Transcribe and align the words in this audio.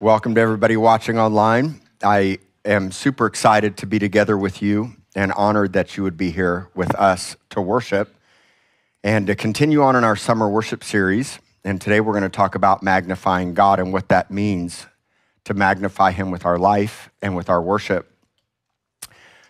Welcome 0.00 0.36
to 0.36 0.40
everybody 0.40 0.76
watching 0.76 1.18
online. 1.18 1.80
I 2.04 2.38
am 2.64 2.92
super 2.92 3.26
excited 3.26 3.76
to 3.78 3.86
be 3.86 3.98
together 3.98 4.38
with 4.38 4.62
you 4.62 4.94
and 5.16 5.32
honored 5.32 5.72
that 5.72 5.96
you 5.96 6.04
would 6.04 6.16
be 6.16 6.30
here 6.30 6.68
with 6.72 6.94
us 6.94 7.34
to 7.50 7.60
worship 7.60 8.14
and 9.02 9.26
to 9.26 9.34
continue 9.34 9.82
on 9.82 9.96
in 9.96 10.04
our 10.04 10.14
summer 10.14 10.48
worship 10.48 10.84
series. 10.84 11.40
And 11.64 11.80
today 11.80 11.98
we're 11.98 12.12
going 12.12 12.22
to 12.22 12.28
talk 12.28 12.54
about 12.54 12.80
magnifying 12.80 13.54
God 13.54 13.80
and 13.80 13.92
what 13.92 14.08
that 14.10 14.30
means 14.30 14.86
to 15.42 15.52
magnify 15.52 16.12
Him 16.12 16.30
with 16.30 16.46
our 16.46 16.58
life 16.58 17.10
and 17.20 17.34
with 17.34 17.50
our 17.50 17.60
worship. 17.60 18.08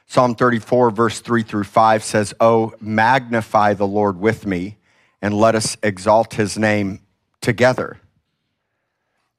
Psalm 0.06 0.34
34, 0.34 0.90
verse 0.92 1.20
3 1.20 1.42
through 1.42 1.64
5 1.64 2.02
says, 2.02 2.32
Oh, 2.40 2.72
magnify 2.80 3.74
the 3.74 3.86
Lord 3.86 4.18
with 4.18 4.46
me, 4.46 4.78
and 5.20 5.34
let 5.34 5.54
us 5.54 5.76
exalt 5.82 6.32
His 6.32 6.56
name 6.56 7.00
together. 7.42 8.00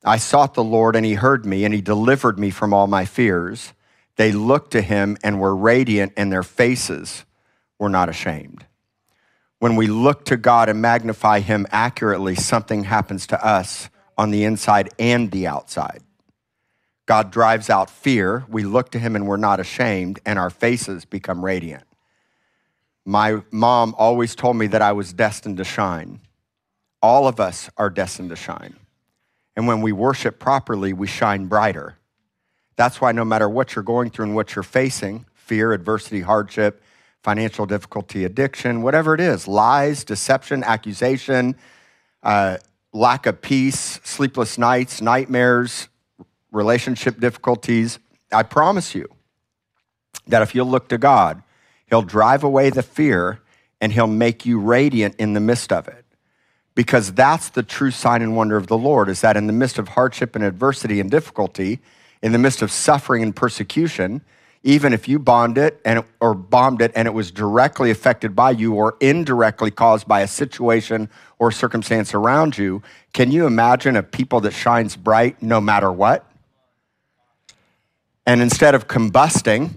I 0.03 0.17
sought 0.17 0.53
the 0.53 0.63
Lord, 0.63 0.95
and 0.95 1.05
he 1.05 1.15
heard 1.15 1.45
me, 1.45 1.65
and 1.65 1.73
he 1.73 1.81
delivered 1.81 2.39
me 2.39 2.49
from 2.49 2.73
all 2.73 2.87
my 2.87 3.05
fears. 3.05 3.73
They 4.15 4.31
looked 4.31 4.71
to 4.71 4.81
him 4.81 5.17
and 5.23 5.39
were 5.39 5.55
radiant, 5.55 6.13
and 6.15 6.31
their 6.31 6.43
faces 6.43 7.25
were 7.77 7.89
not 7.89 8.09
ashamed. 8.09 8.65
When 9.59 9.75
we 9.75 9.87
look 9.87 10.23
to 10.25 10.37
God 10.37 10.69
and 10.69 10.81
magnify 10.81 11.41
him 11.41 11.67
accurately, 11.69 12.35
something 12.35 12.85
happens 12.85 13.27
to 13.27 13.45
us 13.45 13.89
on 14.17 14.31
the 14.31 14.45
inside 14.45 14.89
and 14.97 15.31
the 15.31 15.47
outside. 15.47 16.01
God 17.05 17.31
drives 17.31 17.69
out 17.69 17.89
fear. 17.89 18.45
We 18.47 18.63
look 18.63 18.91
to 18.91 18.99
him 18.99 19.15
and 19.15 19.27
we're 19.27 19.37
not 19.37 19.59
ashamed, 19.59 20.19
and 20.25 20.39
our 20.39 20.49
faces 20.49 21.05
become 21.05 21.43
radiant. 21.43 21.83
My 23.05 23.41
mom 23.51 23.95
always 23.97 24.35
told 24.35 24.55
me 24.55 24.67
that 24.67 24.81
I 24.81 24.91
was 24.91 25.11
destined 25.11 25.57
to 25.57 25.63
shine. 25.63 26.19
All 27.01 27.27
of 27.27 27.39
us 27.39 27.69
are 27.77 27.89
destined 27.89 28.29
to 28.29 28.35
shine. 28.35 28.75
And 29.59 29.67
when 29.67 29.81
we 29.81 29.91
worship 29.91 30.39
properly, 30.39 30.93
we 30.93 31.05
shine 31.05 31.47
brighter. 31.47 31.97
That's 32.77 33.01
why 33.01 33.11
no 33.11 33.25
matter 33.25 33.49
what 33.49 33.75
you're 33.75 33.83
going 33.83 34.09
through 34.09 34.27
and 34.27 34.33
what 34.33 34.55
you're 34.55 34.63
facing 34.63 35.25
fear, 35.33 35.73
adversity, 35.73 36.21
hardship, 36.21 36.81
financial 37.23 37.65
difficulty, 37.65 38.23
addiction, 38.23 38.83
whatever 38.83 39.13
it 39.13 39.19
is 39.19 39.49
lies, 39.49 40.05
deception, 40.05 40.63
accusation, 40.63 41.57
uh, 42.23 42.55
lack 42.93 43.25
of 43.25 43.41
peace, 43.41 43.99
sleepless 44.05 44.57
nights, 44.57 45.01
nightmares, 45.01 45.89
relationship 46.53 47.19
difficulties 47.19 47.99
I 48.31 48.43
promise 48.43 48.95
you 48.95 49.09
that 50.27 50.41
if 50.41 50.55
you'll 50.55 50.67
look 50.67 50.87
to 50.87 50.97
God, 50.97 51.43
He'll 51.89 52.01
drive 52.01 52.45
away 52.45 52.69
the 52.69 52.81
fear 52.81 53.41
and 53.81 53.91
He'll 53.91 54.07
make 54.07 54.45
you 54.45 54.57
radiant 54.57 55.15
in 55.17 55.33
the 55.33 55.41
midst 55.41 55.73
of 55.73 55.89
it 55.89 56.05
because 56.79 57.11
that's 57.11 57.49
the 57.49 57.61
true 57.61 57.91
sign 57.91 58.21
and 58.21 58.37
wonder 58.37 58.55
of 58.55 58.67
the 58.67 58.77
Lord 58.77 59.09
is 59.09 59.19
that 59.19 59.35
in 59.35 59.47
the 59.47 59.51
midst 59.51 59.79
of 59.79 59.89
hardship 59.89 60.33
and 60.33 60.45
adversity 60.45 61.01
and 61.01 61.11
difficulty, 61.11 61.79
in 62.21 62.31
the 62.31 62.37
midst 62.37 62.61
of 62.61 62.71
suffering 62.71 63.21
and 63.21 63.35
persecution, 63.35 64.21
even 64.63 64.93
if 64.93 65.05
you 65.05 65.19
bombed 65.19 65.57
it 65.57 65.81
and 65.83 66.05
or 66.21 66.33
bombed 66.33 66.81
it 66.81 66.93
and 66.95 67.05
it 67.05 67.11
was 67.11 67.31
directly 67.31 67.91
affected 67.91 68.33
by 68.33 68.51
you 68.51 68.75
or 68.75 68.95
indirectly 69.01 69.71
caused 69.71 70.07
by 70.07 70.21
a 70.21 70.27
situation 70.27 71.09
or 71.37 71.51
circumstance 71.51 72.13
around 72.13 72.57
you, 72.57 72.81
can 73.11 73.29
you 73.29 73.45
imagine 73.45 73.97
a 73.97 74.01
people 74.01 74.39
that 74.39 74.53
shines 74.53 74.95
bright 74.95 75.43
no 75.43 75.59
matter 75.59 75.91
what? 75.91 76.31
And 78.25 78.41
instead 78.41 78.73
of 78.73 78.87
combusting, 78.87 79.71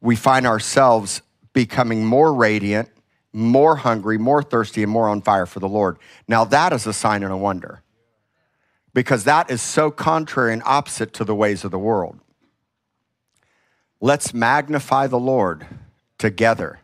we 0.00 0.16
find 0.16 0.46
ourselves 0.46 1.20
becoming 1.52 2.06
more 2.06 2.32
radiant 2.32 2.88
more 3.32 3.76
hungry, 3.76 4.18
more 4.18 4.42
thirsty, 4.42 4.82
and 4.82 4.90
more 4.90 5.08
on 5.08 5.22
fire 5.22 5.46
for 5.46 5.60
the 5.60 5.68
Lord. 5.68 5.98
Now, 6.26 6.44
that 6.44 6.72
is 6.72 6.86
a 6.86 6.92
sign 6.92 7.22
and 7.22 7.32
a 7.32 7.36
wonder 7.36 7.82
because 8.94 9.24
that 9.24 9.50
is 9.50 9.62
so 9.62 9.90
contrary 9.90 10.52
and 10.52 10.62
opposite 10.64 11.12
to 11.14 11.24
the 11.24 11.34
ways 11.34 11.64
of 11.64 11.70
the 11.70 11.78
world. 11.78 12.18
Let's 14.00 14.32
magnify 14.32 15.08
the 15.08 15.18
Lord 15.18 15.66
together. 16.18 16.80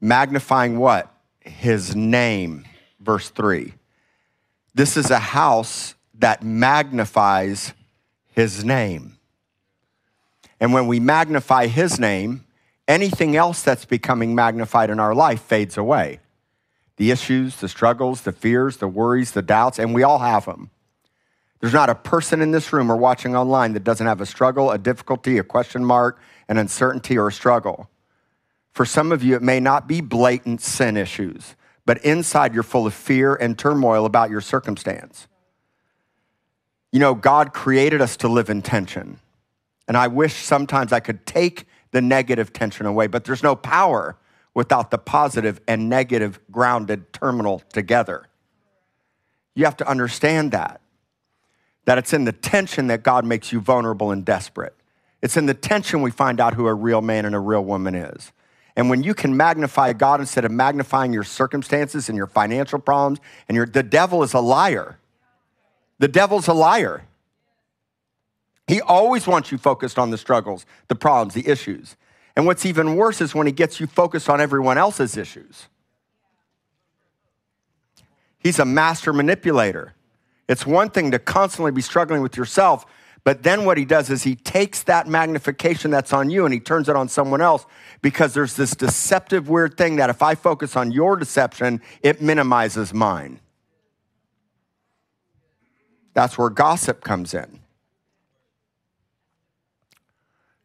Magnifying 0.00 0.78
what? 0.78 1.12
His 1.40 1.94
name, 1.94 2.64
verse 3.00 3.30
3. 3.30 3.74
This 4.74 4.96
is 4.96 5.10
a 5.10 5.18
house 5.18 5.94
that 6.14 6.42
magnifies 6.42 7.72
his 8.32 8.64
name. 8.64 9.18
And 10.60 10.72
when 10.72 10.86
we 10.86 11.00
magnify 11.00 11.66
his 11.66 11.98
name, 11.98 12.44
anything 12.88 13.36
else 13.36 13.62
that's 13.62 13.84
becoming 13.84 14.34
magnified 14.34 14.90
in 14.90 15.00
our 15.00 15.14
life 15.14 15.42
fades 15.42 15.76
away. 15.76 16.20
The 16.96 17.10
issues, 17.10 17.56
the 17.56 17.68
struggles, 17.68 18.22
the 18.22 18.32
fears, 18.32 18.76
the 18.76 18.88
worries, 18.88 19.32
the 19.32 19.42
doubts, 19.42 19.78
and 19.78 19.94
we 19.94 20.02
all 20.02 20.18
have 20.18 20.44
them. 20.44 20.70
There's 21.60 21.72
not 21.72 21.90
a 21.90 21.94
person 21.94 22.40
in 22.40 22.50
this 22.50 22.72
room 22.72 22.92
or 22.92 22.96
watching 22.96 23.34
online 23.34 23.72
that 23.72 23.84
doesn't 23.84 24.06
have 24.06 24.20
a 24.20 24.26
struggle, 24.26 24.70
a 24.70 24.78
difficulty, 24.78 25.38
a 25.38 25.42
question 25.42 25.84
mark, 25.84 26.20
an 26.48 26.58
uncertainty, 26.58 27.16
or 27.16 27.28
a 27.28 27.32
struggle. 27.32 27.88
For 28.72 28.84
some 28.84 29.12
of 29.12 29.22
you, 29.22 29.34
it 29.34 29.42
may 29.42 29.60
not 29.60 29.88
be 29.88 30.00
blatant 30.00 30.60
sin 30.60 30.96
issues, 30.96 31.54
but 31.86 32.04
inside 32.04 32.54
you're 32.54 32.62
full 32.62 32.86
of 32.86 32.92
fear 32.92 33.34
and 33.34 33.58
turmoil 33.58 34.04
about 34.04 34.30
your 34.30 34.40
circumstance. 34.40 35.26
You 36.92 37.00
know, 37.00 37.14
God 37.14 37.52
created 37.54 38.00
us 38.02 38.16
to 38.18 38.28
live 38.28 38.50
in 38.50 38.62
tension. 38.62 39.18
And 39.88 39.96
I 39.96 40.08
wish 40.08 40.34
sometimes 40.34 40.92
I 40.92 41.00
could 41.00 41.24
take 41.26 41.66
the 41.94 42.02
negative 42.02 42.52
tension 42.52 42.86
away, 42.86 43.06
but 43.06 43.24
there's 43.24 43.44
no 43.44 43.54
power 43.54 44.16
without 44.52 44.90
the 44.90 44.98
positive 44.98 45.60
and 45.68 45.88
negative 45.88 46.40
grounded 46.50 47.12
terminal 47.12 47.62
together. 47.72 48.26
You 49.54 49.64
have 49.64 49.76
to 49.76 49.88
understand 49.88 50.50
that. 50.50 50.80
That 51.84 51.98
it's 51.98 52.12
in 52.12 52.24
the 52.24 52.32
tension 52.32 52.88
that 52.88 53.04
God 53.04 53.24
makes 53.24 53.52
you 53.52 53.60
vulnerable 53.60 54.10
and 54.10 54.24
desperate. 54.24 54.74
It's 55.22 55.36
in 55.36 55.46
the 55.46 55.54
tension 55.54 56.02
we 56.02 56.10
find 56.10 56.40
out 56.40 56.54
who 56.54 56.66
a 56.66 56.74
real 56.74 57.00
man 57.00 57.26
and 57.26 57.34
a 57.34 57.38
real 57.38 57.64
woman 57.64 57.94
is. 57.94 58.32
And 58.74 58.90
when 58.90 59.04
you 59.04 59.14
can 59.14 59.36
magnify 59.36 59.92
God 59.92 60.18
instead 60.18 60.44
of 60.44 60.50
magnifying 60.50 61.12
your 61.12 61.22
circumstances 61.22 62.08
and 62.08 62.18
your 62.18 62.26
financial 62.26 62.80
problems, 62.80 63.20
and 63.48 63.54
your, 63.54 63.66
the 63.66 63.84
devil 63.84 64.24
is 64.24 64.34
a 64.34 64.40
liar. 64.40 64.98
The 66.00 66.08
devil's 66.08 66.48
a 66.48 66.54
liar. 66.54 67.06
He 68.66 68.80
always 68.80 69.26
wants 69.26 69.52
you 69.52 69.58
focused 69.58 69.98
on 69.98 70.10
the 70.10 70.18
struggles, 70.18 70.64
the 70.88 70.94
problems, 70.94 71.34
the 71.34 71.48
issues. 71.48 71.96
And 72.36 72.46
what's 72.46 72.64
even 72.66 72.96
worse 72.96 73.20
is 73.20 73.34
when 73.34 73.46
he 73.46 73.52
gets 73.52 73.78
you 73.78 73.86
focused 73.86 74.28
on 74.28 74.40
everyone 74.40 74.78
else's 74.78 75.16
issues. 75.16 75.66
He's 78.38 78.58
a 78.58 78.64
master 78.64 79.12
manipulator. 79.12 79.94
It's 80.48 80.66
one 80.66 80.90
thing 80.90 81.10
to 81.12 81.18
constantly 81.18 81.72
be 81.72 81.80
struggling 81.80 82.20
with 82.20 82.36
yourself, 82.36 82.84
but 83.22 83.42
then 83.42 83.64
what 83.64 83.78
he 83.78 83.86
does 83.86 84.10
is 84.10 84.22
he 84.22 84.36
takes 84.36 84.82
that 84.82 85.08
magnification 85.08 85.90
that's 85.90 86.12
on 86.12 86.28
you 86.28 86.44
and 86.44 86.52
he 86.52 86.60
turns 86.60 86.90
it 86.90 86.96
on 86.96 87.08
someone 87.08 87.40
else 87.40 87.64
because 88.02 88.34
there's 88.34 88.54
this 88.54 88.72
deceptive, 88.72 89.48
weird 89.48 89.78
thing 89.78 89.96
that 89.96 90.10
if 90.10 90.20
I 90.20 90.34
focus 90.34 90.76
on 90.76 90.92
your 90.92 91.16
deception, 91.16 91.80
it 92.02 92.20
minimizes 92.20 92.92
mine. 92.92 93.40
That's 96.12 96.36
where 96.36 96.50
gossip 96.50 97.02
comes 97.02 97.32
in. 97.32 97.60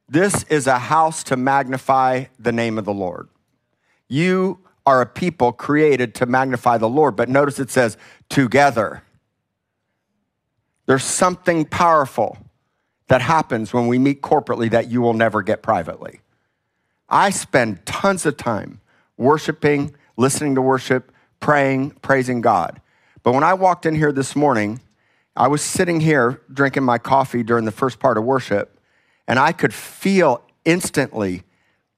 This 0.09 0.43
is 0.43 0.65
a 0.65 0.79
house 0.79 1.23
to 1.25 1.37
magnify 1.37 2.25
the 2.39 2.51
name 2.51 2.79
of 2.79 2.85
the 2.85 2.93
Lord. 2.93 3.29
You 4.07 4.59
are 4.85 5.01
a 5.01 5.05
people 5.05 5.51
created 5.51 6.15
to 6.15 6.25
magnify 6.25 6.79
the 6.79 6.89
Lord, 6.89 7.15
but 7.15 7.29
notice 7.29 7.59
it 7.59 7.69
says 7.69 7.95
together. 8.27 9.03
There's 10.87 11.03
something 11.03 11.65
powerful 11.65 12.39
that 13.07 13.21
happens 13.21 13.71
when 13.71 13.87
we 13.87 13.99
meet 13.99 14.23
corporately 14.23 14.71
that 14.71 14.89
you 14.89 15.01
will 15.01 15.13
never 15.13 15.43
get 15.43 15.61
privately. 15.61 16.21
I 17.07 17.29
spend 17.29 17.85
tons 17.85 18.25
of 18.25 18.37
time 18.37 18.81
worshiping, 19.17 19.95
listening 20.17 20.55
to 20.55 20.61
worship, 20.61 21.11
praying, 21.39 21.91
praising 22.01 22.41
God. 22.41 22.81
But 23.21 23.33
when 23.33 23.43
I 23.43 23.53
walked 23.53 23.85
in 23.85 23.95
here 23.95 24.11
this 24.11 24.35
morning, 24.35 24.81
I 25.35 25.47
was 25.47 25.61
sitting 25.61 25.99
here 25.99 26.41
drinking 26.51 26.83
my 26.83 26.97
coffee 26.97 27.43
during 27.43 27.65
the 27.65 27.71
first 27.71 27.99
part 27.99 28.17
of 28.17 28.23
worship, 28.23 28.78
and 29.29 29.37
I 29.37 29.51
could 29.51 29.75
feel 29.75 30.41
instantly 30.65 31.43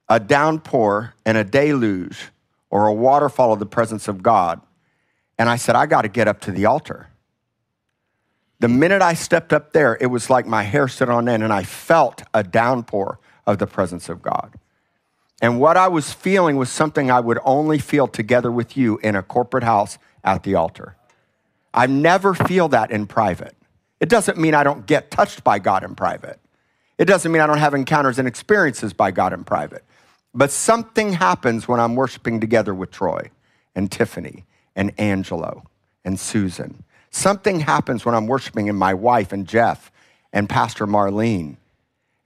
a 0.09 0.19
downpour 0.19 1.13
and 1.25 1.37
a 1.37 1.45
deluge 1.45 2.27
or 2.69 2.87
a 2.87 2.93
waterfall 2.93 3.53
of 3.53 3.59
the 3.59 3.65
presence 3.65 4.09
of 4.09 4.21
God. 4.21 4.61
And 5.39 5.49
I 5.49 5.55
said, 5.55 5.77
I 5.77 5.85
got 5.85 6.01
to 6.01 6.09
get 6.09 6.27
up 6.27 6.41
to 6.41 6.51
the 6.51 6.65
altar. 6.65 7.07
The 8.59 8.67
minute 8.67 9.01
I 9.01 9.13
stepped 9.13 9.53
up 9.53 9.71
there, 9.71 9.97
it 10.01 10.07
was 10.07 10.29
like 10.29 10.45
my 10.45 10.63
hair 10.63 10.89
stood 10.89 11.09
on 11.09 11.29
end, 11.29 11.41
and 11.41 11.53
I 11.53 11.63
felt 11.63 12.21
a 12.33 12.43
downpour 12.43 13.17
of 13.47 13.59
the 13.59 13.65
presence 13.65 14.09
of 14.09 14.21
God. 14.21 14.53
And 15.41 15.59
what 15.59 15.77
I 15.77 15.87
was 15.87 16.11
feeling 16.11 16.57
was 16.57 16.69
something 16.69 17.09
I 17.09 17.21
would 17.21 17.39
only 17.45 17.79
feel 17.79 18.07
together 18.07 18.51
with 18.51 18.75
you 18.75 18.99
in 18.99 19.15
a 19.15 19.23
corporate 19.23 19.63
house 19.63 19.97
at 20.23 20.43
the 20.43 20.55
altar. 20.55 20.97
I 21.73 21.87
never 21.87 22.33
feel 22.33 22.67
that 22.67 22.91
in 22.91 23.07
private. 23.07 23.55
It 24.01 24.09
doesn't 24.09 24.37
mean 24.37 24.53
I 24.53 24.63
don't 24.63 24.85
get 24.85 25.09
touched 25.09 25.45
by 25.45 25.59
God 25.59 25.85
in 25.85 25.95
private. 25.95 26.37
It 27.01 27.05
doesn't 27.05 27.31
mean 27.31 27.41
I 27.41 27.47
don't 27.47 27.57
have 27.57 27.73
encounters 27.73 28.19
and 28.19 28.27
experiences 28.27 28.93
by 28.93 29.09
God 29.09 29.33
in 29.33 29.43
private. 29.43 29.83
But 30.35 30.51
something 30.51 31.13
happens 31.13 31.67
when 31.67 31.79
I'm 31.79 31.95
worshiping 31.95 32.39
together 32.39 32.75
with 32.75 32.91
Troy 32.91 33.31
and 33.73 33.91
Tiffany 33.91 34.45
and 34.75 34.93
Angelo 34.99 35.63
and 36.05 36.19
Susan. 36.19 36.83
Something 37.09 37.61
happens 37.61 38.05
when 38.05 38.13
I'm 38.13 38.27
worshiping, 38.27 38.67
in 38.67 38.75
my 38.75 38.93
wife 38.93 39.31
and 39.31 39.47
Jeff 39.47 39.91
and 40.31 40.47
Pastor 40.47 40.85
Marlene 40.85 41.57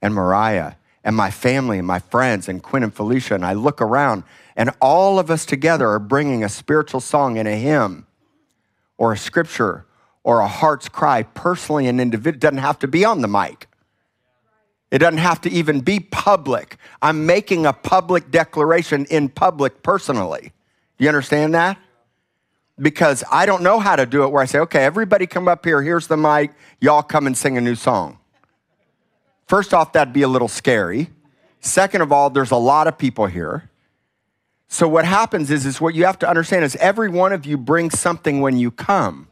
and 0.02 0.12
Mariah 0.12 0.74
and 1.02 1.16
my 1.16 1.30
family 1.30 1.78
and 1.78 1.86
my 1.86 1.98
friends 1.98 2.46
and 2.46 2.62
Quinn 2.62 2.82
and 2.82 2.92
Felicia, 2.92 3.34
and 3.34 3.46
I 3.46 3.54
look 3.54 3.80
around, 3.80 4.24
and 4.56 4.72
all 4.82 5.18
of 5.18 5.30
us 5.30 5.46
together 5.46 5.88
are 5.88 5.98
bringing 5.98 6.44
a 6.44 6.50
spiritual 6.50 7.00
song 7.00 7.38
and 7.38 7.48
a 7.48 7.56
hymn 7.56 8.06
or 8.98 9.14
a 9.14 9.16
scripture 9.16 9.86
or 10.22 10.40
a 10.40 10.46
heart's 10.46 10.90
cry 10.90 11.22
personally 11.22 11.86
and 11.86 11.98
individually. 11.98 12.36
It 12.36 12.40
doesn't 12.40 12.58
have 12.58 12.78
to 12.80 12.88
be 12.88 13.06
on 13.06 13.22
the 13.22 13.28
mic. 13.28 13.68
It 14.90 14.98
doesn't 14.98 15.18
have 15.18 15.40
to 15.42 15.50
even 15.50 15.80
be 15.80 16.00
public. 16.00 16.76
I'm 17.02 17.26
making 17.26 17.66
a 17.66 17.72
public 17.72 18.30
declaration 18.30 19.04
in 19.06 19.28
public 19.28 19.82
personally. 19.82 20.52
You 20.98 21.08
understand 21.08 21.54
that? 21.54 21.78
Because 22.78 23.24
I 23.30 23.46
don't 23.46 23.62
know 23.62 23.80
how 23.80 23.96
to 23.96 24.06
do 24.06 24.22
it 24.24 24.28
where 24.28 24.42
I 24.42 24.46
say, 24.46 24.58
okay, 24.60 24.84
everybody 24.84 25.26
come 25.26 25.48
up 25.48 25.64
here, 25.64 25.82
here's 25.82 26.06
the 26.06 26.16
mic, 26.16 26.52
y'all 26.80 27.02
come 27.02 27.26
and 27.26 27.36
sing 27.36 27.56
a 27.56 27.60
new 27.60 27.74
song. 27.74 28.18
First 29.46 29.72
off, 29.72 29.92
that'd 29.92 30.12
be 30.12 30.22
a 30.22 30.28
little 30.28 30.48
scary. 30.48 31.10
Second 31.60 32.02
of 32.02 32.12
all, 32.12 32.30
there's 32.30 32.50
a 32.50 32.56
lot 32.56 32.86
of 32.86 32.98
people 32.98 33.26
here. 33.26 33.70
So 34.68 34.88
what 34.88 35.04
happens 35.04 35.50
is, 35.50 35.64
is 35.64 35.80
what 35.80 35.94
you 35.94 36.04
have 36.04 36.18
to 36.20 36.28
understand 36.28 36.64
is 36.64 36.76
every 36.76 37.08
one 37.08 37.32
of 37.32 37.46
you 37.46 37.56
brings 37.56 37.98
something 37.98 38.40
when 38.40 38.56
you 38.56 38.70
come. 38.70 39.28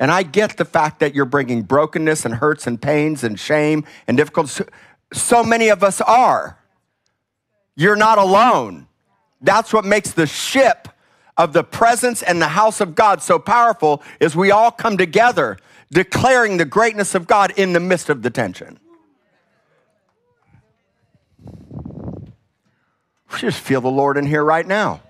And 0.00 0.10
I 0.10 0.22
get 0.22 0.56
the 0.56 0.64
fact 0.64 0.98
that 1.00 1.14
you're 1.14 1.26
bringing 1.26 1.62
brokenness 1.62 2.24
and 2.24 2.34
hurts 2.34 2.66
and 2.66 2.80
pains 2.80 3.22
and 3.22 3.38
shame 3.38 3.84
and 4.08 4.16
difficulties. 4.16 4.62
So 5.12 5.44
many 5.44 5.68
of 5.68 5.84
us 5.84 6.00
are. 6.00 6.58
You're 7.76 7.96
not 7.96 8.16
alone. 8.16 8.88
That's 9.42 9.74
what 9.74 9.84
makes 9.84 10.12
the 10.12 10.26
ship 10.26 10.88
of 11.36 11.52
the 11.52 11.62
presence 11.62 12.22
and 12.22 12.40
the 12.40 12.48
house 12.48 12.80
of 12.80 12.94
God 12.94 13.22
so 13.22 13.38
powerful 13.38 14.02
is 14.20 14.34
we 14.34 14.50
all 14.50 14.70
come 14.70 14.96
together 14.96 15.58
declaring 15.92 16.56
the 16.56 16.64
greatness 16.64 17.14
of 17.14 17.26
God 17.26 17.52
in 17.56 17.74
the 17.74 17.80
midst 17.80 18.08
of 18.08 18.22
the 18.22 18.30
tension. 18.30 18.78
We 23.32 23.38
just 23.38 23.60
feel 23.60 23.80
the 23.80 23.88
Lord 23.88 24.16
in 24.16 24.26
here 24.26 24.42
right 24.42 24.66
now. 24.66 25.02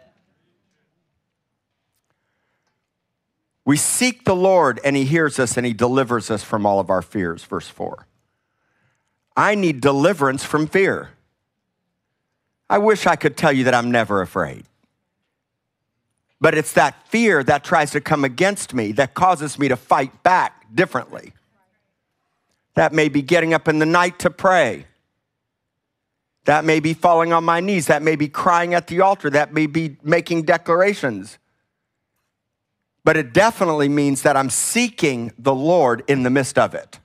We 3.70 3.76
seek 3.76 4.24
the 4.24 4.34
Lord 4.34 4.80
and 4.82 4.96
He 4.96 5.04
hears 5.04 5.38
us 5.38 5.56
and 5.56 5.64
He 5.64 5.72
delivers 5.72 6.28
us 6.28 6.42
from 6.42 6.66
all 6.66 6.80
of 6.80 6.90
our 6.90 7.02
fears. 7.02 7.44
Verse 7.44 7.68
4. 7.68 8.04
I 9.36 9.54
need 9.54 9.80
deliverance 9.80 10.42
from 10.42 10.66
fear. 10.66 11.10
I 12.68 12.78
wish 12.78 13.06
I 13.06 13.14
could 13.14 13.36
tell 13.36 13.52
you 13.52 13.62
that 13.62 13.74
I'm 13.74 13.92
never 13.92 14.22
afraid. 14.22 14.64
But 16.40 16.56
it's 16.56 16.72
that 16.72 17.06
fear 17.06 17.44
that 17.44 17.62
tries 17.62 17.92
to 17.92 18.00
come 18.00 18.24
against 18.24 18.74
me 18.74 18.90
that 18.90 19.14
causes 19.14 19.56
me 19.56 19.68
to 19.68 19.76
fight 19.76 20.24
back 20.24 20.74
differently. 20.74 21.32
That 22.74 22.92
may 22.92 23.08
be 23.08 23.22
getting 23.22 23.54
up 23.54 23.68
in 23.68 23.78
the 23.78 23.86
night 23.86 24.18
to 24.18 24.30
pray. 24.30 24.86
That 26.46 26.64
may 26.64 26.80
be 26.80 26.92
falling 26.92 27.32
on 27.32 27.44
my 27.44 27.60
knees. 27.60 27.86
That 27.86 28.02
may 28.02 28.16
be 28.16 28.26
crying 28.26 28.74
at 28.74 28.88
the 28.88 29.00
altar. 29.02 29.30
That 29.30 29.54
may 29.54 29.66
be 29.68 29.96
making 30.02 30.42
declarations. 30.42 31.38
But 33.04 33.16
it 33.16 33.32
definitely 33.32 33.88
means 33.88 34.22
that 34.22 34.36
I'm 34.36 34.50
seeking 34.50 35.32
the 35.38 35.54
Lord 35.54 36.02
in 36.06 36.22
the 36.22 36.30
midst 36.30 36.58
of 36.58 36.74
it. 36.74 37.00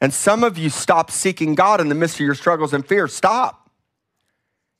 And 0.00 0.12
some 0.12 0.44
of 0.44 0.58
you 0.58 0.70
stop 0.70 1.10
seeking 1.10 1.54
God 1.54 1.80
in 1.80 1.88
the 1.88 1.94
midst 1.94 2.16
of 2.16 2.20
your 2.20 2.34
struggles 2.34 2.72
and 2.72 2.86
fears. 2.86 3.14
Stop. 3.14 3.70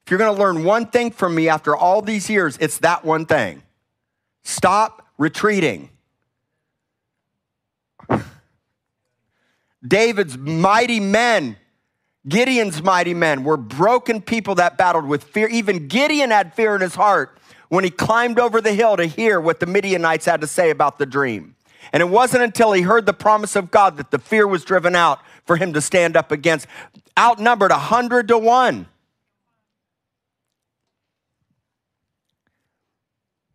If 0.04 0.10
you're 0.10 0.18
going 0.18 0.34
to 0.34 0.40
learn 0.40 0.64
one 0.64 0.86
thing 0.86 1.10
from 1.10 1.34
me 1.34 1.48
after 1.48 1.76
all 1.76 2.00
these 2.02 2.30
years, 2.30 2.56
it's 2.60 2.78
that 2.78 3.04
one 3.04 3.26
thing. 3.26 3.62
Stop 4.42 5.06
retreating. 5.18 5.90
David's 9.86 10.38
mighty 10.38 11.00
men 11.00 11.56
Gideon's 12.28 12.82
mighty 12.82 13.14
men 13.14 13.44
were 13.44 13.56
broken 13.56 14.20
people 14.20 14.56
that 14.56 14.76
battled 14.76 15.06
with 15.06 15.22
fear. 15.22 15.46
Even 15.48 15.86
Gideon 15.86 16.30
had 16.30 16.54
fear 16.54 16.74
in 16.74 16.80
his 16.80 16.94
heart 16.94 17.38
when 17.68 17.84
he 17.84 17.90
climbed 17.90 18.38
over 18.38 18.60
the 18.60 18.72
hill 18.72 18.96
to 18.96 19.06
hear 19.06 19.40
what 19.40 19.60
the 19.60 19.66
Midianites 19.66 20.26
had 20.26 20.40
to 20.40 20.46
say 20.46 20.70
about 20.70 20.98
the 20.98 21.06
dream. 21.06 21.56
And 21.92 22.00
it 22.00 22.08
wasn't 22.08 22.42
until 22.42 22.72
he 22.72 22.82
heard 22.82 23.06
the 23.06 23.12
promise 23.12 23.56
of 23.56 23.70
God 23.70 23.96
that 23.96 24.10
the 24.10 24.18
fear 24.18 24.46
was 24.46 24.64
driven 24.64 24.96
out 24.96 25.20
for 25.44 25.56
him 25.56 25.72
to 25.72 25.80
stand 25.80 26.16
up 26.16 26.32
against, 26.32 26.66
outnumbered 27.18 27.70
a 27.70 27.78
hundred 27.78 28.28
to 28.28 28.38
one. 28.38 28.86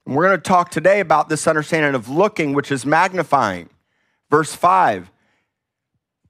And 0.05 0.15
we're 0.15 0.27
going 0.27 0.37
to 0.37 0.43
talk 0.43 0.71
today 0.71 0.99
about 0.99 1.29
this 1.29 1.47
understanding 1.47 1.95
of 1.95 2.09
looking, 2.09 2.53
which 2.53 2.71
is 2.71 2.85
magnifying. 2.85 3.69
Verse 4.29 4.53
5 4.53 5.11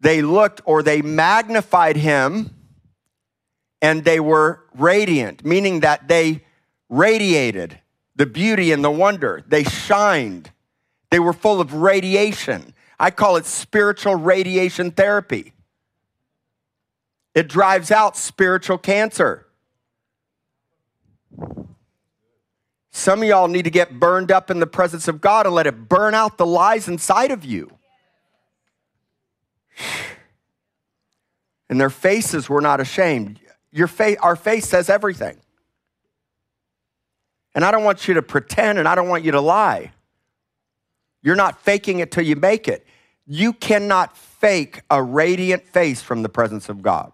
they 0.01 0.23
looked 0.23 0.61
or 0.65 0.81
they 0.81 1.03
magnified 1.03 1.95
him 1.95 2.49
and 3.83 4.03
they 4.03 4.19
were 4.19 4.63
radiant, 4.75 5.45
meaning 5.45 5.81
that 5.81 6.07
they 6.07 6.43
radiated 6.91 7.79
the 8.15 8.27
beauty 8.27 8.71
and 8.71 8.83
the 8.83 8.91
wonder. 8.91 9.43
They 9.47 9.63
shined. 9.63 10.51
They 11.09 11.17
were 11.17 11.33
full 11.33 11.59
of 11.59 11.73
radiation. 11.73 12.75
I 12.99 13.09
call 13.09 13.37
it 13.37 13.47
spiritual 13.47 14.15
radiation 14.15 14.91
therapy. 14.91 15.53
It 17.33 17.47
drives 17.47 17.89
out 17.89 18.15
spiritual 18.15 18.77
cancer. 18.77 19.47
Some 22.91 23.23
of 23.23 23.27
y'all 23.27 23.47
need 23.47 23.63
to 23.63 23.71
get 23.71 23.99
burned 23.99 24.31
up 24.31 24.51
in 24.51 24.59
the 24.59 24.67
presence 24.67 25.07
of 25.07 25.21
God 25.21 25.45
and 25.45 25.55
let 25.55 25.65
it 25.65 25.87
burn 25.87 26.13
out 26.13 26.37
the 26.37 26.45
lies 26.45 26.89
inside 26.89 27.31
of 27.31 27.45
you. 27.45 27.71
And 31.69 31.79
their 31.79 31.89
faces 31.89 32.49
were 32.49 32.59
not 32.59 32.81
ashamed. 32.81 33.39
Your 33.71 33.87
face, 33.87 34.17
our 34.21 34.35
face 34.35 34.67
says 34.67 34.89
everything. 34.89 35.39
And 37.53 37.65
I 37.65 37.71
don't 37.71 37.83
want 37.83 38.07
you 38.07 38.13
to 38.15 38.21
pretend 38.21 38.79
and 38.79 38.87
I 38.87 38.95
don't 38.95 39.09
want 39.09 39.23
you 39.23 39.31
to 39.31 39.41
lie. 39.41 39.91
You're 41.21 41.35
not 41.35 41.61
faking 41.61 41.99
it 41.99 42.11
till 42.11 42.23
you 42.23 42.35
make 42.35 42.67
it. 42.67 42.85
You 43.27 43.53
cannot 43.53 44.17
fake 44.17 44.81
a 44.89 45.01
radiant 45.01 45.67
face 45.67 46.01
from 46.01 46.23
the 46.23 46.29
presence 46.29 46.69
of 46.69 46.81
God. 46.81 47.11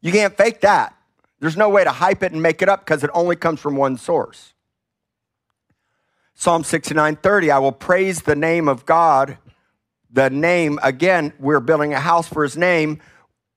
You 0.00 0.12
can't 0.12 0.36
fake 0.36 0.60
that. 0.60 0.96
There's 1.40 1.56
no 1.56 1.68
way 1.68 1.84
to 1.84 1.90
hype 1.90 2.22
it 2.22 2.32
and 2.32 2.42
make 2.42 2.62
it 2.62 2.68
up 2.68 2.84
because 2.84 3.04
it 3.04 3.10
only 3.14 3.36
comes 3.36 3.60
from 3.60 3.76
one 3.76 3.96
source. 3.96 4.54
Psalm 6.34 6.62
69:30, 6.62 7.50
I 7.50 7.58
will 7.58 7.72
praise 7.72 8.22
the 8.22 8.36
name 8.36 8.68
of 8.68 8.86
God. 8.86 9.38
The 10.10 10.30
name, 10.30 10.78
again, 10.82 11.32
we're 11.38 11.60
building 11.60 11.92
a 11.92 12.00
house 12.00 12.28
for 12.28 12.42
his 12.42 12.56
name 12.56 13.00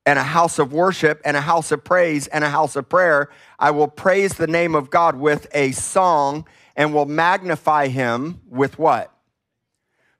and 0.05 0.17
a 0.17 0.23
house 0.23 0.59
of 0.59 0.73
worship 0.73 1.21
and 1.23 1.37
a 1.37 1.41
house 1.41 1.71
of 1.71 1.83
praise 1.83 2.27
and 2.27 2.43
a 2.43 2.49
house 2.49 2.75
of 2.75 2.89
prayer. 2.89 3.29
I 3.59 3.71
will 3.71 3.87
praise 3.87 4.33
the 4.33 4.47
name 4.47 4.75
of 4.75 4.89
God 4.89 5.15
with 5.15 5.47
a 5.53 5.71
song 5.71 6.47
and 6.75 6.93
will 6.93 7.05
magnify 7.05 7.87
him 7.87 8.41
with 8.49 8.79
what? 8.79 9.13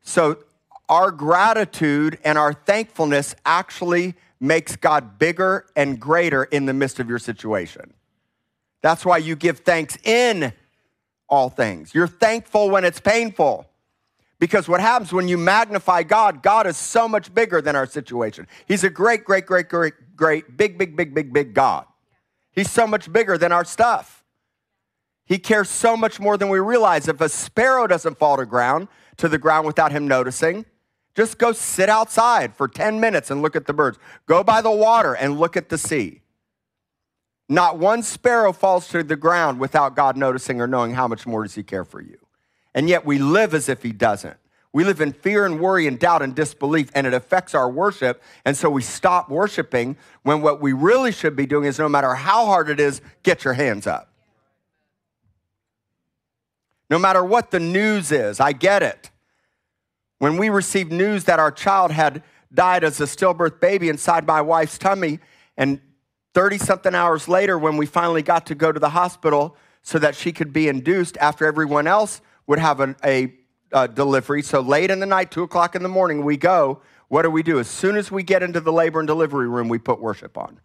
So, 0.01 0.39
our 0.89 1.11
gratitude 1.11 2.19
and 2.25 2.38
our 2.38 2.53
thankfulness 2.53 3.33
actually 3.45 4.15
makes 4.41 4.75
God 4.75 5.17
bigger 5.17 5.65
and 5.75 5.97
greater 6.00 6.43
in 6.43 6.65
the 6.65 6.73
midst 6.73 7.00
of 7.00 7.07
your 7.07 7.19
situation. 7.19 7.93
That's 8.81 9.05
why 9.05 9.17
you 9.17 9.38
give 9.38 9.59
thanks 9.59 9.97
in 10.03 10.51
all 11.29 11.50
things. 11.50 11.95
You're 11.95 12.07
thankful 12.07 12.69
when 12.69 12.83
it's 12.83 13.00
painful. 13.00 13.71
Because 14.41 14.67
what 14.67 14.81
happens 14.81 15.13
when 15.13 15.27
you 15.27 15.38
magnify 15.38 16.01
God, 16.01 16.41
God 16.41 16.65
is 16.65 16.75
so 16.75 17.07
much 17.07 17.31
bigger 17.31 17.62
than 17.62 17.75
our 17.75 17.86
situation. 17.86 18.48
He's 18.65 18.83
a 18.83 18.89
great, 18.89 19.24
great, 19.24 19.45
great, 19.45 19.69
great, 19.69 19.93
great, 20.15 20.57
big, 20.57 20.79
big, 20.79 20.95
big, 20.95 21.13
big, 21.13 21.31
big 21.31 21.53
God. 21.53 21.86
He's 22.51 22.71
so 22.71 22.88
much 22.88 23.13
bigger 23.13 23.38
than 23.38 23.51
our 23.51 23.63
stuff. 23.63 24.25
He 25.25 25.38
cares 25.38 25.69
so 25.69 25.95
much 25.95 26.19
more 26.19 26.38
than 26.38 26.50
we 26.50 26.57
realize. 26.57 27.07
If 27.07 27.21
a 27.21 27.29
sparrow 27.29 27.86
doesn't 27.86 28.17
fall 28.17 28.38
to 28.38 28.48
ground, 28.48 28.88
to 29.17 29.29
the 29.29 29.38
ground 29.38 29.67
without 29.67 29.91
him 29.91 30.07
noticing, 30.07 30.65
just 31.13 31.38
go 31.38 31.51
sit 31.51 31.88
outside 31.88 32.55
for 32.55 32.67
10 32.67 33.00
minutes 33.00 33.29
and 33.29 33.43
look 33.43 33.55
at 33.55 33.67
the 33.67 33.74
birds. 33.74 34.00
Go 34.25 34.43
by 34.43 34.63
the 34.63 34.71
water 34.71 35.13
and 35.13 35.39
look 35.39 35.55
at 35.55 35.69
the 35.69 35.77
sea. 35.77 36.21
Not 37.48 37.77
one 37.77 38.01
sparrow 38.01 38.53
falls 38.53 38.88
to 38.88 39.03
the 39.03 39.15
ground 39.15 39.60
without 39.60 39.95
God 39.95 40.17
noticing 40.17 40.60
or 40.60 40.65
knowing 40.65 40.95
how 40.95 41.07
much 41.07 41.27
more 41.27 41.43
does 41.43 41.53
he 41.53 41.62
care 41.62 41.86
for 41.86 42.01
you. 42.01 42.17
And 42.74 42.88
yet 42.88 43.06
we 43.06 43.18
live 43.18 43.54
as 43.54 43.70
if 43.70 43.84
he 43.84 43.92
doesn't. 43.92 44.38
We 44.74 44.86
live 44.86 45.01
in 45.01 45.12
fear 45.12 45.46
and 45.46 45.60
worry 45.60 45.86
and 45.86 46.00
doubt 46.00 46.22
and 46.22 46.34
disbelief, 46.34 46.90
and 46.96 47.06
it 47.06 47.13
affects 47.13 47.54
our 47.54 47.70
worship. 47.70 48.24
And 48.46 48.56
so 48.56 48.70
we 48.70 48.82
stop 48.82 49.30
worshiping 49.30 49.98
when 50.24 50.42
what 50.42 50.62
we 50.62 50.72
really 50.72 51.12
should 51.12 51.36
be 51.36 51.46
doing 51.46 51.66
is 51.66 51.78
no 51.78 51.90
matter 51.90 52.13
how 52.13 52.46
hard 52.46 52.70
it 52.70 52.80
is, 52.80 53.01
get 53.24 53.44
your 53.44 53.54
hands 53.54 53.86
up. 53.86 54.10
No 56.90 56.98
matter 56.98 57.24
what 57.24 57.51
the 57.51 57.60
news 57.60 58.12
is, 58.12 58.40
I 58.40 58.54
get 58.54 58.82
it. 58.82 59.12
When 60.20 60.38
we 60.38 60.50
received 60.50 60.92
news 60.92 61.25
that 61.25 61.40
our 61.40 61.51
child 61.51 61.92
had 61.92 62.24
died 62.54 62.84
as 62.84 63.00
a 63.01 63.06
stillbirth 63.06 63.60
baby 63.60 63.90
inside 63.90 64.25
my 64.25 64.42
wife's 64.42 64.78
tummy, 64.78 65.20
and 65.58 65.82
30 66.34 66.60
something 66.60 66.96
hours 66.96 67.28
later, 67.28 67.58
when 67.58 67.75
we 67.75 67.86
finally 67.86 68.22
got 68.22 68.46
to 68.48 68.56
go 68.56 68.72
to 68.72 68.80
the 68.80 68.90
hospital 68.90 69.58
so 69.82 70.00
that 70.00 70.16
she 70.16 70.32
could 70.32 70.54
be 70.54 70.68
induced 70.68 71.18
after 71.18 71.46
everyone 71.46 71.88
else 71.88 72.22
would 72.51 72.60
have 72.60 72.81
an, 72.81 72.98
a, 73.05 73.34
a 73.72 73.88
delivery. 73.88 74.41
So 74.41 74.60
late 74.60 74.91
in 74.91 75.00
the 75.00 75.05
night, 75.05 75.31
two 75.31 75.43
o'clock 75.43 75.74
in 75.74 75.84
the 75.84 75.89
morning, 75.89 76.25
we 76.25 76.36
go. 76.36 76.81
What 77.08 77.22
do 77.22 77.29
we 77.29 77.43
do? 77.43 77.60
As 77.60 77.70
soon 77.70 77.96
as 77.96 78.12
we 78.12 78.24
get 78.24 78.43
into 78.43 78.60
the 78.60 78.74
labor 78.74 79.00
and 79.00 79.08
delivery 79.08 79.48
room, 79.48 79.70
we 79.70 79.79
put 79.79 80.01
worship 80.01 80.38
on. 80.38 80.60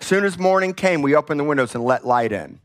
As 0.00 0.06
soon 0.06 0.24
as 0.24 0.38
morning 0.38 0.72
came, 0.72 1.02
we 1.02 1.16
opened 1.16 1.40
the 1.40 1.44
windows 1.44 1.74
and 1.74 1.82
let 1.82 2.06
light 2.06 2.30
in. 2.30 2.60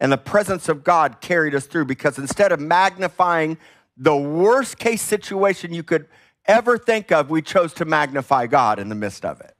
And 0.00 0.10
the 0.10 0.18
presence 0.18 0.68
of 0.68 0.82
God 0.82 1.20
carried 1.20 1.54
us 1.54 1.66
through 1.66 1.84
because 1.84 2.18
instead 2.18 2.50
of 2.50 2.58
magnifying 2.58 3.56
the 3.96 4.16
worst 4.16 4.76
case 4.76 5.02
situation 5.02 5.72
you 5.72 5.84
could 5.84 6.08
ever 6.46 6.78
think 6.78 7.12
of, 7.12 7.30
we 7.30 7.42
chose 7.42 7.72
to 7.74 7.84
magnify 7.84 8.48
God 8.48 8.80
in 8.80 8.88
the 8.88 8.96
midst 8.96 9.24
of 9.24 9.40
it. 9.40 9.54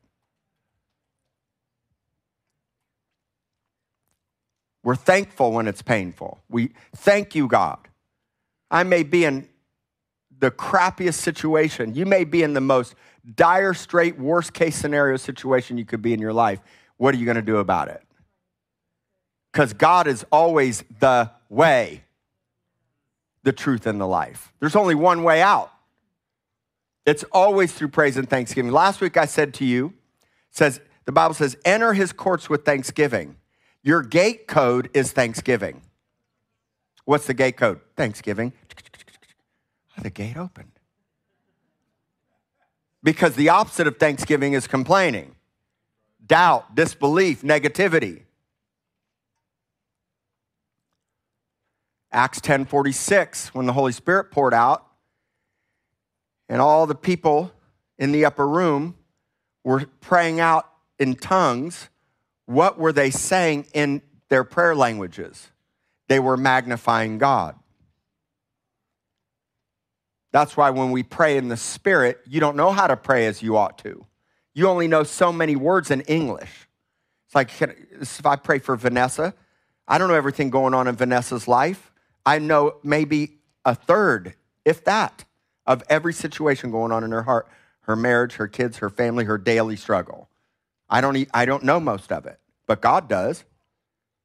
We're 4.83 4.97
thankful 4.97 5.53
when 5.53 5.69
it's 5.69 5.83
painful. 5.83 6.41
We 6.49 6.73
thank 6.97 7.35
you, 7.35 7.49
God. 7.49 7.79
I 8.71 8.83
may 8.83 9.03
be 9.03 9.25
in 9.25 9.49
the 10.39 10.51
crappiest 10.51 11.15
situation. 11.15 11.95
You 11.95 12.07
may 12.07 12.25
be 12.25 12.43
in 12.43 12.55
the 12.55 12.61
most 12.61 12.95
dire, 13.35 13.75
straight, 13.75 14.19
worst 14.19 14.55
case 14.55 14.77
scenario 14.77 15.17
situation 15.17 15.77
you 15.77 15.85
could 15.85 16.01
be 16.01 16.15
in 16.15 16.21
your 16.21 16.33
life. 16.33 16.61
What 16.97 17.15
are 17.15 17.19
you 17.19 17.27
going 17.27 17.37
to 17.37 17.43
do 17.43 17.59
about 17.59 17.89
it? 17.89 18.03
Because 19.53 19.73
God 19.73 20.07
is 20.07 20.25
always 20.31 20.85
the 21.01 21.31
way, 21.49 22.05
the 23.43 23.53
truth, 23.53 23.87
and 23.87 24.01
the 24.01 24.07
life. 24.07 24.53
There's 24.61 24.77
only 24.77 24.95
one 24.95 25.23
way 25.23 25.43
out. 25.43 25.71
It's 27.05 27.25
always 27.33 27.73
through 27.73 27.89
praise 27.89 28.17
and 28.17 28.29
thanksgiving. 28.29 28.71
Last 28.71 29.01
week 29.01 29.17
I 29.17 29.27
said 29.27 29.53
to 29.55 29.65
you, 29.65 29.95
says 30.51 30.81
the 31.05 31.13
Bible 31.13 31.35
says, 31.35 31.57
enter 31.65 31.93
his 31.93 32.13
courts 32.13 32.49
with 32.49 32.65
thanksgiving. 32.65 33.37
Your 33.83 34.03
gate 34.03 34.47
code 34.47 34.91
is 34.93 35.13
thanksgiving. 35.13 35.83
What's 37.05 37.27
the 37.27 37.35
gate 37.35 37.57
code? 37.57 37.81
Thanksgiving. 37.97 38.53
The 40.01 40.11
gate 40.11 40.37
opened. 40.37 40.73
Because 43.03 43.35
the 43.35 43.49
opposite 43.49 43.87
of 43.87 43.97
thanksgiving 43.97 44.53
is 44.53 44.67
complaining, 44.67 45.35
doubt, 46.27 46.75
disbelief, 46.75 47.43
negativity. 47.43 48.23
Acts 52.13 52.41
10:46 52.41 53.55
when 53.55 53.67
the 53.67 53.73
Holy 53.73 53.93
Spirit 53.93 54.31
poured 54.31 54.53
out 54.53 54.87
and 56.49 56.61
all 56.61 56.87
the 56.87 56.95
people 56.95 57.53
in 57.99 58.13
the 58.13 58.25
upper 58.25 58.47
room 58.47 58.97
were 59.63 59.87
praying 60.01 60.41
out 60.41 60.69
in 60.99 61.15
tongues, 61.15 61.89
what 62.51 62.79
were 62.79 62.93
they 62.93 63.11
saying 63.11 63.65
in 63.75 64.03
their 64.29 64.43
prayer 64.43 64.75
languages? 64.75 65.51
They 66.09 66.19
were 66.19 66.37
magnifying 66.37 67.19
God. 67.19 67.55
That's 70.33 70.57
why 70.57 70.71
when 70.71 70.91
we 70.91 71.05
pray 71.05 71.37
in 71.37 71.47
the 71.47 71.57
Spirit, 71.57 72.19
you 72.27 72.41
don't 72.41 72.57
know 72.57 72.73
how 72.73 72.89
to 72.89 72.97
pray 72.97 73.27
as 73.27 73.41
you 73.41 73.57
ought 73.57 73.79
to. 73.79 74.05
You 74.53 74.67
only 74.67 74.89
know 74.89 75.05
so 75.05 75.33
many 75.33 75.55
words 75.55 75.93
in 75.93 76.01
English. 76.03 76.69
It's 77.27 77.37
like 77.37 77.51
if 77.61 78.27
I 78.27 78.35
pray 78.35 78.59
for 78.59 78.75
Vanessa, 78.75 79.33
I 79.87 79.99
don't 79.99 80.09
know 80.09 80.15
everything 80.15 80.51
going 80.51 80.75
on 80.75 80.89
in 80.89 80.97
Vanessa's 80.97 81.47
life. 81.47 81.93
I 82.27 82.41
know 82.41 82.79
maybe 82.83 83.39
a 83.65 83.77
third, 83.77 84.35
if 84.65 84.83
that, 84.87 85.25
of 85.67 85.85
every 85.89 86.13
situation 86.13 86.73
going 86.73 86.91
on 86.91 87.05
in 87.05 87.13
her 87.13 87.23
heart, 87.23 87.47
her 87.83 87.95
marriage, 87.95 88.35
her 88.35 88.49
kids, 88.49 88.79
her 88.79 88.91
family, 88.91 89.25
her 89.25 89.39
daily 89.39 89.77
struggle. 89.77 90.29
I 90.91 91.01
don't, 91.01 91.29
I 91.33 91.45
don't 91.45 91.63
know 91.63 91.81
most 91.81 92.13
of 92.13 92.27
it, 92.27 92.39
but 92.67 92.81
God 92.81 93.09
does. 93.09 93.45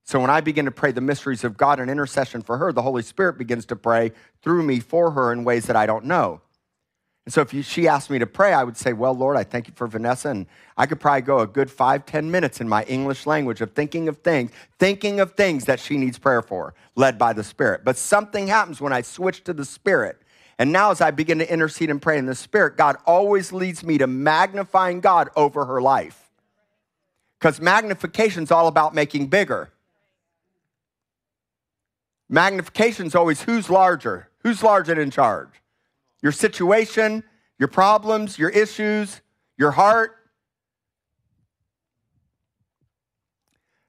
So 0.04 0.20
when 0.20 0.30
I 0.30 0.42
begin 0.42 0.66
to 0.66 0.72
pray 0.72 0.92
the 0.92 1.02
mysteries 1.02 1.44
of 1.44 1.58
God 1.58 1.80
in 1.80 1.90
intercession 1.90 2.42
for 2.42 2.58
her, 2.58 2.72
the 2.72 2.82
Holy 2.82 3.02
Spirit 3.02 3.38
begins 3.38 3.66
to 3.68 3.76
pray 3.76 4.12
through 4.42 4.64
me 4.64 4.80
for 4.80 5.12
her 5.12 5.32
in 5.32 5.44
ways 5.44 5.66
that 5.66 5.76
I 5.76 5.86
don't 5.86 6.06
know. 6.06 6.42
And 7.26 7.34
so 7.34 7.42
if 7.42 7.56
you, 7.56 7.64
she 7.64 7.88
asked 7.88 8.12
me 8.12 8.20
to 8.20 8.28
pray, 8.28 8.54
I 8.54 8.64
would 8.64 8.78
say, 8.78 8.94
Well, 8.94 9.14
Lord, 9.14 9.36
I 9.36 9.44
thank 9.44 9.68
you 9.68 9.74
for 9.76 9.88
Vanessa. 9.88 10.30
And 10.30 10.46
I 10.78 10.86
could 10.86 11.00
probably 11.00 11.24
go 11.24 11.40
a 11.40 11.48
good 11.48 11.72
five, 11.72 12.06
ten 12.06 12.30
minutes 12.30 12.62
in 12.62 12.70
my 12.70 12.84
English 12.84 13.26
language 13.26 13.62
of 13.62 13.72
thinking 13.72 14.08
of 14.08 14.18
things, 14.18 14.52
thinking 14.78 15.20
of 15.20 15.34
things 15.34 15.66
that 15.66 15.80
she 15.80 15.98
needs 15.98 16.20
prayer 16.20 16.44
for, 16.44 16.76
led 16.96 17.18
by 17.18 17.34
the 17.34 17.44
Spirit. 17.44 17.84
But 17.84 17.98
something 17.98 18.48
happens 18.48 18.80
when 18.80 18.94
I 18.94 19.02
switch 19.02 19.44
to 19.46 19.54
the 19.54 19.66
Spirit. 19.66 20.22
And 20.60 20.72
now, 20.72 20.92
as 20.92 21.02
I 21.02 21.10
begin 21.10 21.40
to 21.40 21.52
intercede 21.52 21.90
and 21.90 22.02
pray 22.02 22.20
in 22.20 22.28
the 22.28 22.36
Spirit, 22.36 22.78
God 22.78 22.96
always 23.08 23.52
leads 23.52 23.84
me 23.84 23.98
to 23.98 24.08
magnifying 24.08 25.00
God 25.00 25.30
over 25.36 25.66
her 25.66 25.82
life. 25.82 26.25
Because 27.46 27.62
magnification 27.62 28.42
is 28.42 28.50
all 28.50 28.66
about 28.66 28.96
making 28.96 29.28
bigger. 29.28 29.70
Magnification 32.28 33.06
is 33.06 33.14
always 33.14 33.44
who's 33.44 33.70
larger? 33.70 34.30
Who's 34.40 34.64
larger 34.64 35.00
in 35.00 35.12
charge? 35.12 35.52
Your 36.24 36.32
situation, 36.32 37.24
your 37.60 37.68
problems, 37.68 38.40
your 38.40 38.50
issues, 38.50 39.22
your 39.60 39.70
heart. 39.70 40.16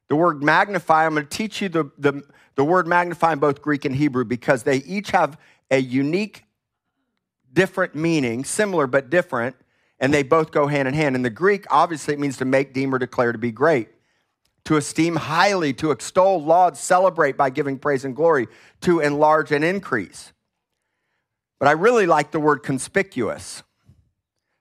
The 0.08 0.16
word 0.16 0.42
magnify, 0.42 1.06
I'm 1.06 1.14
going 1.14 1.26
to 1.26 1.30
teach 1.34 1.62
you 1.62 1.70
the, 1.70 1.90
the, 1.96 2.24
the 2.56 2.64
word 2.64 2.86
magnify 2.86 3.32
in 3.32 3.38
both 3.38 3.62
Greek 3.62 3.86
and 3.86 3.96
Hebrew 3.96 4.26
because 4.26 4.64
they 4.64 4.82
each 4.82 5.12
have 5.12 5.40
a 5.70 5.78
unique, 5.78 6.44
different 7.54 7.94
meaning, 7.94 8.44
similar 8.44 8.86
but 8.86 9.08
different, 9.08 9.56
and 9.98 10.12
they 10.12 10.22
both 10.22 10.50
go 10.50 10.66
hand 10.66 10.88
in 10.88 10.94
hand. 10.94 11.16
In 11.16 11.22
the 11.22 11.30
Greek, 11.30 11.66
obviously, 11.70 12.14
it 12.14 12.20
means 12.20 12.36
to 12.38 12.44
make, 12.44 12.72
deem, 12.72 12.94
or 12.94 12.98
declare 12.98 13.32
to 13.32 13.38
be 13.38 13.52
great 13.52 13.88
to 14.66 14.76
esteem 14.76 15.14
highly, 15.14 15.72
to 15.72 15.92
extol, 15.92 16.42
laud, 16.42 16.76
celebrate 16.76 17.36
by 17.36 17.50
giving 17.50 17.78
praise 17.78 18.04
and 18.04 18.14
glory, 18.14 18.48
to 18.80 19.00
enlarge 19.00 19.52
and 19.52 19.64
increase. 19.64 20.32
But 21.58 21.68
I 21.68 21.72
really 21.72 22.06
like 22.06 22.32
the 22.32 22.40
word 22.40 22.62
conspicuous. 22.64 23.62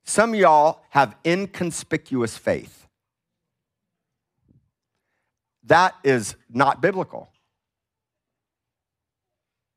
Some 0.04 0.36
y'all 0.36 0.84
have 0.92 1.15
inconspicuous 1.25 2.38
faith. 2.38 2.88
That 5.63 5.96
is 6.04 6.36
not 6.50 6.82
biblical. 6.82 7.30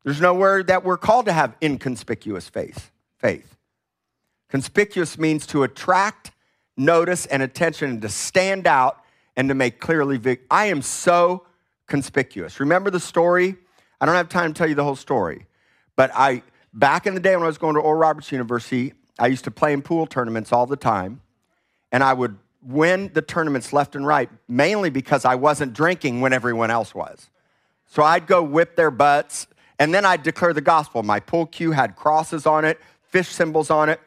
There's 0.05 0.21
nowhere 0.21 0.62
that 0.62 0.85
we're 0.85 0.99
called 0.99 1.27
to 1.27 1.33
have 1.33 1.57
inconspicuous 1.62 2.49
faith. 2.49 2.91
Faith. 3.19 3.58
Conspicuous 4.49 5.19
means 5.19 5.47
to 5.47 5.62
attract 5.62 6.33
notice 6.76 7.26
and 7.26 7.43
attention 7.43 7.90
and 7.90 8.02
to 8.02 8.09
stand 8.09 8.67
out 8.67 9.02
and 9.37 9.49
to 9.49 9.55
make 9.55 9.81
clearly 9.81 10.17
vic- 10.17 10.47
I 10.50 10.67
am 10.67 10.83
so 10.83 11.47
conspicuous. 11.87 12.61
Remember 12.61 12.90
the 12.90 13.00
story? 13.00 13.57
I 14.00 14.07
don't 14.07 14.14
have 14.14 14.28
time 14.28 14.52
to 14.52 14.59
tell 14.59 14.69
you 14.69 14.75
the 14.75 14.85
whole 14.85 14.97
story, 14.97 15.47
but 15.97 16.11
I 16.14 16.43
back 16.73 17.07
in 17.07 17.14
the 17.14 17.21
day 17.21 17.35
when 17.35 17.43
I 17.43 17.49
was 17.49 17.59
going 17.59 17.75
to 17.75 17.81
Oral 17.81 17.99
Roberts 17.99 18.31
University, 18.31 18.93
I 19.19 19.26
used 19.26 19.45
to 19.45 19.50
play 19.50 19.73
in 19.73 19.83
pool 19.83 20.07
tournaments 20.07 20.52
all 20.52 20.67
the 20.67 20.76
time, 20.76 21.21
and 21.90 22.05
I 22.05 22.12
would 22.12 22.38
win 22.62 23.11
the 23.14 23.23
tournaments 23.23 23.73
left 23.73 23.97
and 23.97 24.07
right, 24.07 24.31
mainly 24.47 24.90
because 24.90 25.25
I 25.25 25.35
wasn't 25.35 25.73
drinking 25.73 26.21
when 26.21 26.33
everyone 26.33 26.71
else 26.71 26.95
was. 26.95 27.28
So 27.87 28.02
I'd 28.02 28.26
go 28.26 28.43
whip 28.43 28.76
their 28.76 28.90
butts, 28.90 29.47
and 29.78 29.93
then 29.93 30.05
I'd 30.05 30.23
declare 30.23 30.52
the 30.52 30.61
gospel. 30.61 31.02
My 31.02 31.21
pool 31.21 31.47
cue 31.47 31.73
had 31.73 31.97
crosses 31.97 32.47
on 32.47 32.64
it, 32.64 32.78
fish 33.02 33.28
symbols 33.28 33.71
on 33.71 33.88
it. 33.88 34.00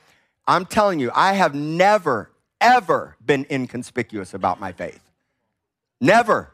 I'm 0.48 0.66
telling 0.66 1.00
you, 1.00 1.12
I 1.14 1.34
have 1.34 1.56
never, 1.56 2.32
ever 2.60 3.16
been 3.24 3.46
inconspicuous 3.50 4.34
about 4.34 4.60
my 4.60 4.72
faith. 4.72 5.02
Never. 6.00 6.54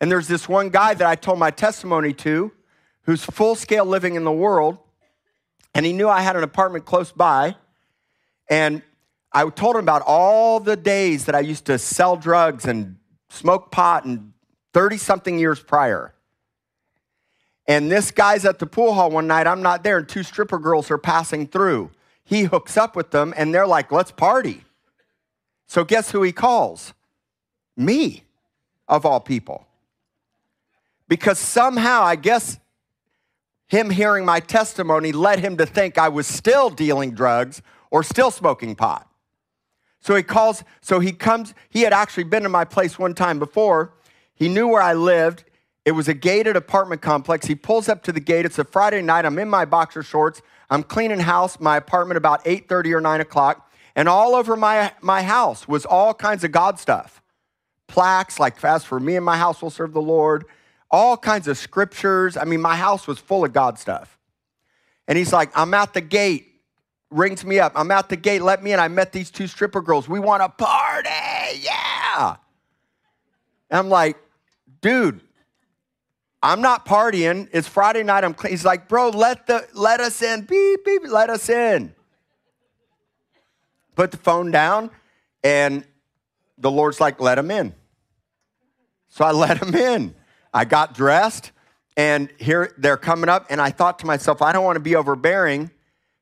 And 0.00 0.10
there's 0.10 0.28
this 0.28 0.48
one 0.48 0.68
guy 0.70 0.94
that 0.94 1.06
I 1.06 1.14
told 1.14 1.38
my 1.38 1.50
testimony 1.50 2.12
to 2.14 2.52
who's 3.02 3.24
full 3.24 3.54
scale 3.54 3.84
living 3.84 4.14
in 4.14 4.24
the 4.24 4.32
world, 4.32 4.78
and 5.74 5.84
he 5.84 5.92
knew 5.92 6.08
I 6.08 6.20
had 6.20 6.36
an 6.36 6.42
apartment 6.44 6.84
close 6.84 7.10
by. 7.10 7.56
And 8.48 8.82
I 9.32 9.48
told 9.48 9.76
him 9.76 9.82
about 9.82 10.02
all 10.06 10.60
the 10.60 10.76
days 10.76 11.24
that 11.24 11.34
I 11.34 11.40
used 11.40 11.64
to 11.66 11.78
sell 11.78 12.16
drugs 12.16 12.66
and 12.66 12.96
smoke 13.30 13.70
pot 13.70 14.04
and 14.04 14.32
30 14.74 14.98
something 14.98 15.38
years 15.38 15.60
prior. 15.60 16.14
And 17.66 17.90
this 17.90 18.10
guy's 18.10 18.44
at 18.44 18.58
the 18.58 18.66
pool 18.66 18.92
hall 18.92 19.10
one 19.10 19.26
night, 19.26 19.46
I'm 19.46 19.62
not 19.62 19.84
there, 19.84 19.98
and 19.98 20.08
two 20.08 20.22
stripper 20.22 20.58
girls 20.58 20.90
are 20.90 20.98
passing 20.98 21.46
through. 21.46 21.90
He 22.24 22.44
hooks 22.44 22.76
up 22.76 22.96
with 22.96 23.10
them, 23.10 23.34
and 23.36 23.54
they're 23.54 23.66
like, 23.66 23.92
let's 23.92 24.12
party. 24.12 24.64
So, 25.66 25.84
guess 25.84 26.10
who 26.10 26.22
he 26.22 26.32
calls? 26.32 26.94
Me, 27.76 28.24
of 28.88 29.06
all 29.06 29.20
people. 29.20 29.66
Because 31.08 31.38
somehow, 31.38 32.02
I 32.02 32.16
guess 32.16 32.58
him 33.66 33.90
hearing 33.90 34.24
my 34.24 34.40
testimony 34.40 35.12
led 35.12 35.38
him 35.38 35.56
to 35.56 35.66
think 35.66 35.96
I 35.96 36.08
was 36.08 36.26
still 36.26 36.68
dealing 36.68 37.12
drugs 37.12 37.62
or 37.90 38.02
still 38.02 38.30
smoking 38.30 38.74
pot. 38.74 39.08
So 40.00 40.14
he 40.14 40.22
calls, 40.22 40.64
so 40.80 41.00
he 41.00 41.12
comes, 41.12 41.54
he 41.70 41.82
had 41.82 41.92
actually 41.92 42.24
been 42.24 42.42
to 42.42 42.48
my 42.48 42.64
place 42.64 42.98
one 42.98 43.14
time 43.14 43.38
before. 43.38 43.94
He 44.34 44.48
knew 44.48 44.68
where 44.68 44.82
I 44.82 44.94
lived. 44.94 45.44
It 45.84 45.92
was 45.92 46.08
a 46.08 46.14
gated 46.14 46.56
apartment 46.56 47.02
complex. 47.02 47.46
He 47.46 47.54
pulls 47.54 47.88
up 47.88 48.02
to 48.04 48.12
the 48.12 48.20
gate. 48.20 48.46
It's 48.46 48.58
a 48.58 48.64
Friday 48.64 49.02
night. 49.02 49.24
I'm 49.24 49.38
in 49.38 49.48
my 49.48 49.64
boxer 49.64 50.02
shorts. 50.02 50.40
I'm 50.70 50.82
cleaning 50.82 51.20
house, 51.20 51.58
my 51.60 51.76
apartment 51.76 52.18
about 52.18 52.44
8:30 52.44 52.94
or 52.94 53.00
9 53.00 53.20
o'clock. 53.20 53.70
And 53.94 54.08
all 54.08 54.34
over 54.34 54.56
my, 54.56 54.92
my 55.00 55.22
house 55.22 55.68
was 55.68 55.84
all 55.84 56.14
kinds 56.14 56.44
of 56.44 56.52
God 56.52 56.78
stuff 56.78 57.22
plaques 57.92 58.40
like, 58.40 58.62
as 58.64 58.84
for 58.84 58.98
me 58.98 59.16
and 59.16 59.24
my 59.24 59.36
house 59.36 59.60
will 59.60 59.70
serve 59.70 59.92
the 59.92 60.00
Lord, 60.00 60.46
all 60.90 61.16
kinds 61.16 61.46
of 61.46 61.58
scriptures. 61.58 62.38
I 62.38 62.44
mean, 62.44 62.62
my 62.62 62.74
house 62.74 63.06
was 63.06 63.18
full 63.18 63.44
of 63.44 63.52
God 63.52 63.78
stuff. 63.78 64.18
And 65.06 65.18
he's 65.18 65.32
like, 65.32 65.50
I'm 65.54 65.74
at 65.74 65.92
the 65.92 66.00
gate. 66.00 66.48
Rings 67.10 67.44
me 67.44 67.60
up. 67.60 67.72
I'm 67.74 67.90
at 67.90 68.08
the 68.08 68.16
gate. 68.16 68.40
Let 68.40 68.62
me 68.62 68.72
in. 68.72 68.80
I 68.80 68.88
met 68.88 69.12
these 69.12 69.30
two 69.30 69.46
stripper 69.46 69.82
girls. 69.82 70.08
We 70.08 70.18
want 70.18 70.42
a 70.42 70.48
party. 70.48 71.10
Yeah. 71.60 72.36
And 73.68 73.78
I'm 73.78 73.90
like, 73.90 74.16
dude, 74.80 75.20
I'm 76.42 76.60
not 76.60 76.84
partying. 76.84 77.48
It's 77.52 77.68
Friday 77.68 78.02
night. 78.02 78.24
I'm 78.24 78.34
clean. 78.34 78.50
He's 78.50 78.64
like, 78.64 78.88
bro, 78.88 79.10
let 79.10 79.46
the 79.46 79.66
let 79.74 80.00
us 80.00 80.20
in. 80.22 80.42
Beep, 80.42 80.84
beep, 80.84 81.02
let 81.08 81.30
us 81.30 81.48
in. 81.48 81.94
Put 83.94 84.10
the 84.10 84.16
phone 84.16 84.50
down, 84.50 84.90
and 85.44 85.84
the 86.58 86.70
Lord's 86.70 87.00
like, 87.00 87.20
let 87.20 87.38
him 87.38 87.50
in. 87.50 87.74
So 89.08 89.24
I 89.24 89.30
let 89.32 89.62
him 89.62 89.74
in. 89.74 90.14
I 90.52 90.64
got 90.64 90.94
dressed, 90.94 91.52
and 91.96 92.30
here 92.38 92.74
they're 92.76 92.96
coming 92.96 93.28
up, 93.28 93.46
and 93.48 93.60
I 93.60 93.70
thought 93.70 94.00
to 94.00 94.06
myself, 94.06 94.42
I 94.42 94.52
don't 94.52 94.64
want 94.64 94.76
to 94.76 94.80
be 94.80 94.96
overbearing. 94.96 95.70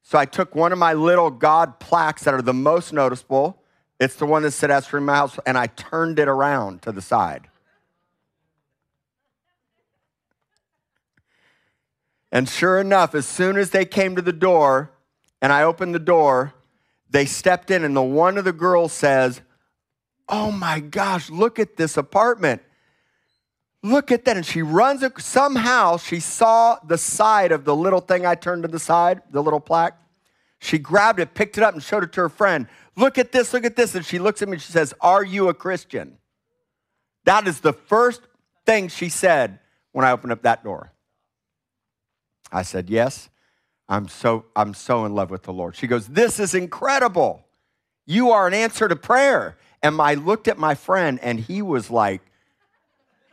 So 0.02 0.18
I 0.18 0.24
took 0.24 0.54
one 0.54 0.72
of 0.72 0.78
my 0.78 0.92
little 0.92 1.30
God 1.30 1.78
plaques 1.80 2.24
that 2.24 2.34
are 2.34 2.42
the 2.42 2.54
most 2.54 2.92
noticeable. 2.92 3.62
It's 3.98 4.16
the 4.16 4.26
one 4.26 4.42
that 4.42 4.52
said 4.52 4.70
in 4.92 5.04
my 5.04 5.14
house, 5.14 5.38
and 5.46 5.56
I 5.56 5.66
turned 5.66 6.18
it 6.18 6.28
around 6.28 6.82
to 6.82 6.92
the 6.92 7.02
side. 7.02 7.49
And 12.32 12.48
sure 12.48 12.78
enough, 12.78 13.14
as 13.14 13.26
soon 13.26 13.56
as 13.56 13.70
they 13.70 13.84
came 13.84 14.16
to 14.16 14.22
the 14.22 14.32
door 14.32 14.92
and 15.42 15.52
I 15.52 15.62
opened 15.62 15.94
the 15.94 15.98
door, 15.98 16.54
they 17.08 17.24
stepped 17.24 17.70
in, 17.70 17.82
and 17.82 17.96
the 17.96 18.02
one 18.02 18.38
of 18.38 18.44
the 18.44 18.52
girls 18.52 18.92
says, 18.92 19.40
Oh 20.28 20.52
my 20.52 20.78
gosh, 20.78 21.28
look 21.28 21.58
at 21.58 21.76
this 21.76 21.96
apartment. 21.96 22.62
Look 23.82 24.12
at 24.12 24.24
that. 24.26 24.36
And 24.36 24.46
she 24.46 24.62
runs, 24.62 25.02
somehow 25.18 25.96
she 25.96 26.20
saw 26.20 26.78
the 26.86 26.98
side 26.98 27.50
of 27.50 27.64
the 27.64 27.74
little 27.74 28.00
thing 28.00 28.24
I 28.24 28.36
turned 28.36 28.62
to 28.62 28.68
the 28.68 28.78
side, 28.78 29.22
the 29.32 29.42
little 29.42 29.58
plaque. 29.58 29.96
She 30.60 30.78
grabbed 30.78 31.18
it, 31.18 31.34
picked 31.34 31.58
it 31.58 31.64
up, 31.64 31.74
and 31.74 31.82
showed 31.82 32.04
it 32.04 32.12
to 32.12 32.20
her 32.20 32.28
friend. 32.28 32.68
Look 32.94 33.18
at 33.18 33.32
this, 33.32 33.52
look 33.52 33.64
at 33.64 33.74
this. 33.74 33.94
And 33.94 34.04
she 34.04 34.20
looks 34.20 34.40
at 34.40 34.48
me 34.48 34.54
and 34.54 34.62
she 34.62 34.70
says, 34.70 34.94
Are 35.00 35.24
you 35.24 35.48
a 35.48 35.54
Christian? 35.54 36.18
That 37.24 37.48
is 37.48 37.60
the 37.60 37.72
first 37.72 38.20
thing 38.66 38.88
she 38.88 39.08
said 39.08 39.58
when 39.92 40.04
I 40.04 40.12
opened 40.12 40.32
up 40.32 40.42
that 40.42 40.62
door. 40.62 40.92
I 42.52 42.62
said, 42.62 42.90
Yes, 42.90 43.28
I'm 43.88 44.08
so, 44.08 44.46
I'm 44.54 44.74
so 44.74 45.04
in 45.04 45.14
love 45.14 45.30
with 45.30 45.44
the 45.44 45.52
Lord. 45.52 45.76
She 45.76 45.86
goes, 45.86 46.08
This 46.08 46.38
is 46.40 46.54
incredible. 46.54 47.44
You 48.06 48.30
are 48.30 48.46
an 48.46 48.54
answer 48.54 48.88
to 48.88 48.96
prayer. 48.96 49.56
And 49.82 50.00
I 50.00 50.14
looked 50.14 50.48
at 50.48 50.58
my 50.58 50.74
friend 50.74 51.18
and 51.22 51.40
he 51.40 51.62
was 51.62 51.90
like, 51.90 52.20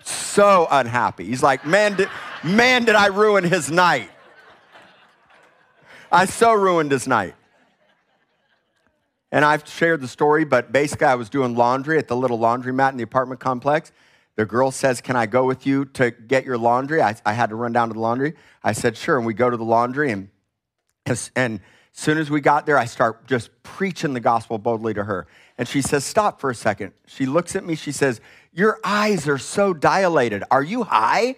so 0.08 0.68
unhappy. 0.70 1.26
He's 1.26 1.44
like, 1.44 1.66
man, 1.66 1.96
did, 1.96 2.10
man, 2.44 2.86
did 2.86 2.96
I 2.96 3.08
ruin 3.08 3.44
his 3.44 3.70
night. 3.70 4.10
I 6.12 6.26
so 6.26 6.54
ruined 6.54 6.92
his 6.92 7.08
night. 7.08 7.36
And 9.32 9.44
I've 9.44 9.68
shared 9.68 10.00
the 10.00 10.08
story, 10.08 10.46
but 10.46 10.72
basically, 10.72 11.08
I 11.08 11.16
was 11.16 11.30
doing 11.30 11.56
laundry 11.56 11.98
at 11.98 12.08
the 12.08 12.16
little 12.16 12.40
laundromat 12.40 12.92
in 12.92 12.98
the 12.98 13.04
apartment 13.04 13.42
complex. 13.42 13.92
The 14.38 14.46
girl 14.46 14.72
says, 14.72 15.02
Can 15.02 15.16
I 15.16 15.26
go 15.26 15.46
with 15.46 15.66
you 15.66 15.86
to 15.86 16.12
get 16.12 16.46
your 16.46 16.58
laundry? 16.58 17.02
I, 17.02 17.16
I 17.26 17.34
had 17.34 17.50
to 17.50 17.56
run 17.56 17.74
down 17.74 17.90
to 17.90 17.94
the 17.96 18.00
laundry. 18.00 18.36
I 18.64 18.72
said, 18.72 18.96
Sure. 18.96 19.18
And 19.18 19.26
we 19.26 19.34
go 19.34 19.50
to 19.50 19.58
the 19.58 19.66
laundry, 19.66 20.12
and, 20.12 20.30
and 21.36 21.60
as 21.60 21.60
soon 21.92 22.20
as 22.20 22.30
we 22.30 22.40
got 22.40 22.68
there, 22.68 22.78
I 22.78 22.86
start 22.86 23.26
just 23.26 23.50
preaching 23.64 24.14
the 24.14 24.20
gospel 24.20 24.60
boldly 24.60 24.94
to 24.94 25.04
her. 25.04 25.28
And 25.58 25.68
she 25.68 25.82
says, 25.82 26.06
Stop 26.06 26.40
for 26.40 26.52
a 26.52 26.56
second. 26.56 26.94
She 27.08 27.26
looks 27.26 27.56
at 27.56 27.66
me. 27.66 27.74
She 27.74 27.92
says, 27.92 28.22
Your 28.54 28.80
eyes 28.84 29.28
are 29.28 29.40
so 29.40 29.74
dilated. 29.74 30.44
Are 30.52 30.64
you 30.64 30.84
high? 30.84 31.38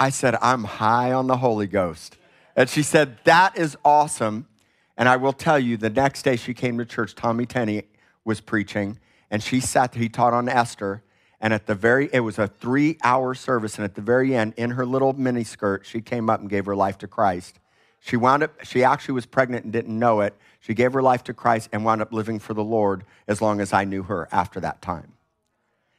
I 0.00 0.10
said, 0.10 0.36
I'm 0.42 0.64
high 0.64 1.12
on 1.12 1.28
the 1.28 1.36
Holy 1.36 1.68
Ghost. 1.68 2.16
And 2.56 2.68
she 2.68 2.82
said, 2.82 3.18
That 3.22 3.56
is 3.56 3.76
awesome. 3.84 4.48
And 4.96 5.08
I 5.08 5.16
will 5.16 5.32
tell 5.32 5.60
you, 5.60 5.76
the 5.76 5.88
next 5.88 6.22
day 6.24 6.34
she 6.34 6.52
came 6.52 6.78
to 6.78 6.84
church, 6.84 7.14
Tommy 7.14 7.46
Tenney 7.46 7.84
was 8.24 8.40
preaching, 8.40 8.98
and 9.32 9.42
she 9.42 9.60
sat 9.60 9.92
there, 9.92 10.02
he 10.02 10.10
taught 10.10 10.34
on 10.34 10.48
Esther. 10.48 11.02
And 11.40 11.52
at 11.52 11.66
the 11.66 11.74
very, 11.74 12.08
it 12.12 12.20
was 12.20 12.38
a 12.38 12.46
three 12.46 12.98
hour 13.02 13.34
service. 13.34 13.76
And 13.76 13.84
at 13.84 13.94
the 13.94 14.02
very 14.02 14.36
end, 14.36 14.52
in 14.58 14.72
her 14.72 14.86
little 14.86 15.14
mini 15.14 15.42
skirt, 15.42 15.86
she 15.86 16.02
came 16.02 16.30
up 16.30 16.40
and 16.40 16.50
gave 16.50 16.66
her 16.66 16.76
life 16.76 16.98
to 16.98 17.08
Christ. 17.08 17.58
She 17.98 18.16
wound 18.16 18.42
up, 18.42 18.62
she 18.62 18.84
actually 18.84 19.14
was 19.14 19.26
pregnant 19.26 19.64
and 19.64 19.72
didn't 19.72 19.98
know 19.98 20.20
it. 20.20 20.36
She 20.60 20.74
gave 20.74 20.92
her 20.92 21.02
life 21.02 21.24
to 21.24 21.34
Christ 21.34 21.70
and 21.72 21.84
wound 21.84 22.02
up 22.02 22.12
living 22.12 22.38
for 22.38 22.52
the 22.52 22.62
Lord 22.62 23.04
as 23.26 23.40
long 23.40 23.60
as 23.60 23.72
I 23.72 23.84
knew 23.84 24.02
her 24.04 24.28
after 24.30 24.60
that 24.60 24.82
time. 24.82 25.14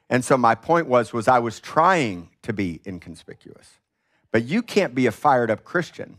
And 0.10 0.24
so 0.24 0.38
my 0.38 0.54
point 0.54 0.88
was, 0.88 1.12
was 1.12 1.28
I 1.28 1.40
was 1.40 1.60
trying 1.60 2.30
to 2.44 2.54
be 2.54 2.82
inconspicuous. 2.86 3.80
But 4.32 4.46
you 4.46 4.62
can't 4.62 4.94
be 4.94 5.08
a 5.08 5.12
fired 5.12 5.50
up 5.50 5.64
Christian 5.64 6.18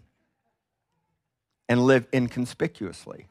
and 1.68 1.84
live 1.84 2.08
inconspicuously. 2.12 3.28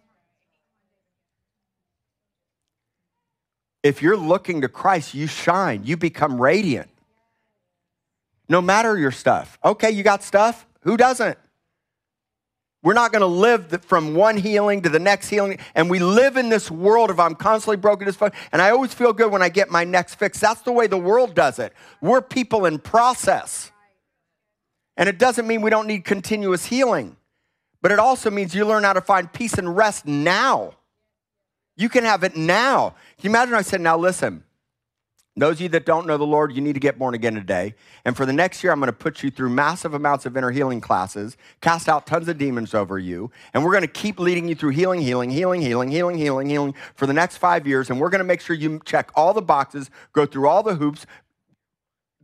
If 3.84 4.02
you're 4.02 4.17
looking 4.17 4.62
to 4.62 4.69
Christ, 4.69 5.13
you 5.13 5.28
shine, 5.28 5.84
you 5.84 5.98
become 5.98 6.41
radiant. 6.41 6.89
No 8.50 8.62
matter 8.62 8.98
your 8.98 9.12
stuff. 9.12 9.60
Okay, 9.63 9.91
you 9.91 10.04
got 10.04 10.24
stuff? 10.24 10.65
Who 10.82 10.98
doesn't? 10.98 11.38
We're 12.82 12.93
not 12.93 13.13
going 13.13 13.22
to 13.22 13.28
live 13.28 13.82
from 13.86 14.13
one 14.13 14.36
healing 14.36 14.82
to 14.82 14.89
the 14.89 15.00
next 15.00 15.30
healing. 15.30 15.58
And 15.74 15.89
we 15.89 16.00
live 16.00 16.36
in 16.36 16.50
this 16.50 16.69
world 16.69 17.10
of 17.10 17.19
I'm 17.19 17.36
constantly 17.36 17.78
broken 17.78 18.08
as 18.10 18.15
fuck. 18.17 18.36
And 18.52 18.62
I 18.62 18.72
always 18.72 18.93
feel 18.93 19.13
good 19.13 19.32
when 19.32 19.41
I 19.41 19.48
get 19.48 19.72
my 19.72 19.86
next 19.86 20.15
fix. 20.15 20.39
That's 20.39 20.62
the 20.62 20.74
way 20.74 20.88
the 20.88 20.98
world 20.98 21.34
does 21.34 21.60
it. 21.60 21.74
We're 22.02 22.22
people 22.22 22.65
in 22.65 22.80
process. 22.80 23.72
And 24.98 25.08
it 25.08 25.17
doesn't 25.17 25.48
mean 25.48 25.62
we 25.62 25.69
don't 25.69 25.88
need 25.88 26.04
continuous 26.04 26.65
healing, 26.65 27.15
but 27.82 27.91
it 27.91 28.00
also 28.00 28.30
means 28.30 28.54
you 28.54 28.65
learn 28.65 28.84
how 28.84 28.93
to 28.93 29.02
find 29.02 29.32
peace 29.32 29.54
and 29.54 29.76
rest 29.76 30.06
now. 30.06 30.74
You 31.76 31.90
can 31.90 32.04
have 32.04 32.24
it 32.24 32.36
now. 32.36 32.90
Can 33.18 33.24
you 33.24 33.30
imagine 33.30 33.56
I 33.56 33.62
said, 33.62 33.82
now 33.82 33.98
listen, 33.98 34.44
those 35.36 35.56
of 35.56 35.62
you 35.62 35.70
that 35.70 35.86
don't 35.88 36.06
know 36.06 36.18
the 36.18 36.26
Lord, 36.26 36.54
you 36.54 36.62
need 36.62 36.74
to 36.74 36.80
get 36.80 37.00
born 37.00 37.16
again 37.16 37.34
today. 37.34 37.74
And 38.06 38.16
for 38.16 38.24
the 38.24 38.34
next 38.34 38.64
year, 38.64 38.72
I'm 38.72 38.80
going 38.80 38.88
to 38.88 38.94
put 38.94 39.24
you 39.24 39.32
through 39.32 39.50
massive 39.50 39.96
amounts 39.96 40.28
of 40.28 40.38
inner 40.38 40.52
healing 40.52 40.80
classes, 40.80 41.38
cast 41.60 41.90
out 41.90 42.06
tons 42.06 42.28
of 42.28 42.38
demons 42.38 42.76
over 42.76 43.00
you, 43.00 43.32
and 43.54 43.64
we're 43.64 43.72
going 43.72 43.82
to 43.82 43.88
keep 43.88 44.20
leading 44.20 44.48
you 44.48 44.54
through 44.54 44.72
healing, 44.72 45.02
healing, 45.02 45.32
healing, 45.32 45.62
healing, 45.62 45.90
healing, 45.90 46.18
healing, 46.20 46.50
healing 46.50 46.76
for 46.94 47.08
the 47.08 47.14
next 47.14 47.38
five 47.38 47.66
years. 47.66 47.90
And 47.90 48.00
we're 48.00 48.10
going 48.10 48.20
to 48.20 48.26
make 48.26 48.42
sure 48.42 48.56
you 48.56 48.80
check 48.86 49.10
all 49.16 49.34
the 49.34 49.42
boxes, 49.42 49.90
go 50.12 50.28
through 50.28 50.48
all 50.48 50.62
the 50.62 50.76
hoops, 50.76 51.08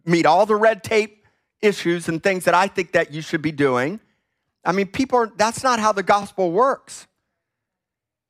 meet 0.06 0.28
all 0.28 0.46
the 0.46 0.56
red 0.56 0.84
tape 0.84 1.26
issues 1.62 2.08
and 2.08 2.22
things 2.22 2.46
that 2.46 2.54
I 2.54 2.68
think 2.68 2.92
that 2.92 3.12
you 3.12 3.24
should 3.24 3.42
be 3.42 3.52
doing. 3.52 4.00
I 4.64 4.72
mean, 4.72 4.86
people 4.86 5.18
are, 5.18 5.32
that's 5.36 5.64
not 5.64 5.80
how 5.80 5.94
the 5.94 6.04
gospel 6.04 6.52
works. 6.52 7.08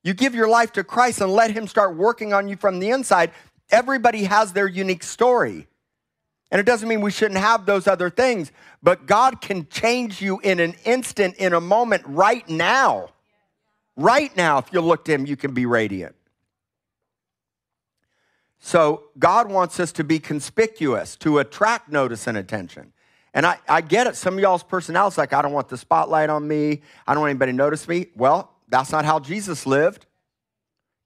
You 0.02 0.14
give 0.14 0.34
your 0.34 0.48
life 0.48 0.72
to 0.72 0.84
Christ 0.84 1.20
and 1.20 1.32
let 1.32 1.50
Him 1.50 1.66
start 1.66 1.96
working 1.96 2.32
on 2.32 2.48
you 2.48 2.56
from 2.56 2.78
the 2.78 2.90
inside. 2.90 3.32
Everybody 3.70 4.24
has 4.24 4.52
their 4.52 4.66
unique 4.66 5.02
story. 5.02 5.66
And 6.50 6.58
it 6.58 6.64
doesn't 6.64 6.88
mean 6.88 7.00
we 7.00 7.12
shouldn't 7.12 7.38
have 7.38 7.64
those 7.64 7.86
other 7.86 8.10
things, 8.10 8.50
but 8.82 9.06
God 9.06 9.40
can 9.40 9.68
change 9.68 10.20
you 10.20 10.40
in 10.40 10.58
an 10.58 10.74
instant, 10.84 11.36
in 11.36 11.52
a 11.52 11.60
moment, 11.60 12.02
right 12.06 12.48
now. 12.48 13.10
Right 13.96 14.34
now, 14.36 14.58
if 14.58 14.72
you 14.72 14.80
look 14.80 15.04
to 15.04 15.12
Him, 15.12 15.26
you 15.26 15.36
can 15.36 15.52
be 15.52 15.66
radiant. 15.66 16.16
So, 18.58 19.04
God 19.18 19.50
wants 19.50 19.78
us 19.80 19.92
to 19.92 20.04
be 20.04 20.18
conspicuous, 20.18 21.16
to 21.16 21.38
attract 21.38 21.88
notice 21.88 22.26
and 22.26 22.36
attention. 22.36 22.92
And 23.32 23.46
I, 23.46 23.58
I 23.68 23.80
get 23.80 24.06
it. 24.06 24.16
Some 24.16 24.34
of 24.34 24.40
y'all's 24.40 24.62
personalities 24.62 25.16
like, 25.16 25.32
I 25.32 25.40
don't 25.40 25.52
want 25.52 25.68
the 25.68 25.78
spotlight 25.78 26.30
on 26.30 26.46
me. 26.46 26.82
I 27.06 27.14
don't 27.14 27.20
want 27.20 27.30
anybody 27.30 27.52
to 27.52 27.56
notice 27.56 27.86
me. 27.86 28.08
Well, 28.16 28.49
that's 28.70 28.92
not 28.92 29.04
how 29.04 29.18
Jesus 29.18 29.66
lived. 29.66 30.06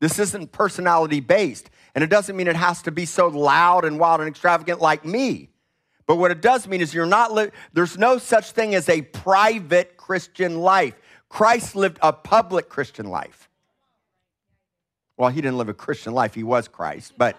This 0.00 0.18
isn't 0.18 0.53
personality 0.53 1.20
based. 1.20 1.70
And 1.94 2.05
it 2.05 2.11
doesn't 2.11 2.37
mean 2.37 2.48
it 2.48 2.57
has 2.57 2.83
to 2.83 2.90
be 2.90 3.07
so 3.07 3.29
loud 3.29 3.85
and 3.85 3.98
wild 3.98 4.20
and 4.20 4.29
extravagant 4.29 4.81
like 4.81 5.05
me. 5.05 5.50
But 6.07 6.16
what 6.16 6.31
it 6.31 6.42
does 6.42 6.68
mean 6.68 6.81
is 6.81 6.92
you're 6.92 7.07
not, 7.07 7.33
li- 7.33 7.50
there's 7.72 7.96
no 7.96 8.18
such 8.18 8.50
thing 8.50 8.74
as 8.74 8.88
a 8.88 9.03
private 9.03 9.96
Christian 9.96 10.59
life. 10.59 10.94
Christ 11.29 11.74
lived 11.74 11.98
a 12.03 12.12
public 12.12 12.68
Christian 12.68 13.07
life. 13.07 13.48
Well, 15.16 15.31
he 15.31 15.40
didn't 15.40 15.59
live 15.59 15.68
a 15.68 15.74
Christian 15.74 16.12
life, 16.12 16.35
he 16.35 16.42
was 16.42 16.68
Christ. 16.68 17.14
But 17.16 17.37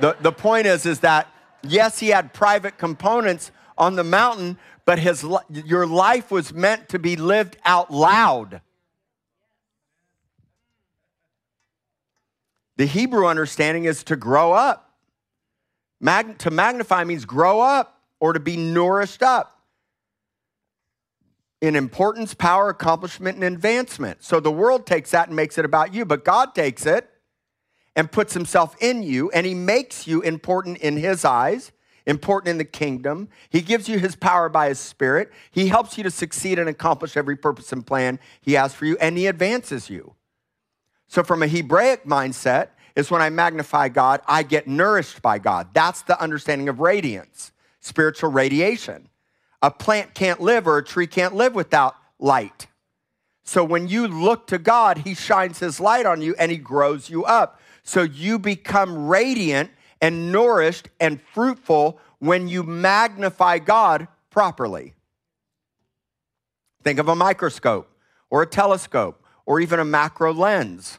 the, 0.00 0.16
the 0.20 0.32
point 0.32 0.66
is, 0.66 0.86
is 0.86 1.00
that 1.00 1.28
yes, 1.62 1.98
he 1.98 2.08
had 2.08 2.32
private 2.32 2.78
components 2.78 3.50
on 3.76 3.96
the 3.96 4.04
mountain, 4.04 4.58
but 4.84 4.98
his, 4.98 5.24
your 5.50 5.86
life 5.86 6.30
was 6.30 6.54
meant 6.54 6.88
to 6.90 6.98
be 6.98 7.16
lived 7.16 7.56
out 7.64 7.92
loud. 7.92 8.60
The 12.78 12.86
Hebrew 12.86 13.26
understanding 13.26 13.84
is 13.84 14.02
to 14.04 14.16
grow 14.16 14.52
up. 14.52 14.94
Mag- 16.00 16.38
to 16.38 16.50
magnify 16.50 17.04
means 17.04 17.24
grow 17.24 17.60
up 17.60 18.00
or 18.20 18.32
to 18.32 18.40
be 18.40 18.56
nourished 18.56 19.22
up 19.22 19.60
in 21.60 21.74
importance, 21.74 22.34
power, 22.34 22.68
accomplishment, 22.68 23.34
and 23.34 23.44
advancement. 23.44 24.22
So 24.22 24.38
the 24.38 24.52
world 24.52 24.86
takes 24.86 25.10
that 25.10 25.26
and 25.26 25.36
makes 25.36 25.58
it 25.58 25.64
about 25.64 25.92
you, 25.92 26.04
but 26.04 26.24
God 26.24 26.54
takes 26.54 26.86
it 26.86 27.10
and 27.96 28.10
puts 28.10 28.32
himself 28.32 28.76
in 28.80 29.02
you 29.02 29.28
and 29.32 29.44
he 29.44 29.54
makes 29.54 30.06
you 30.06 30.22
important 30.22 30.78
in 30.78 30.96
his 30.96 31.24
eyes 31.24 31.72
important 32.06 32.48
in 32.48 32.58
the 32.58 32.64
kingdom. 32.64 33.28
He 33.50 33.60
gives 33.60 33.86
you 33.88 33.98
his 33.98 34.16
power 34.16 34.48
by 34.48 34.70
his 34.70 34.78
spirit. 34.78 35.30
He 35.50 35.68
helps 35.68 35.98
you 35.98 36.04
to 36.04 36.10
succeed 36.10 36.58
and 36.58 36.68
accomplish 36.68 37.16
every 37.16 37.36
purpose 37.36 37.70
and 37.70 37.86
plan 37.86 38.18
he 38.40 38.54
has 38.54 38.72
for 38.72 38.86
you, 38.86 38.96
and 38.98 39.18
he 39.18 39.26
advances 39.26 39.90
you. 39.90 40.14
So, 41.08 41.22
from 41.22 41.42
a 41.42 41.48
Hebraic 41.48 42.04
mindset, 42.04 42.68
is 42.98 43.12
when 43.12 43.22
I 43.22 43.30
magnify 43.30 43.90
God, 43.90 44.22
I 44.26 44.42
get 44.42 44.66
nourished 44.66 45.22
by 45.22 45.38
God. 45.38 45.68
That's 45.72 46.02
the 46.02 46.20
understanding 46.20 46.68
of 46.68 46.80
radiance, 46.80 47.52
spiritual 47.78 48.32
radiation. 48.32 49.08
A 49.62 49.70
plant 49.70 50.14
can't 50.14 50.40
live 50.40 50.66
or 50.66 50.78
a 50.78 50.84
tree 50.84 51.06
can't 51.06 51.36
live 51.36 51.54
without 51.54 51.94
light. 52.18 52.66
So 53.44 53.62
when 53.62 53.86
you 53.86 54.08
look 54.08 54.48
to 54.48 54.58
God, 54.58 54.98
He 54.98 55.14
shines 55.14 55.60
His 55.60 55.78
light 55.78 56.06
on 56.06 56.20
you 56.20 56.34
and 56.40 56.50
He 56.50 56.58
grows 56.58 57.08
you 57.08 57.24
up. 57.24 57.60
So 57.84 58.02
you 58.02 58.36
become 58.36 59.06
radiant 59.06 59.70
and 60.00 60.32
nourished 60.32 60.88
and 60.98 61.22
fruitful 61.22 62.00
when 62.18 62.48
you 62.48 62.64
magnify 62.64 63.60
God 63.60 64.08
properly. 64.28 64.94
Think 66.82 66.98
of 66.98 67.08
a 67.08 67.14
microscope 67.14 67.88
or 68.28 68.42
a 68.42 68.46
telescope 68.46 69.17
or 69.48 69.60
even 69.60 69.80
a 69.80 69.84
macro 69.84 70.30
lens. 70.30 70.98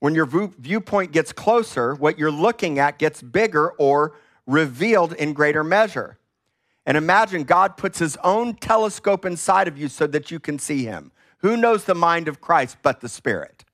When 0.00 0.14
your 0.14 0.24
viewpoint 0.24 1.12
gets 1.12 1.30
closer, 1.30 1.94
what 1.94 2.18
you're 2.18 2.30
looking 2.30 2.78
at 2.78 2.98
gets 2.98 3.20
bigger 3.20 3.70
or 3.72 4.14
revealed 4.46 5.12
in 5.12 5.34
greater 5.34 5.62
measure. 5.62 6.16
And 6.86 6.96
imagine 6.96 7.44
God 7.44 7.76
puts 7.76 7.98
his 7.98 8.16
own 8.24 8.54
telescope 8.54 9.26
inside 9.26 9.68
of 9.68 9.76
you 9.76 9.88
so 9.88 10.06
that 10.06 10.30
you 10.30 10.40
can 10.40 10.58
see 10.58 10.84
him. 10.84 11.12
Who 11.40 11.54
knows 11.54 11.84
the 11.84 11.94
mind 11.94 12.28
of 12.28 12.40
Christ 12.40 12.78
but 12.82 13.02
the 13.02 13.10
Spirit? 13.10 13.66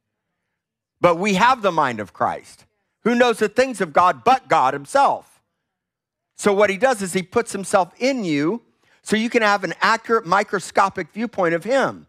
But 1.00 1.16
we 1.16 1.34
have 1.34 1.62
the 1.62 1.70
mind 1.70 2.00
of 2.00 2.12
Christ. 2.12 2.66
Who 3.04 3.14
knows 3.14 3.38
the 3.38 3.48
things 3.48 3.80
of 3.80 3.92
God 3.92 4.24
but 4.24 4.48
God 4.48 4.74
himself? 4.74 5.40
So, 6.36 6.52
what 6.52 6.70
he 6.70 6.76
does 6.76 7.02
is 7.02 7.12
he 7.12 7.22
puts 7.22 7.52
himself 7.52 7.92
in 8.00 8.24
you 8.24 8.62
so 9.02 9.14
you 9.14 9.30
can 9.30 9.42
have 9.42 9.62
an 9.62 9.74
accurate 9.80 10.26
microscopic 10.26 11.12
viewpoint 11.12 11.54
of 11.54 11.62
him. 11.62 12.08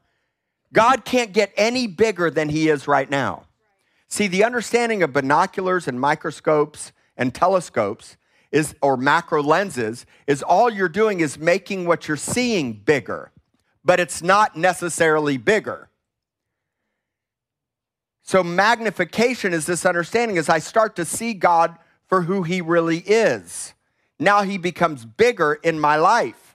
God 0.74 1.06
can't 1.06 1.32
get 1.32 1.54
any 1.56 1.88
bigger 1.88 2.30
than 2.30 2.50
he 2.50 2.68
is 2.68 2.88
right 2.88 3.10
now. 3.10 3.44
See, 4.10 4.28
the 4.28 4.44
understanding 4.44 5.02
of 5.04 5.14
binoculars 5.14 5.88
and 5.88 6.00
microscopes 6.00 6.92
and 7.16 7.34
telescopes 7.34 8.18
is 8.52 8.76
or 8.82 8.98
macro 8.98 9.42
lenses 9.42 10.06
is 10.28 10.44
all 10.44 10.70
you're 10.70 10.90
doing 10.90 11.20
is 11.20 11.40
making 11.40 11.86
what 11.86 12.08
you're 12.08 12.18
seeing 12.18 12.74
bigger, 12.74 13.32
but 13.84 14.00
it's 14.00 14.22
not 14.22 14.56
necessarily 14.58 15.38
bigger. 15.38 15.90
So 18.24 18.44
magnification 18.44 19.54
is 19.54 19.66
this 19.66 19.86
understanding 19.86 20.38
as 20.38 20.50
I 20.50 20.60
start 20.60 20.96
to 20.96 21.06
see 21.06 21.34
God 21.34 21.78
for 22.08 22.22
who 22.22 22.44
he 22.44 22.62
really 22.62 23.00
is. 23.00 23.74
Now 24.20 24.44
he 24.44 24.58
becomes 24.58 25.06
bigger 25.06 25.56
in 25.56 25.80
my 25.80 25.98
life. 25.98 26.53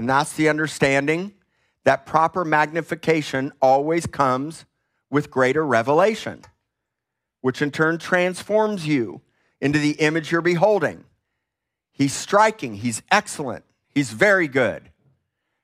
And 0.00 0.08
that's 0.08 0.32
the 0.32 0.48
understanding 0.48 1.34
that 1.84 2.06
proper 2.06 2.42
magnification 2.42 3.52
always 3.60 4.06
comes 4.06 4.64
with 5.10 5.30
greater 5.30 5.64
revelation 5.64 6.42
which 7.40 7.62
in 7.62 7.70
turn 7.70 7.98
transforms 7.98 8.86
you 8.86 9.20
into 9.60 9.78
the 9.78 9.92
image 9.92 10.30
you're 10.30 10.40
beholding. 10.40 11.04
He's 11.92 12.12
striking, 12.12 12.76
he's 12.76 13.02
excellent, 13.10 13.64
he's 13.88 14.10
very 14.10 14.48
good. 14.48 14.90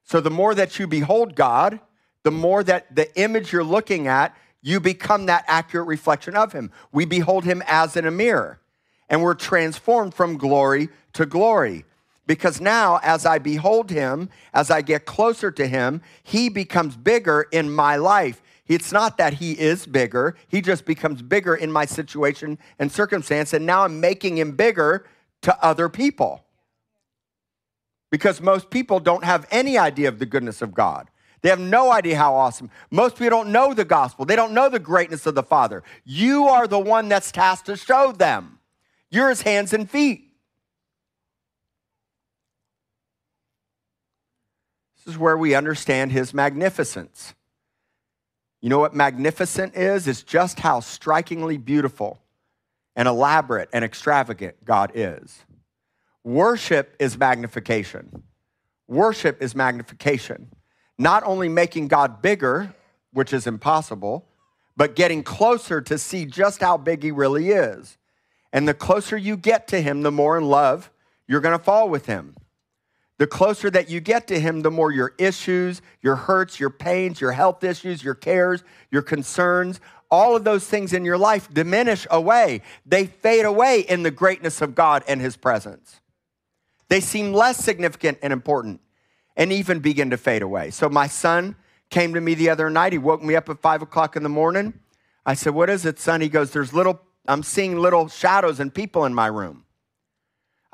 So 0.04 0.20
the 0.20 0.30
more 0.30 0.54
that 0.54 0.78
you 0.78 0.86
behold 0.86 1.34
God, 1.34 1.80
the 2.22 2.30
more 2.30 2.62
that 2.64 2.94
the 2.94 3.14
image 3.18 3.52
you're 3.52 3.64
looking 3.64 4.06
at, 4.06 4.36
you 4.62 4.80
become 4.80 5.26
that 5.26 5.44
accurate 5.46 5.86
reflection 5.86 6.34
of 6.34 6.52
him. 6.52 6.70
We 6.92 7.04
behold 7.04 7.44
him 7.44 7.62
as 7.66 7.96
in 7.96 8.06
a 8.06 8.10
mirror, 8.10 8.60
and 9.08 9.22
we're 9.22 9.34
transformed 9.34 10.14
from 10.14 10.36
glory 10.36 10.88
to 11.14 11.26
glory. 11.26 11.84
Because 12.26 12.60
now, 12.60 12.98
as 13.02 13.24
I 13.24 13.38
behold 13.38 13.90
him, 13.90 14.28
as 14.52 14.70
I 14.70 14.82
get 14.82 15.04
closer 15.04 15.50
to 15.52 15.66
him, 15.66 16.02
he 16.22 16.48
becomes 16.48 16.96
bigger 16.96 17.46
in 17.52 17.72
my 17.72 17.96
life. 17.96 18.42
It's 18.66 18.90
not 18.90 19.16
that 19.18 19.34
he 19.34 19.52
is 19.52 19.86
bigger, 19.86 20.34
he 20.48 20.60
just 20.60 20.84
becomes 20.84 21.22
bigger 21.22 21.54
in 21.54 21.70
my 21.70 21.84
situation 21.84 22.58
and 22.78 22.90
circumstance, 22.90 23.52
and 23.52 23.64
now 23.64 23.84
I'm 23.84 24.00
making 24.00 24.38
him 24.38 24.52
bigger 24.52 25.06
to 25.42 25.64
other 25.64 25.88
people. 25.88 26.44
Because 28.10 28.40
most 28.40 28.70
people 28.70 28.98
don't 28.98 29.24
have 29.24 29.46
any 29.50 29.78
idea 29.78 30.08
of 30.08 30.18
the 30.18 30.26
goodness 30.26 30.62
of 30.62 30.74
God. 30.74 31.08
They 31.42 31.50
have 31.50 31.60
no 31.60 31.92
idea 31.92 32.16
how 32.16 32.34
awesome. 32.34 32.70
Most 32.90 33.16
people 33.16 33.30
don't 33.30 33.52
know 33.52 33.72
the 33.72 33.84
gospel. 33.84 34.24
They 34.24 34.36
don't 34.36 34.52
know 34.52 34.68
the 34.68 34.80
greatness 34.80 35.26
of 35.26 35.36
the 35.36 35.42
Father. 35.42 35.84
You 36.04 36.48
are 36.48 36.66
the 36.66 36.78
one 36.78 37.08
that's 37.08 37.30
tasked 37.30 37.66
to 37.66 37.76
show 37.76 38.10
them. 38.10 38.58
You're 39.10 39.28
his 39.28 39.42
hands 39.42 39.72
and 39.72 39.88
feet. 39.88 40.25
This 45.06 45.14
is 45.14 45.18
where 45.20 45.38
we 45.38 45.54
understand 45.54 46.10
his 46.10 46.34
magnificence. 46.34 47.32
You 48.60 48.68
know 48.68 48.80
what 48.80 48.92
magnificent 48.92 49.76
is? 49.76 50.08
It's 50.08 50.24
just 50.24 50.58
how 50.58 50.80
strikingly 50.80 51.58
beautiful 51.58 52.18
and 52.96 53.06
elaborate 53.06 53.68
and 53.72 53.84
extravagant 53.84 54.64
God 54.64 54.90
is. 54.96 55.44
Worship 56.24 56.96
is 56.98 57.16
magnification. 57.16 58.24
Worship 58.88 59.40
is 59.40 59.54
magnification. 59.54 60.48
Not 60.98 61.22
only 61.22 61.48
making 61.48 61.86
God 61.86 62.20
bigger, 62.20 62.74
which 63.12 63.32
is 63.32 63.46
impossible, 63.46 64.26
but 64.76 64.96
getting 64.96 65.22
closer 65.22 65.80
to 65.82 65.98
see 65.98 66.26
just 66.26 66.60
how 66.60 66.76
big 66.76 67.04
he 67.04 67.12
really 67.12 67.50
is. 67.50 67.96
And 68.52 68.66
the 68.66 68.74
closer 68.74 69.16
you 69.16 69.36
get 69.36 69.68
to 69.68 69.80
him, 69.80 70.02
the 70.02 70.10
more 70.10 70.36
in 70.36 70.46
love 70.46 70.90
you're 71.28 71.40
going 71.40 71.56
to 71.56 71.62
fall 71.64 71.88
with 71.88 72.06
him. 72.06 72.34
The 73.18 73.26
closer 73.26 73.70
that 73.70 73.88
you 73.88 74.00
get 74.00 74.26
to 74.28 74.38
Him, 74.38 74.60
the 74.60 74.70
more 74.70 74.92
your 74.92 75.14
issues, 75.18 75.80
your 76.02 76.16
hurts, 76.16 76.60
your 76.60 76.70
pains, 76.70 77.20
your 77.20 77.32
health 77.32 77.64
issues, 77.64 78.04
your 78.04 78.14
cares, 78.14 78.62
your 78.90 79.02
concerns, 79.02 79.80
all 80.10 80.36
of 80.36 80.44
those 80.44 80.66
things 80.66 80.92
in 80.92 81.04
your 81.04 81.18
life 81.18 81.52
diminish 81.52 82.06
away. 82.10 82.62
They 82.84 83.06
fade 83.06 83.44
away 83.44 83.80
in 83.80 84.02
the 84.02 84.10
greatness 84.10 84.60
of 84.60 84.74
God 84.74 85.02
and 85.08 85.20
His 85.20 85.36
presence. 85.36 86.00
They 86.88 87.00
seem 87.00 87.32
less 87.32 87.56
significant 87.56 88.18
and 88.22 88.32
important 88.32 88.80
and 89.36 89.52
even 89.52 89.80
begin 89.80 90.10
to 90.10 90.16
fade 90.16 90.42
away. 90.42 90.70
So, 90.70 90.88
my 90.88 91.06
son 91.06 91.56
came 91.90 92.14
to 92.14 92.20
me 92.20 92.34
the 92.34 92.50
other 92.50 92.70
night. 92.70 92.92
He 92.92 92.98
woke 92.98 93.22
me 93.22 93.34
up 93.34 93.48
at 93.48 93.60
five 93.60 93.82
o'clock 93.82 94.16
in 94.16 94.22
the 94.22 94.28
morning. 94.28 94.74
I 95.24 95.34
said, 95.34 95.54
What 95.54 95.70
is 95.70 95.84
it, 95.84 95.98
son? 95.98 96.20
He 96.20 96.28
goes, 96.28 96.52
There's 96.52 96.72
little, 96.72 97.00
I'm 97.26 97.42
seeing 97.42 97.78
little 97.78 98.08
shadows 98.08 98.60
and 98.60 98.72
people 98.72 99.04
in 99.04 99.14
my 99.14 99.26
room. 99.26 99.65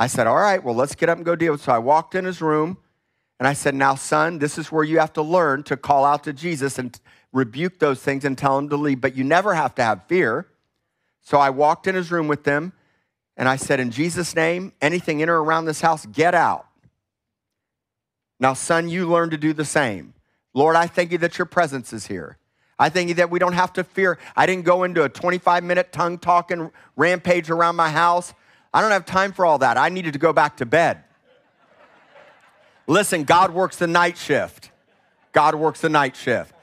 I 0.02 0.08
said, 0.08 0.26
All 0.26 0.34
right, 0.34 0.62
well, 0.64 0.74
let's 0.74 0.96
get 0.96 1.08
up 1.08 1.18
and 1.18 1.24
go 1.24 1.36
deal. 1.36 1.52
With 1.52 1.60
it. 1.60 1.64
So 1.64 1.72
I 1.72 1.78
walked 1.78 2.16
in 2.16 2.24
his 2.24 2.42
room 2.42 2.76
and 3.38 3.46
I 3.46 3.52
said, 3.52 3.72
Now, 3.72 3.94
son, 3.94 4.40
this 4.40 4.58
is 4.58 4.72
where 4.72 4.82
you 4.82 4.98
have 4.98 5.12
to 5.12 5.22
learn 5.22 5.62
to 5.64 5.76
call 5.76 6.04
out 6.04 6.24
to 6.24 6.32
Jesus 6.32 6.76
and 6.76 6.98
rebuke 7.32 7.78
those 7.78 8.00
things 8.02 8.24
and 8.24 8.36
tell 8.36 8.58
him 8.58 8.68
to 8.70 8.76
leave, 8.76 9.00
but 9.00 9.14
you 9.14 9.22
never 9.22 9.54
have 9.54 9.76
to 9.76 9.82
have 9.84 10.02
fear. 10.08 10.48
So 11.20 11.38
I 11.38 11.50
walked 11.50 11.86
in 11.86 11.94
his 11.94 12.10
room 12.10 12.26
with 12.26 12.42
them 12.42 12.72
and 13.36 13.48
I 13.48 13.54
said, 13.54 13.78
In 13.78 13.92
Jesus' 13.92 14.34
name, 14.34 14.72
anything 14.82 15.20
in 15.20 15.28
or 15.28 15.40
around 15.40 15.66
this 15.66 15.80
house, 15.80 16.04
get 16.06 16.34
out. 16.34 16.66
Now, 18.40 18.54
son, 18.54 18.88
you 18.88 19.08
learn 19.08 19.30
to 19.30 19.36
do 19.36 19.52
the 19.52 19.64
same. 19.64 20.14
Lord, 20.52 20.74
I 20.74 20.88
thank 20.88 21.12
you 21.12 21.18
that 21.18 21.38
your 21.38 21.46
presence 21.46 21.92
is 21.92 22.08
here. 22.08 22.38
I 22.76 22.88
thank 22.88 23.08
you 23.08 23.14
that 23.14 23.30
we 23.30 23.38
don't 23.38 23.52
have 23.52 23.72
to 23.74 23.84
fear. 23.84 24.18
I 24.34 24.46
didn't 24.46 24.64
go 24.64 24.82
into 24.82 25.04
a 25.04 25.08
25 25.08 25.62
minute 25.62 25.92
tongue 25.92 26.18
talking 26.18 26.72
rampage 26.96 27.50
around 27.50 27.76
my 27.76 27.90
house. 27.90 28.34
I 28.74 28.80
don't 28.80 28.90
have 28.90 29.04
time 29.04 29.32
for 29.32 29.44
all 29.44 29.58
that. 29.58 29.76
I 29.76 29.88
needed 29.88 30.14
to 30.14 30.18
go 30.18 30.32
back 30.32 30.56
to 30.58 30.66
bed. 30.66 31.04
Listen, 32.86 33.24
God 33.24 33.52
works 33.52 33.76
the 33.76 33.86
night 33.86 34.16
shift. 34.16 34.70
God 35.32 35.54
works 35.54 35.80
the 35.80 35.88
night 35.88 36.16
shift, 36.16 36.54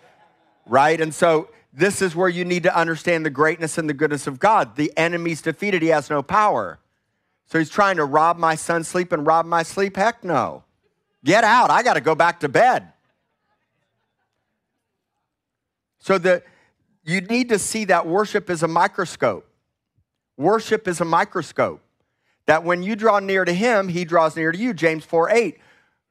right? 0.66 1.00
And 1.00 1.14
so 1.14 1.50
this 1.74 2.02
is 2.02 2.16
where 2.16 2.30
you 2.30 2.46
need 2.46 2.64
to 2.64 2.76
understand 2.76 3.26
the 3.26 3.30
greatness 3.30 3.78
and 3.78 3.90
the 3.90 3.94
goodness 3.94 4.28
of 4.28 4.40
God. 4.40 4.76
The 4.76 4.92
enemy's 4.98 5.42
defeated, 5.42 5.82
he 5.82 5.90
has 5.90 6.10
no 6.10 6.22
power. 6.22 6.80
So 7.46 7.58
he's 7.58 7.70
trying 7.70 7.98
to 7.98 8.06
rob 8.06 8.38
my 8.38 8.56
son's 8.56 8.88
sleep 8.88 9.12
and 9.12 9.26
rob 9.26 9.46
my 9.46 9.64
sleep? 9.64 9.98
Heck 9.98 10.24
no. 10.24 10.64
Get 11.24 11.44
out. 11.44 11.72
I 11.72 11.82
got 11.82 11.96
to 11.96 12.02
go 12.02 12.14
back 12.14 12.42
to 12.42 12.50
bed. 12.50 12.92
So 16.00 16.18
the, 16.18 16.44
you 17.04 17.22
need 17.22 17.50
to 17.50 17.60
see 17.60 17.86
that 17.86 18.06
worship 18.06 18.50
is 18.50 18.62
a 18.62 18.68
microscope. 18.68 19.48
Worship 20.38 20.88
is 20.88 21.02
a 21.02 21.06
microscope 21.06 21.82
that 22.50 22.64
when 22.64 22.82
you 22.82 22.96
draw 22.96 23.20
near 23.20 23.46
to 23.46 23.54
him, 23.54 23.90
he 23.90 24.04
draws 24.04 24.36
near 24.36 24.52
to 24.52 24.58
you. 24.58 24.74
James 24.74 25.06
4 25.06 25.30
8. 25.30 25.60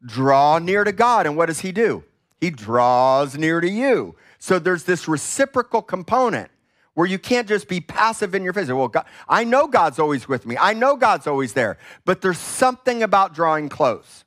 Draw 0.06 0.60
near 0.60 0.84
to 0.84 0.92
God. 0.92 1.26
And 1.26 1.36
what 1.36 1.46
does 1.46 1.58
he 1.58 1.72
do? 1.72 2.04
He 2.40 2.50
draws 2.50 3.36
near 3.36 3.60
to 3.60 3.68
you. 3.68 4.14
So 4.38 4.60
there's 4.60 4.84
this 4.84 5.08
reciprocal 5.08 5.82
component 5.82 6.48
where 6.94 7.08
you 7.08 7.18
can't 7.18 7.48
just 7.48 7.66
be 7.66 7.80
passive 7.80 8.36
in 8.36 8.44
your 8.44 8.52
faith. 8.52 8.70
Well, 8.70 8.86
God, 8.86 9.06
I 9.28 9.42
know 9.42 9.66
God's 9.66 9.98
always 9.98 10.28
with 10.28 10.46
me. 10.46 10.56
I 10.56 10.74
know 10.74 10.94
God's 10.94 11.26
always 11.26 11.54
there. 11.54 11.76
But 12.04 12.20
there's 12.20 12.38
something 12.38 13.02
about 13.02 13.34
drawing 13.34 13.68
close. 13.68 14.24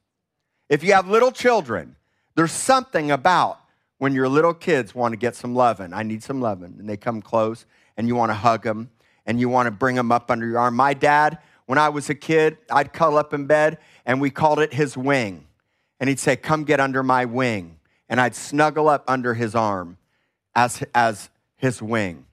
If 0.68 0.84
you 0.84 0.92
have 0.92 1.08
little 1.08 1.32
children, 1.32 1.96
there's 2.36 2.52
something 2.52 3.10
about 3.10 3.58
when 4.00 4.14
your 4.14 4.28
little 4.28 4.54
kids 4.54 4.94
want 4.94 5.14
to 5.14 5.18
get 5.18 5.38
some 5.38 5.56
loving. 5.56 5.94
I 5.94 6.04
need 6.04 6.24
some 6.24 6.42
loving. 6.42 6.76
And 6.78 6.90
they 6.90 6.98
come 6.98 7.22
close 7.22 7.66
and 7.96 8.06
you 8.06 8.18
want 8.18 8.32
to 8.32 8.36
hug 8.36 8.64
them 8.64 8.90
and 9.26 9.40
you 9.40 9.48
want 9.48 9.68
to 9.68 9.72
bring 9.72 9.96
them 9.96 10.12
up 10.12 10.30
under 10.30 10.46
your 10.46 10.60
arm. 10.60 10.76
My 10.76 10.94
dad, 10.94 11.38
when 11.72 11.78
I 11.78 11.88
was 11.88 12.10
a 12.10 12.16
kid, 12.16 12.58
I'd 12.70 12.92
cuddle 12.92 13.18
up 13.18 13.34
in 13.34 13.46
bed 13.46 13.78
and 14.06 14.20
we 14.20 14.30
called 14.30 14.60
it 14.60 14.74
his 14.74 14.98
wing. 14.98 15.48
And 16.02 16.10
he'd 16.10 16.20
say, 16.20 16.36
Come 16.36 16.66
get 16.66 16.82
under 16.82 17.02
my 17.02 17.24
wing. 17.24 17.80
And 18.10 18.20
I'd 18.20 18.36
snuggle 18.36 18.90
up 18.90 19.06
under 19.08 19.36
his 19.36 19.56
arm 19.56 19.98
as, 20.54 20.84
as 20.94 21.30
his 21.56 21.82
wing. 21.82 22.26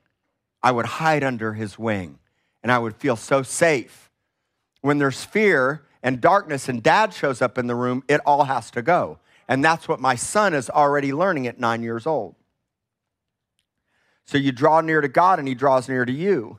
I 0.61 0.72
would 0.72 0.87
hide 0.87 1.22
under 1.22 1.53
his 1.53 1.79
wing 1.79 2.18
and 2.64 2.72
I 2.72 2.81
would 2.81 2.96
feel 2.96 3.14
so 3.14 3.44
safe. 3.44 4.11
When 4.81 4.98
there's 4.98 5.24
fear 5.24 5.85
and 6.03 6.20
darkness 6.20 6.68
and 6.68 6.83
dad 6.83 7.14
shows 7.14 7.40
up 7.40 7.59
in 7.59 7.68
the 7.68 7.77
room, 7.77 8.03
it 8.09 8.20
all 8.27 8.42
has 8.42 8.72
to 8.72 8.83
go. 8.83 9.20
And 9.46 9.64
that's 9.64 9.87
what 9.87 10.01
my 10.01 10.16
son 10.16 10.53
is 10.53 10.68
already 10.68 11.12
learning 11.12 11.46
at 11.46 11.61
nine 11.61 11.85
years 11.85 12.09
old. 12.09 12.35
So 14.24 14.37
you 14.37 14.51
draw 14.51 14.81
near 14.81 15.01
to 15.01 15.07
God 15.07 15.38
and 15.38 15.46
he 15.46 15.55
draws 15.55 15.88
near 15.88 16.05
to 16.05 16.12
you. 16.12 16.59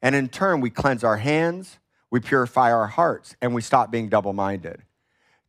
And 0.00 0.14
in 0.14 0.30
turn, 0.30 0.62
we 0.62 0.70
cleanse 0.70 1.04
our 1.04 1.18
hands, 1.18 1.78
we 2.10 2.20
purify 2.20 2.72
our 2.72 2.86
hearts, 2.86 3.36
and 3.40 3.54
we 3.54 3.62
stop 3.62 3.90
being 3.90 4.08
double 4.08 4.32
minded. 4.32 4.82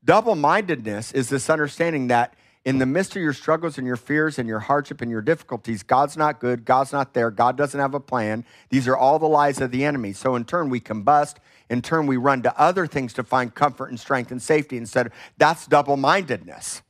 Double 0.03 0.35
mindedness 0.35 1.11
is 1.11 1.29
this 1.29 1.49
understanding 1.49 2.07
that 2.07 2.33
in 2.65 2.77
the 2.77 2.85
midst 2.85 3.15
of 3.15 3.21
your 3.21 3.33
struggles 3.33 3.77
and 3.77 3.87
your 3.87 3.95
fears 3.95 4.37
and 4.37 4.47
your 4.47 4.59
hardship 4.59 5.01
and 5.01 5.09
your 5.09 5.21
difficulties, 5.21 5.81
God's 5.81 6.17
not 6.17 6.39
good, 6.39 6.65
God's 6.65 6.91
not 6.91 7.13
there, 7.13 7.31
God 7.31 7.55
doesn't 7.55 7.79
have 7.79 7.93
a 7.93 7.99
plan. 7.99 8.45
These 8.69 8.87
are 8.87 8.97
all 8.97 9.17
the 9.17 9.27
lies 9.27 9.61
of 9.61 9.71
the 9.71 9.85
enemy. 9.85 10.11
So 10.13 10.35
in 10.35 10.43
turn, 10.43 10.69
we 10.69 10.81
combust. 10.81 11.35
In 11.69 11.81
turn, 11.81 12.05
we 12.05 12.17
run 12.17 12.41
to 12.43 12.59
other 12.59 12.85
things 12.85 13.13
to 13.13 13.23
find 13.23 13.55
comfort 13.55 13.89
and 13.89 13.99
strength 13.99 14.31
and 14.31 14.41
safety 14.41 14.77
instead 14.77 15.11
that's 15.37 15.67
double 15.67 15.97
mindedness. 15.97 16.81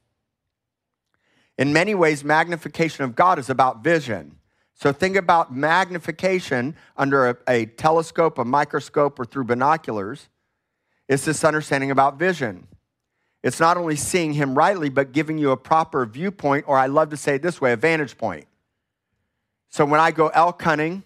In 1.57 1.73
many 1.73 1.93
ways, 1.93 2.23
magnification 2.23 3.03
of 3.03 3.15
God 3.15 3.37
is 3.37 3.49
about 3.49 3.83
vision. 3.83 4.38
So 4.79 4.93
think 4.93 5.17
about 5.17 5.53
magnification 5.53 6.73
under 6.95 7.31
a, 7.31 7.37
a, 7.49 7.65
telescope, 7.65 8.37
a 8.37 8.45
microscope, 8.45 9.19
or 9.19 9.25
through 9.25 9.43
binoculars. 9.43 10.29
It's 11.09 11.25
this 11.25 11.43
understanding 11.43 11.91
about 11.91 12.17
vision. 12.17 12.65
It's 13.43 13.59
not 13.59 13.75
only 13.75 13.97
seeing 13.97 14.31
him 14.31 14.57
rightly, 14.57 14.87
but 14.87 15.11
giving 15.11 15.37
you 15.37 15.51
a 15.51 15.57
proper 15.57 16.05
viewpoint, 16.05 16.63
or 16.65 16.77
I 16.77 16.85
love 16.85 17.09
to 17.09 17.17
say 17.17 17.35
it 17.35 17.41
this 17.41 17.59
way, 17.59 17.73
a 17.73 17.75
vantage 17.75 18.17
point. 18.17 18.47
So 19.67 19.83
when 19.83 19.99
I 19.99 20.11
go 20.11 20.29
elk 20.29 20.61
hunting 20.61 21.03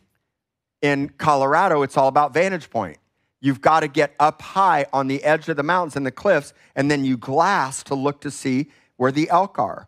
in 0.84 1.10
Colorado, 1.10 1.82
it's 1.82 1.98
all 1.98 2.08
about 2.08 2.32
vantage 2.32 2.70
point. 2.70 2.98
You've 3.42 3.62
got 3.62 3.80
to 3.80 3.88
get 3.88 4.14
up 4.20 4.40
high 4.44 4.86
on 4.94 5.08
the 5.08 5.24
edge 5.24 5.50
of 5.50 5.58
the 5.58 5.64
mountains 5.64 5.96
and 5.96 6.06
the 6.06 6.12
cliffs, 6.12 6.54
and 6.76 6.92
then 6.92 7.04
you 7.04 7.18
glass 7.18 7.82
to 7.86 7.96
look 7.96 8.22
to 8.22 8.30
see 8.30 8.70
where 8.98 9.12
the 9.12 9.32
elk 9.32 9.58
are. 9.58 9.88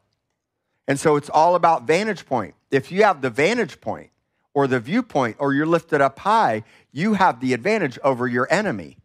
And 0.88 1.00
so 1.00 1.16
it's 1.16 1.30
all 1.30 1.56
about 1.56 1.88
vantage 1.88 2.26
point. 2.26 2.54
If 2.72 2.92
you 2.92 3.04
have 3.04 3.22
the 3.22 3.30
vantage 3.30 3.82
point 3.82 4.12
or 4.54 4.68
the 4.68 4.80
viewpoint 4.80 5.38
or 5.40 5.54
you're 5.54 5.66
lifted 5.66 6.02
up 6.02 6.20
high, 6.20 6.64
you 6.92 7.14
have 7.14 7.40
the 7.40 7.54
advantage 7.54 7.98
over 8.04 8.28
your 8.28 8.48
enemy. 8.52 8.98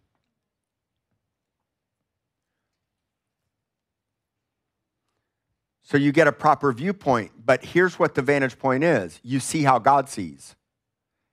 So 5.82 5.96
you 5.96 6.12
get 6.12 6.28
a 6.28 6.32
proper 6.32 6.72
viewpoint, 6.72 7.32
but 7.44 7.64
here's 7.64 7.98
what 7.98 8.14
the 8.14 8.22
vantage 8.22 8.56
point 8.58 8.84
is 8.84 9.18
you 9.24 9.40
see 9.40 9.64
how 9.64 9.80
God 9.80 10.08
sees. 10.08 10.54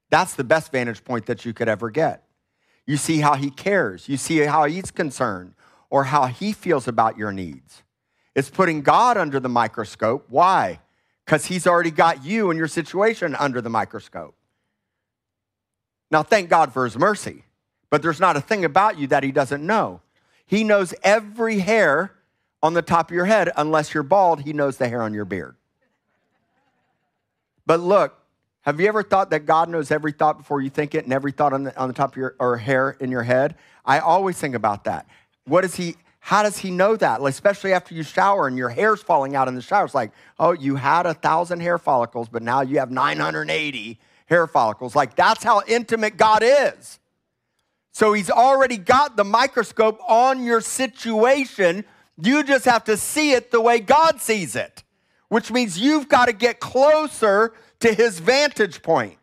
That's 0.09 0.33
the 0.33 0.43
best 0.43 0.71
vantage 0.71 1.03
point 1.03 1.27
that 1.27 1.45
you 1.45 1.53
could 1.53 1.67
ever 1.67 1.91
get. 1.91 2.23
You 2.87 2.97
see 2.97 3.19
how 3.19 3.35
He 3.35 3.51
cares, 3.51 4.09
you 4.09 4.17
see 4.17 4.39
how 4.39 4.65
He's 4.65 4.89
concerned, 4.89 5.53
or 5.91 6.05
how 6.05 6.25
He 6.25 6.53
feels 6.53 6.87
about 6.87 7.17
your 7.17 7.31
needs. 7.31 7.83
It's 8.37 8.51
putting 8.51 8.83
God 8.83 9.17
under 9.17 9.39
the 9.39 9.49
microscope. 9.49 10.27
Why? 10.29 10.79
Because 11.25 11.45
He's 11.45 11.65
already 11.65 11.89
got 11.89 12.23
you 12.23 12.51
and 12.51 12.57
your 12.57 12.67
situation 12.67 13.33
under 13.33 13.61
the 13.61 13.69
microscope. 13.69 14.35
Now, 16.11 16.21
thank 16.21 16.47
God 16.47 16.71
for 16.71 16.85
His 16.85 16.95
mercy, 16.99 17.45
but 17.89 18.03
there's 18.03 18.19
not 18.19 18.37
a 18.37 18.41
thing 18.41 18.63
about 18.63 18.99
you 18.99 19.07
that 19.07 19.23
He 19.23 19.31
doesn't 19.31 19.65
know. 19.65 20.01
He 20.45 20.63
knows 20.63 20.93
every 21.01 21.57
hair 21.57 22.13
on 22.61 22.75
the 22.75 22.83
top 22.83 23.09
of 23.09 23.15
your 23.15 23.25
head. 23.25 23.49
Unless 23.57 23.95
you're 23.95 24.03
bald, 24.03 24.41
He 24.41 24.53
knows 24.53 24.77
the 24.77 24.87
hair 24.87 25.01
on 25.01 25.15
your 25.15 25.25
beard. 25.25 25.55
But 27.65 27.79
look, 27.79 28.19
have 28.61 28.79
you 28.79 28.87
ever 28.87 29.01
thought 29.01 29.31
that 29.31 29.47
God 29.47 29.67
knows 29.67 29.89
every 29.89 30.11
thought 30.11 30.37
before 30.37 30.61
you 30.61 30.69
think 30.69 30.93
it 30.93 31.05
and 31.05 31.11
every 31.11 31.31
thought 31.31 31.53
on 31.53 31.63
the, 31.63 31.75
on 31.75 31.87
the 31.87 31.93
top 31.95 32.11
of 32.11 32.17
your 32.17 32.35
or 32.37 32.57
hair 32.57 32.95
in 32.99 33.09
your 33.09 33.23
head? 33.23 33.55
I 33.83 33.97
always 33.97 34.37
think 34.37 34.53
about 34.53 34.83
that. 34.83 35.07
What 35.45 35.65
is 35.65 35.73
He? 35.73 35.95
How 36.27 36.43
does 36.43 36.57
he 36.57 36.71
know 36.71 36.97
that? 36.97 37.21
Especially 37.21 37.71
after 37.71 37.95
you 37.95 38.03
shower 38.03 38.47
and 38.47 38.57
your 38.57 38.67
hair's 38.67 39.01
falling 39.01 39.33
out 39.33 39.47
in 39.47 39.55
the 39.55 39.61
shower. 39.61 39.85
It's 39.85 39.95
like, 39.95 40.11
oh, 40.37 40.51
you 40.51 40.75
had 40.75 41.05
a 41.05 41.13
thousand 41.13 41.61
hair 41.61 41.77
follicles, 41.77 42.27
but 42.27 42.43
now 42.43 42.59
you 42.59 42.79
have 42.79 42.91
980 42.91 43.97
hair 44.25 44.45
follicles. 44.45 44.93
Like, 44.93 45.15
that's 45.15 45.41
how 45.41 45.61
intimate 45.69 46.17
God 46.17 46.43
is. 46.43 46.99
So 47.93 48.11
he's 48.11 48.29
already 48.29 48.75
got 48.75 49.15
the 49.15 49.23
microscope 49.23 50.01
on 50.05 50.43
your 50.43 50.59
situation. 50.59 51.85
You 52.21 52.43
just 52.43 52.65
have 52.65 52.83
to 52.83 52.97
see 52.97 53.31
it 53.31 53.49
the 53.49 53.61
way 53.61 53.79
God 53.79 54.19
sees 54.19 54.57
it, 54.57 54.83
which 55.29 55.49
means 55.49 55.79
you've 55.79 56.09
got 56.09 56.25
to 56.25 56.33
get 56.33 56.59
closer 56.59 57.53
to 57.79 57.93
his 57.93 58.19
vantage 58.19 58.81
point. 58.81 59.17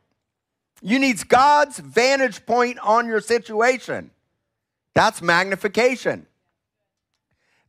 You 0.80 0.98
need 0.98 1.28
God's 1.28 1.80
vantage 1.80 2.46
point 2.46 2.78
on 2.78 3.06
your 3.06 3.20
situation. 3.20 4.10
That's 4.94 5.20
magnification. 5.20 6.28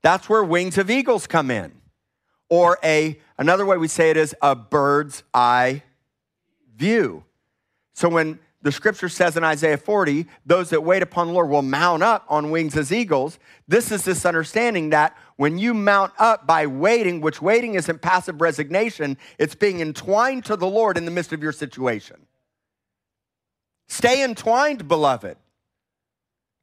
That's 0.05 0.29
where 0.29 0.43
wings 0.43 0.77
of 0.77 0.91
eagles 0.91 1.25
come 1.25 1.49
in. 1.49 1.71
Or 2.47 2.77
a 2.83 3.19
another 3.39 3.65
way 3.65 3.75
we 3.75 3.87
say 3.87 4.11
it 4.11 4.17
is 4.17 4.35
a 4.39 4.53
bird's 4.53 5.23
eye 5.33 5.81
view. 6.77 7.23
So 7.95 8.09
when 8.09 8.37
the 8.61 8.71
scripture 8.71 9.09
says 9.09 9.35
in 9.35 9.43
Isaiah 9.43 9.79
40, 9.79 10.27
those 10.45 10.69
that 10.69 10.83
wait 10.83 11.01
upon 11.01 11.25
the 11.25 11.33
Lord 11.33 11.49
will 11.49 11.63
mount 11.63 12.03
up 12.03 12.23
on 12.29 12.51
wings 12.51 12.77
as 12.77 12.91
eagles. 12.91 13.39
This 13.67 13.91
is 13.91 14.05
this 14.05 14.27
understanding 14.27 14.91
that 14.91 15.17
when 15.37 15.57
you 15.57 15.73
mount 15.73 16.13
up 16.19 16.45
by 16.45 16.67
waiting, 16.67 17.19
which 17.19 17.41
waiting 17.41 17.73
isn't 17.73 18.03
passive 18.03 18.41
resignation, 18.41 19.17
it's 19.39 19.55
being 19.55 19.79
entwined 19.79 20.45
to 20.45 20.55
the 20.55 20.67
Lord 20.67 20.99
in 20.99 21.05
the 21.05 21.11
midst 21.11 21.33
of 21.33 21.41
your 21.41 21.51
situation. 21.51 22.27
Stay 23.87 24.23
entwined, 24.23 24.87
beloved. 24.87 25.37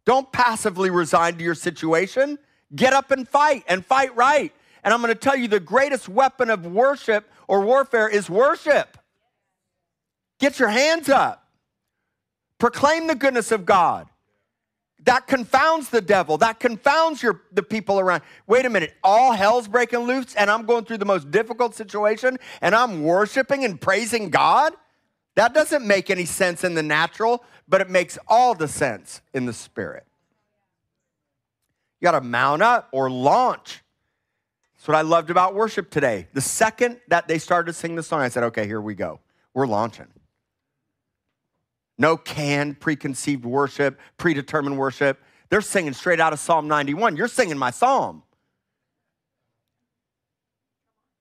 Don't 0.07 0.31
passively 0.31 0.91
resign 0.91 1.39
to 1.39 1.43
your 1.43 1.57
situation. 1.57 2.39
Get 2.75 2.93
up 2.93 3.11
and 3.11 3.29
fight 3.29 3.65
and 3.69 3.85
fight 3.85 4.15
right. 4.17 4.53
And 4.85 4.93
I'm 4.93 5.01
going 5.01 5.13
to 5.13 5.19
tell 5.19 5.37
you 5.37 5.49
the 5.49 5.61
greatest 5.61 6.09
weapon 6.09 6.51
of 6.51 6.67
worship 6.67 7.31
or 7.47 7.61
warfare 7.61 8.09
is 8.09 8.29
worship. 8.29 8.99
Get 10.39 10.59
your 10.59 10.71
hands 10.71 11.09
up. 11.09 11.47
Proclaim 12.59 13.07
the 13.07 13.15
goodness 13.15 13.53
of 13.53 13.65
God. 13.65 14.09
That 15.05 15.27
confounds 15.27 15.89
the 15.89 16.01
devil. 16.01 16.39
That 16.39 16.61
confounds 16.61 17.23
your 17.23 17.43
the 17.53 17.63
people 17.63 17.99
around. 17.99 18.23
Wait 18.47 18.65
a 18.65 18.71
minute. 18.71 18.95
All 19.03 19.33
hell's 19.33 19.67
breaking 19.67 20.01
loose 20.01 20.35
and 20.35 20.49
I'm 20.49 20.65
going 20.65 20.85
through 20.85 20.99
the 20.99 21.05
most 21.05 21.31
difficult 21.31 21.75
situation 21.75 22.39
and 22.61 22.75
I'm 22.75 23.03
worshiping 23.03 23.65
and 23.65 23.81
praising 23.81 24.31
God? 24.31 24.75
That 25.35 25.55
doesn't 25.55 25.87
make 25.87 26.11
any 26.11 26.25
sense 26.25 26.63
in 26.63 26.75
the 26.75 26.83
natural, 26.83 27.45
but 27.67 27.81
it 27.81 27.91
makes 27.91 28.19
all 28.29 28.55
the 28.55 28.69
sense 28.69 29.23
in 29.33 29.47
the 29.47 29.53
spirit. 29.53 30.07
You 32.03 32.07
got 32.07 32.19
to 32.19 32.21
mount 32.21 32.62
up 32.62 32.88
or 32.91 33.09
launch. 33.09 33.81
That's 34.75 34.88
what 34.88 34.97
I 34.97 35.03
loved 35.03 35.31
about 35.31 35.55
worship 35.55 35.88
today. 35.88 36.27
The 36.33 36.41
second 36.41 36.99
that 37.07 37.29
they 37.29 37.38
started 37.38 37.67
to 37.71 37.73
sing 37.73 37.95
the 37.95 38.03
song, 38.03 38.23
I 38.23 38.29
said, 38.29 38.43
okay, 38.43 38.67
here 38.67 38.81
we 38.81 38.97
go. 38.97 39.21
We're 39.55 39.69
launching. 39.69 40.09
No 41.97 42.17
canned, 42.17 42.81
preconceived 42.81 43.45
worship, 43.45 44.01
predetermined 44.17 44.77
worship. 44.79 45.23
They're 45.49 45.61
singing 45.61 45.93
straight 45.93 46.19
out 46.19 46.33
of 46.33 46.41
Psalm 46.41 46.67
91. 46.67 47.17
You're 47.17 47.29
singing 47.29 47.57
my 47.57 47.71
psalm. 47.71 48.25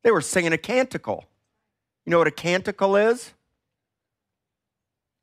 They 0.01 0.09
were 0.09 0.21
singing 0.21 0.51
a 0.51 0.57
canticle. 0.57 1.25
You 2.07 2.09
know 2.09 2.17
what 2.17 2.27
a 2.27 2.31
canticle 2.31 2.95
is? 2.95 3.35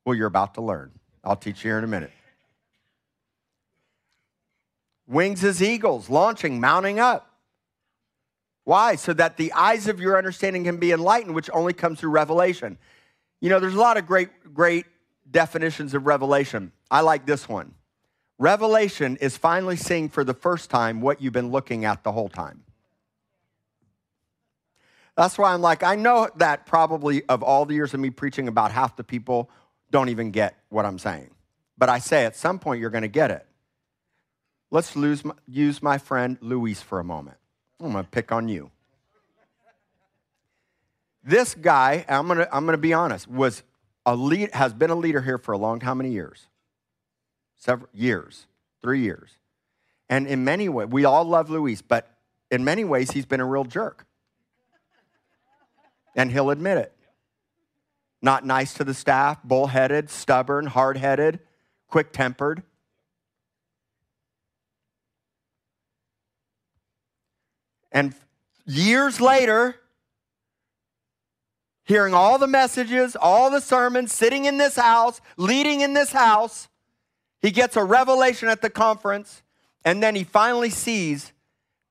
Well, 0.04 0.14
you're 0.14 0.28
about 0.28 0.54
to 0.54 0.60
learn. 0.60 0.92
I'll 1.24 1.34
teach 1.34 1.64
you 1.64 1.70
here 1.70 1.78
in 1.78 1.84
a 1.84 1.88
minute. 1.88 2.12
Wings 5.08 5.42
as 5.42 5.62
eagles, 5.62 6.10
launching, 6.10 6.60
mounting 6.60 7.00
up. 7.00 7.34
Why? 8.64 8.96
So 8.96 9.14
that 9.14 9.38
the 9.38 9.52
eyes 9.54 9.88
of 9.88 9.98
your 9.98 10.18
understanding 10.18 10.64
can 10.64 10.76
be 10.76 10.92
enlightened, 10.92 11.34
which 11.34 11.48
only 11.54 11.72
comes 11.72 11.98
through 11.98 12.10
revelation. 12.10 12.76
You 13.40 13.48
know, 13.48 13.58
there's 13.58 13.74
a 13.74 13.80
lot 13.80 13.96
of 13.96 14.06
great, 14.06 14.28
great 14.52 14.84
definitions 15.30 15.94
of 15.94 16.06
revelation. 16.06 16.72
I 16.90 17.00
like 17.00 17.24
this 17.24 17.48
one. 17.48 17.74
Revelation 18.38 19.16
is 19.16 19.36
finally 19.36 19.76
seeing 19.76 20.10
for 20.10 20.22
the 20.22 20.34
first 20.34 20.68
time 20.68 21.00
what 21.00 21.22
you've 21.22 21.32
been 21.32 21.50
looking 21.50 21.86
at 21.86 22.04
the 22.04 22.12
whole 22.12 22.28
time. 22.28 22.62
That's 25.16 25.36
why 25.36 25.52
I'm 25.52 25.62
like, 25.62 25.82
I 25.82 25.96
know 25.96 26.28
that 26.36 26.66
probably 26.66 27.24
of 27.24 27.42
all 27.42 27.64
the 27.64 27.74
years 27.74 27.94
of 27.94 28.00
me 28.00 28.10
preaching, 28.10 28.46
about 28.46 28.70
half 28.70 28.94
the 28.94 29.02
people 29.02 29.50
don't 29.90 30.10
even 30.10 30.30
get 30.30 30.56
what 30.68 30.84
I'm 30.84 30.98
saying. 30.98 31.30
But 31.76 31.88
I 31.88 31.98
say 31.98 32.24
at 32.24 32.36
some 32.36 32.58
point 32.58 32.80
you're 32.80 32.90
going 32.90 33.02
to 33.02 33.08
get 33.08 33.30
it. 33.30 33.46
Let's 34.70 34.96
lose, 34.96 35.22
use 35.46 35.82
my 35.82 35.98
friend 35.98 36.36
Luis 36.40 36.82
for 36.82 37.00
a 37.00 37.04
moment. 37.04 37.36
I'm 37.80 37.92
going 37.92 38.04
to 38.04 38.10
pick 38.10 38.32
on 38.32 38.48
you. 38.48 38.70
This 41.24 41.54
guy, 41.54 42.04
I'm 42.08 42.26
going 42.26 42.38
to, 42.38 42.54
I'm 42.54 42.64
going 42.64 42.74
to 42.74 42.78
be 42.78 42.92
honest, 42.92 43.28
was 43.28 43.62
a 44.04 44.14
lead, 44.14 44.54
has 44.54 44.72
been 44.72 44.90
a 44.90 44.94
leader 44.94 45.20
here 45.20 45.38
for 45.38 45.52
a 45.52 45.58
long, 45.58 45.80
how 45.80 45.94
many 45.94 46.10
years? 46.10 46.46
Several 47.56 47.88
years, 47.92 48.46
three 48.80 49.00
years. 49.00 49.30
And 50.08 50.26
in 50.26 50.44
many 50.44 50.68
ways, 50.68 50.88
we 50.88 51.04
all 51.04 51.24
love 51.24 51.50
Luis, 51.50 51.82
but 51.82 52.10
in 52.50 52.64
many 52.64 52.84
ways, 52.84 53.10
he's 53.10 53.26
been 53.26 53.40
a 53.40 53.44
real 53.44 53.64
jerk. 53.64 54.06
And 56.16 56.32
he'll 56.32 56.50
admit 56.50 56.78
it. 56.78 56.92
Not 58.22 58.44
nice 58.44 58.74
to 58.74 58.84
the 58.84 58.94
staff, 58.94 59.42
bullheaded, 59.44 60.10
stubborn, 60.10 60.66
hard 60.66 60.96
headed, 60.96 61.40
quick 61.88 62.12
tempered. 62.12 62.62
And 67.98 68.14
years 68.64 69.20
later, 69.20 69.74
hearing 71.82 72.14
all 72.14 72.38
the 72.38 72.46
messages, 72.46 73.16
all 73.20 73.50
the 73.50 73.60
sermons, 73.60 74.12
sitting 74.12 74.44
in 74.44 74.56
this 74.56 74.76
house, 74.76 75.20
leading 75.36 75.80
in 75.80 75.94
this 75.94 76.12
house, 76.12 76.68
he 77.42 77.50
gets 77.50 77.76
a 77.76 77.82
revelation 77.82 78.48
at 78.48 78.62
the 78.62 78.70
conference, 78.70 79.42
and 79.84 80.00
then 80.00 80.14
he 80.14 80.22
finally 80.22 80.70
sees 80.70 81.32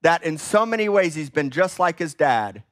that 0.02 0.24
in 0.24 0.38
so 0.38 0.66
many 0.66 0.88
ways 0.88 1.14
he's 1.14 1.30
been 1.30 1.50
just 1.50 1.78
like 1.78 2.00
his 2.00 2.14
dad. 2.14 2.64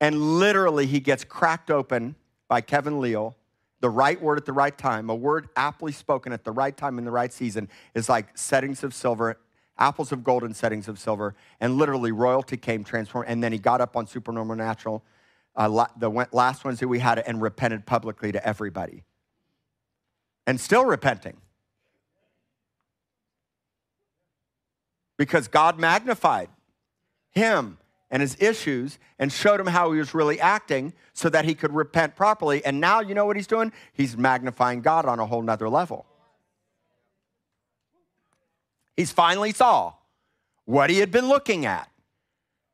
And 0.00 0.38
literally, 0.38 0.86
he 0.86 1.00
gets 1.00 1.24
cracked 1.24 1.72
open 1.72 2.14
by 2.46 2.60
Kevin 2.60 3.00
Leal. 3.00 3.34
The 3.80 3.90
right 3.90 4.20
word 4.22 4.38
at 4.38 4.44
the 4.44 4.52
right 4.52 4.78
time, 4.78 5.10
a 5.10 5.14
word 5.14 5.48
aptly 5.56 5.90
spoken 5.90 6.32
at 6.32 6.44
the 6.44 6.52
right 6.52 6.76
time 6.76 6.98
in 6.98 7.04
the 7.04 7.10
right 7.10 7.32
season, 7.32 7.68
is 7.94 8.08
like 8.08 8.38
settings 8.38 8.84
of 8.84 8.94
silver 8.94 9.38
apples 9.78 10.12
of 10.12 10.22
gold 10.22 10.42
and 10.44 10.54
settings 10.54 10.88
of 10.88 10.98
silver, 10.98 11.34
and 11.60 11.76
literally 11.76 12.12
royalty 12.12 12.56
came 12.56 12.84
transformed. 12.84 13.28
And 13.28 13.42
then 13.42 13.52
he 13.52 13.58
got 13.58 13.80
up 13.80 13.96
on 13.96 14.06
Supernormal 14.06 14.56
Natural, 14.56 15.02
uh, 15.56 15.86
the 15.96 16.10
last 16.32 16.64
ones 16.64 16.80
that 16.80 16.88
we 16.88 16.98
had, 16.98 17.18
and 17.18 17.42
repented 17.42 17.86
publicly 17.86 18.32
to 18.32 18.46
everybody. 18.46 19.04
And 20.46 20.60
still 20.60 20.84
repenting. 20.84 21.36
Because 25.16 25.48
God 25.48 25.78
magnified 25.78 26.48
him 27.30 27.78
and 28.10 28.20
his 28.20 28.36
issues 28.40 28.98
and 29.18 29.32
showed 29.32 29.58
him 29.58 29.66
how 29.66 29.92
he 29.92 29.98
was 29.98 30.14
really 30.14 30.40
acting 30.40 30.92
so 31.12 31.28
that 31.28 31.44
he 31.44 31.54
could 31.54 31.72
repent 31.72 32.14
properly. 32.14 32.64
And 32.64 32.80
now 32.80 33.00
you 33.00 33.14
know 33.14 33.24
what 33.24 33.36
he's 33.36 33.46
doing? 33.46 33.72
He's 33.92 34.16
magnifying 34.16 34.82
God 34.82 35.04
on 35.06 35.18
a 35.18 35.26
whole 35.26 35.42
nother 35.42 35.68
level. 35.68 36.06
He's 38.96 39.12
finally 39.12 39.52
saw 39.52 39.94
what 40.64 40.90
he 40.90 40.98
had 40.98 41.10
been 41.10 41.28
looking 41.28 41.66
at 41.66 41.90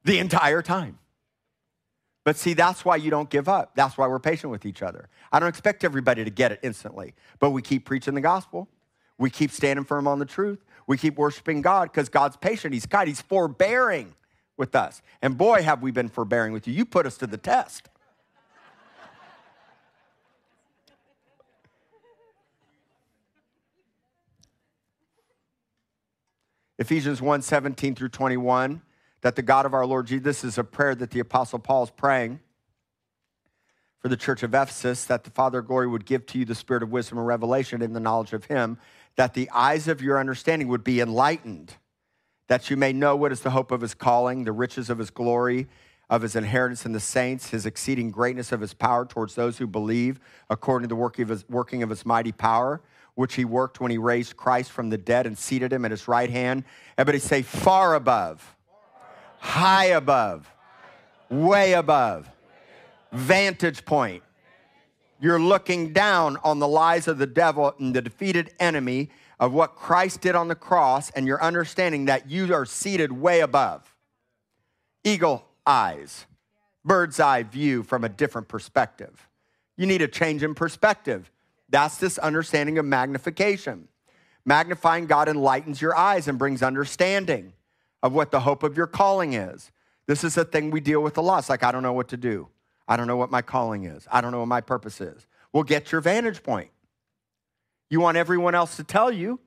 the 0.05 0.19
entire 0.19 0.63
time. 0.63 0.99
But 2.25 2.37
see, 2.37 2.55
that's 2.55 2.85
why 2.85 2.97
you 2.97 3.11
don't 3.11 3.31
give 3.31 3.49
up. 3.49 3.73
That's 3.75 3.97
why 3.97 4.07
we're 4.07 4.19
patient 4.19 4.51
with 4.51 4.67
each 4.67 4.83
other. 4.83 5.09
I 5.33 5.41
don't 5.41 5.49
expect 5.49 5.85
everybody 5.85 6.23
to 6.25 6.31
get 6.31 6.53
it 6.53 6.61
instantly, 6.63 7.15
but 7.39 7.51
we 7.51 7.63
keep 7.63 7.87
preaching 7.87 8.15
the 8.15 8.21
gospel. 8.21 8.69
We 9.19 9.31
keep 9.31 9.51
standing 9.51 9.85
firm 9.85 10.07
on 10.07 10.19
the 10.19 10.27
truth. 10.27 10.65
We 10.87 10.97
keep 10.99 11.17
worshiping 11.17 11.63
God 11.63 11.91
because 11.91 12.09
God's 12.09 12.37
patient. 12.37 12.75
He's 12.75 12.87
kind. 12.87 13.09
He's 13.09 13.21
forbearing 13.21 14.15
with 14.57 14.75
us. 14.75 15.03
And 15.23 15.37
boy, 15.37 15.63
have 15.63 15.83
we 15.83 15.91
been 15.91 16.09
forbearing 16.09 16.53
with 16.53 16.69
you. 16.69 16.75
You 16.75 16.85
put 16.85 17.07
us 17.07 17.17
to 17.19 17.27
the 17.27 17.37
test. 17.37 17.89
Ephesians 26.81 27.21
1 27.21 27.43
17 27.43 27.95
through 27.95 28.09
21, 28.09 28.81
that 29.21 29.37
the 29.37 29.43
God 29.43 29.67
of 29.67 29.75
our 29.75 29.85
Lord 29.85 30.07
Jesus, 30.07 30.25
this 30.25 30.45
is 30.45 30.59
a 30.59 30.65
prayer 30.65 30.95
that 30.95 31.11
the 31.11 31.21
Apostle 31.21 31.59
Paul 31.59 31.83
is 31.85 31.91
praying 31.91 32.41
for 33.99 34.09
the 34.09 34.17
church 34.17 34.43
of 34.43 34.55
Ephesus, 34.55 35.05
that 35.05 35.25
the 35.25 35.31
Father 35.31 35.59
of 35.59 35.67
glory 35.67 35.87
would 35.87 36.07
give 36.07 36.25
to 36.25 36.39
you 36.39 36.47
the 36.47 36.55
spirit 36.55 36.83
of 36.83 36.91
wisdom 36.91 37.19
and 37.19 37.27
revelation 37.27 37.83
in 37.83 37.93
the 37.93 38.01
knowledge 38.01 38.33
of 38.33 38.47
him, 38.47 38.79
that 39.17 39.35
the 39.35 39.51
eyes 39.51 39.89
of 39.89 40.01
your 40.01 40.19
understanding 40.19 40.69
would 40.69 40.83
be 40.83 41.01
enlightened, 41.01 41.75
that 42.49 42.71
you 42.71 42.79
may 42.79 42.95
know 42.95 43.15
what 43.15 43.31
is 43.31 43.43
the 43.43 43.51
hope 43.51 43.71
of 43.73 43.83
his 43.83 43.93
calling, 43.93 44.45
the 44.45 44.53
riches 44.53 44.89
of 44.89 44.97
his 44.97 45.11
glory, 45.11 45.69
of 46.09 46.23
his 46.23 46.35
inheritance 46.35 46.87
in 46.87 46.93
the 46.93 46.99
saints, 46.99 47.51
his 47.51 47.67
exceeding 47.67 48.11
greatness 48.11 48.53
of 48.53 48.63
his 48.63 48.73
power 48.73 49.05
towards 49.05 49.35
those 49.35 49.59
who 49.59 49.67
believe, 49.67 50.19
according 50.49 50.89
to 50.89 50.95
the 50.95 50.97
working 50.97 51.25
of 51.25 51.29
his, 51.29 51.47
working 51.47 51.83
of 51.83 51.91
his 51.91 52.07
mighty 52.07 52.33
power 52.33 52.81
which 53.21 53.35
he 53.35 53.45
worked 53.45 53.83
when 53.83 53.91
he 53.91 53.99
raised 53.99 54.35
Christ 54.35 54.71
from 54.71 54.89
the 54.89 54.97
dead 54.97 55.27
and 55.27 55.37
seated 55.37 55.75
him 55.75 55.85
at 55.85 55.91
his 55.91 56.09
right 56.09 56.31
hand. 56.31 56.65
Everybody 56.97 57.19
say, 57.19 57.43
far 57.43 57.95
above, 57.95 58.57
high 59.39 59.87
above, 59.87 60.51
way 61.29 61.75
above, 61.75 62.31
vantage 63.13 63.85
point. 63.85 64.23
You're 65.21 65.39
looking 65.39 65.93
down 65.93 66.39
on 66.43 66.61
the 66.61 66.67
lies 66.67 67.09
of 67.09 67.19
the 67.19 67.27
devil 67.27 67.75
and 67.79 67.95
the 67.95 68.01
defeated 68.01 68.55
enemy 68.59 69.11
of 69.39 69.53
what 69.53 69.75
Christ 69.75 70.23
did 70.23 70.35
on 70.35 70.49
the 70.49 70.55
cross, 70.55 71.11
and 71.11 71.27
you're 71.27 71.43
understanding 71.43 72.07
that 72.07 72.31
you 72.31 72.55
are 72.55 72.65
seated 72.65 73.13
way 73.13 73.41
above. 73.41 73.95
Eagle 75.05 75.45
eyes, 75.67 76.25
bird's 76.87 77.21
eye 77.21 77.43
view 77.43 77.83
from 77.83 78.03
a 78.03 78.09
different 78.09 78.49
perspective. 78.49 79.29
You 79.77 79.85
need 79.85 80.01
a 80.01 80.09
change 80.09 80.43
in 80.43 80.55
perspective. 80.55 81.31
That's 81.71 81.99
this 81.99 82.19
understanding 82.19 82.79
of 82.79 82.85
magnification. 82.85 83.89
Magnifying 84.45 85.07
God 85.07 85.29
enlightens 85.29 85.81
your 85.81 85.97
eyes 85.97 86.27
and 86.27 86.39
brings 86.39 86.63
understanding 86.63 87.53
of 88.03 88.13
what 88.13 88.31
the 88.31 88.41
hope 88.41 88.63
of 88.63 88.77
your 88.77 88.87
calling 88.87 89.35
is. 89.35 89.71
This 90.07 90.25
is 90.25 90.37
a 90.37 90.45
thing 90.45 90.71
we 90.71 90.81
deal 90.81 91.03
with 91.03 91.17
a 91.19 91.21
lot. 91.21 91.39
It's 91.39 91.49
like, 91.49 91.63
I 91.63 91.71
don't 91.71 91.83
know 91.83 91.93
what 91.93 92.09
to 92.09 92.17
do. 92.17 92.49
I 92.89 92.97
don't 92.97 93.07
know 93.07 93.17
what 93.17 93.31
my 93.31 93.43
calling 93.43 93.85
is. 93.85 94.09
I 94.11 94.21
don't 94.21 94.33
know 94.33 94.41
what 94.41 94.49
my 94.49 94.61
purpose 94.61 95.01
is. 95.01 95.27
Well, 95.53 95.63
get 95.63 95.93
your 95.93 96.01
vantage 96.01 96.43
point. 96.43 96.71
You 97.89 98.01
want 98.01 98.17
everyone 98.17 98.55
else 98.55 98.77
to 98.77 98.85
tell 98.85 99.13
you, 99.13 99.39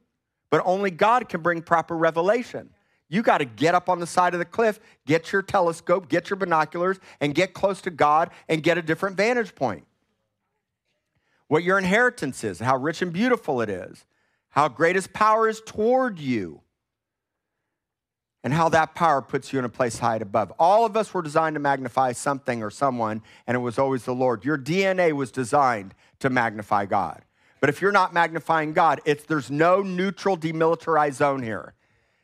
but 0.49 0.61
only 0.65 0.91
God 0.91 1.27
can 1.27 1.41
bring 1.41 1.61
proper 1.61 1.97
revelation. 1.97 2.69
You 3.09 3.21
got 3.21 3.39
to 3.39 3.45
get 3.45 3.75
up 3.75 3.89
on 3.89 3.99
the 3.99 4.07
side 4.07 4.33
of 4.33 4.39
the 4.39 4.45
cliff, 4.45 4.79
get 5.05 5.31
your 5.31 5.41
telescope, 5.41 6.07
get 6.07 6.29
your 6.29 6.37
binoculars, 6.37 6.99
and 7.19 7.35
get 7.35 7.53
close 7.53 7.81
to 7.81 7.89
God 7.89 8.29
and 8.47 8.63
get 8.63 8.77
a 8.77 8.81
different 8.81 9.17
vantage 9.17 9.55
point 9.55 9.85
what 11.53 11.63
your 11.63 11.77
inheritance 11.77 12.43
is, 12.43 12.57
how 12.57 12.75
rich 12.75 13.03
and 13.03 13.13
beautiful 13.13 13.61
it 13.61 13.69
is, 13.69 14.05
how 14.49 14.67
great 14.67 14.95
his 14.95 15.05
power 15.05 15.47
is 15.47 15.61
toward 15.63 16.17
you, 16.17 16.61
and 18.43 18.51
how 18.51 18.69
that 18.69 18.95
power 18.95 19.21
puts 19.21 19.53
you 19.53 19.59
in 19.59 19.65
a 19.65 19.69
place 19.69 19.99
high 19.99 20.15
above. 20.15 20.51
All 20.57 20.83
of 20.83 20.97
us 20.97 21.13
were 21.13 21.21
designed 21.21 21.53
to 21.53 21.59
magnify 21.59 22.13
something 22.13 22.63
or 22.63 22.71
someone, 22.71 23.21
and 23.45 23.53
it 23.53 23.59
was 23.59 23.77
always 23.77 24.03
the 24.03 24.15
Lord. 24.15 24.43
Your 24.43 24.57
DNA 24.57 25.11
was 25.13 25.29
designed 25.29 25.93
to 26.21 26.31
magnify 26.31 26.87
God. 26.87 27.21
But 27.59 27.69
if 27.69 27.83
you're 27.83 27.91
not 27.91 28.15
magnifying 28.15 28.73
God, 28.73 29.01
it's, 29.05 29.25
there's 29.25 29.51
no 29.51 29.83
neutral 29.83 30.35
demilitarized 30.35 31.13
zone 31.13 31.43
here. 31.43 31.75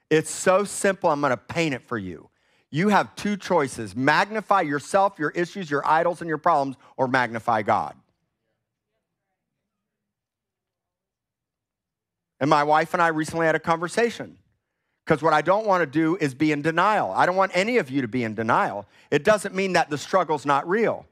It's 0.10 0.32
so 0.32 0.64
simple, 0.64 1.12
I'm 1.12 1.22
gonna 1.22 1.38
paint 1.38 1.76
it 1.76 1.84
for 1.84 2.00
you. 2.00 2.32
You 2.72 2.90
have 2.90 3.16
two 3.16 3.38
choices 3.38 3.96
magnify 3.96 4.62
yourself, 4.62 5.20
your 5.20 5.30
issues, 5.30 5.70
your 5.70 5.88
idols, 5.88 6.22
and 6.22 6.28
your 6.28 6.40
problems, 6.40 6.78
or 6.98 7.08
magnify 7.08 7.62
God. 7.62 7.94
And 12.40 12.50
my 12.50 12.64
wife 12.64 12.94
and 12.94 13.02
I 13.02 13.08
recently 13.08 13.46
had 13.46 13.56
a 13.56 13.60
conversation 13.60 14.38
because 15.06 15.22
what 15.22 15.34
I 15.34 15.42
don't 15.42 15.66
want 15.66 15.82
to 15.82 15.86
do 15.86 16.18
is 16.18 16.34
be 16.34 16.52
in 16.52 16.62
denial. 16.62 17.12
I 17.12 17.26
don't 17.26 17.36
want 17.36 17.52
any 17.56 17.78
of 17.78 17.90
you 17.90 18.02
to 18.02 18.08
be 18.08 18.24
in 18.24 18.36
denial. 18.36 18.86
It 19.12 19.24
doesn't 19.24 19.56
mean 19.56 19.74
that 19.74 19.90
the 19.90 19.98
struggle's 19.98 20.46
not 20.46 20.68
real. 20.70 21.06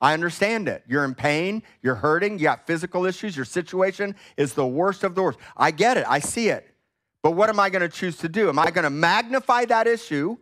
I 0.00 0.14
understand 0.14 0.66
it. 0.66 0.82
You're 0.88 1.04
in 1.04 1.14
pain, 1.14 1.62
you're 1.82 1.96
hurting, 1.96 2.38
you 2.38 2.44
got 2.44 2.66
physical 2.66 3.04
issues, 3.04 3.36
your 3.36 3.44
situation 3.44 4.16
is 4.36 4.54
the 4.54 4.66
worst 4.66 5.04
of 5.04 5.14
the 5.14 5.22
worst. 5.22 5.38
I 5.56 5.70
get 5.70 5.98
it, 5.98 6.06
I 6.08 6.20
see 6.20 6.48
it. 6.48 6.66
But 7.22 7.32
what 7.32 7.50
am 7.50 7.60
I 7.60 7.68
going 7.68 7.82
to 7.82 7.88
choose 7.88 8.16
to 8.18 8.28
do? 8.28 8.48
Am 8.48 8.58
I 8.58 8.70
going 8.70 8.84
to 8.84 8.90
magnify 8.90 9.66
that 9.66 9.86
issue 9.86 10.38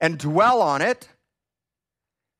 and 0.00 0.18
dwell 0.18 0.60
on 0.60 0.82
it? 0.82 1.08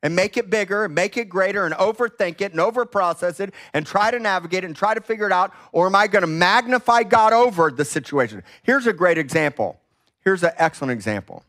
And 0.02 0.14
make 0.14 0.36
it 0.36 0.48
bigger 0.48 0.84
and 0.84 0.94
make 0.94 1.16
it 1.16 1.28
greater 1.28 1.64
and 1.64 1.74
overthink 1.74 2.40
it 2.40 2.52
and 2.52 2.60
overprocess 2.60 3.40
it 3.40 3.52
and 3.72 3.86
try 3.86 4.10
to 4.10 4.18
navigate 4.18 4.64
it 4.64 4.66
and 4.66 4.76
try 4.76 4.94
to 4.94 5.00
figure 5.00 5.26
it 5.26 5.32
out? 5.32 5.52
Or 5.72 5.86
am 5.86 5.94
I 5.94 6.06
going 6.06 6.22
to 6.22 6.28
magnify 6.28 7.02
God 7.02 7.32
over 7.32 7.70
the 7.70 7.84
situation? 7.84 8.42
Here's 8.62 8.86
a 8.86 8.92
great 8.92 9.18
example. 9.18 9.80
Here's 10.20 10.42
an 10.42 10.52
excellent 10.56 10.92
example. 10.92 11.44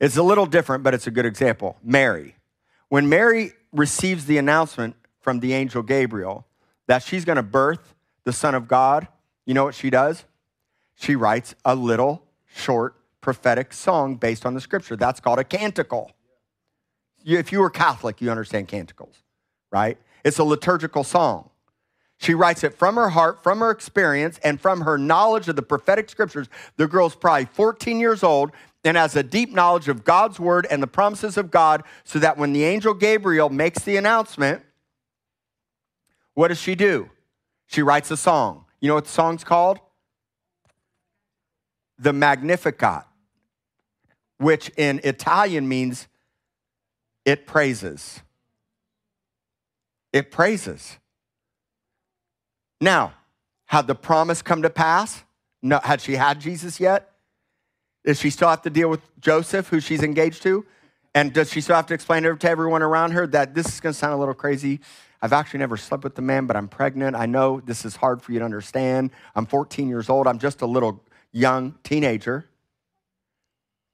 It's 0.00 0.16
a 0.16 0.22
little 0.22 0.46
different, 0.46 0.84
but 0.84 0.94
it's 0.94 1.06
a 1.06 1.10
good 1.10 1.26
example. 1.26 1.76
Mary. 1.82 2.36
When 2.88 3.08
Mary 3.08 3.52
receives 3.72 4.26
the 4.26 4.38
announcement 4.38 4.96
from 5.20 5.40
the 5.40 5.52
angel 5.52 5.82
Gabriel 5.82 6.46
that 6.86 7.02
she's 7.02 7.24
going 7.24 7.36
to 7.36 7.42
birth 7.42 7.94
the 8.24 8.32
Son 8.32 8.54
of 8.54 8.66
God, 8.66 9.08
you 9.44 9.54
know 9.54 9.64
what 9.64 9.74
she 9.74 9.90
does? 9.90 10.24
She 10.94 11.16
writes 11.16 11.54
a 11.64 11.74
little 11.74 12.22
short 12.46 12.96
prophetic 13.20 13.72
song 13.72 14.16
based 14.16 14.46
on 14.46 14.54
the 14.54 14.60
scripture. 14.60 14.96
That's 14.96 15.20
called 15.20 15.38
a 15.38 15.44
canticle 15.44 16.12
if 17.24 17.52
you 17.52 17.60
were 17.60 17.70
Catholic, 17.70 18.20
you 18.20 18.30
understand 18.30 18.68
canticles, 18.68 19.16
right? 19.70 19.98
It's 20.24 20.38
a 20.38 20.44
liturgical 20.44 21.04
song. 21.04 21.50
She 22.18 22.34
writes 22.34 22.64
it 22.64 22.74
from 22.74 22.96
her 22.96 23.10
heart, 23.10 23.42
from 23.42 23.60
her 23.60 23.70
experience, 23.70 24.40
and 24.42 24.60
from 24.60 24.80
her 24.80 24.98
knowledge 24.98 25.48
of 25.48 25.56
the 25.56 25.62
prophetic 25.62 26.10
scriptures. 26.10 26.48
The 26.76 26.88
girl's 26.88 27.14
probably 27.14 27.44
14 27.46 28.00
years 28.00 28.22
old 28.22 28.50
and 28.84 28.96
has 28.96 29.14
a 29.14 29.22
deep 29.22 29.52
knowledge 29.52 29.88
of 29.88 30.04
God's 30.04 30.40
word 30.40 30.66
and 30.70 30.82
the 30.82 30.86
promises 30.86 31.36
of 31.36 31.50
God, 31.50 31.84
so 32.04 32.18
that 32.18 32.38
when 32.38 32.52
the 32.52 32.64
angel 32.64 32.94
Gabriel 32.94 33.50
makes 33.50 33.82
the 33.82 33.96
announcement, 33.96 34.62
what 36.34 36.48
does 36.48 36.60
she 36.60 36.74
do? 36.74 37.10
She 37.66 37.82
writes 37.82 38.10
a 38.10 38.16
song. 38.16 38.64
You 38.80 38.88
know 38.88 38.94
what 38.94 39.04
the 39.04 39.10
song's 39.10 39.44
called? 39.44 39.78
The 41.98 42.12
Magnificat, 42.12 43.04
which 44.38 44.70
in 44.76 45.00
Italian 45.04 45.68
means 45.68 46.06
it 47.28 47.46
praises. 47.46 48.22
It 50.14 50.30
praises. 50.30 50.96
Now, 52.80 53.12
had 53.66 53.86
the 53.86 53.94
promise 53.94 54.40
come 54.40 54.62
to 54.62 54.70
pass? 54.70 55.24
No, 55.60 55.78
had 55.84 56.00
she 56.00 56.14
had 56.14 56.40
Jesus 56.40 56.80
yet? 56.80 57.12
Does 58.02 58.18
she 58.18 58.30
still 58.30 58.48
have 58.48 58.62
to 58.62 58.70
deal 58.70 58.88
with 58.88 59.02
Joseph, 59.20 59.68
who 59.68 59.78
she's 59.78 60.02
engaged 60.02 60.42
to? 60.44 60.64
And 61.14 61.34
does 61.34 61.50
she 61.50 61.60
still 61.60 61.76
have 61.76 61.84
to 61.88 61.94
explain 61.94 62.22
to 62.22 62.38
everyone 62.48 62.80
around 62.80 63.10
her 63.10 63.26
that 63.26 63.54
this 63.54 63.66
is 63.66 63.78
going 63.78 63.92
to 63.92 63.98
sound 63.98 64.14
a 64.14 64.16
little 64.16 64.32
crazy? 64.32 64.80
I've 65.20 65.34
actually 65.34 65.58
never 65.58 65.76
slept 65.76 66.04
with 66.04 66.14
the 66.14 66.22
man, 66.22 66.46
but 66.46 66.56
I'm 66.56 66.68
pregnant. 66.68 67.14
I 67.14 67.26
know 67.26 67.60
this 67.60 67.84
is 67.84 67.96
hard 67.96 68.22
for 68.22 68.32
you 68.32 68.38
to 68.38 68.44
understand. 68.46 69.10
I'm 69.34 69.44
14 69.44 69.86
years 69.86 70.08
old. 70.08 70.26
I'm 70.26 70.38
just 70.38 70.62
a 70.62 70.66
little 70.66 71.04
young 71.30 71.74
teenager. 71.82 72.48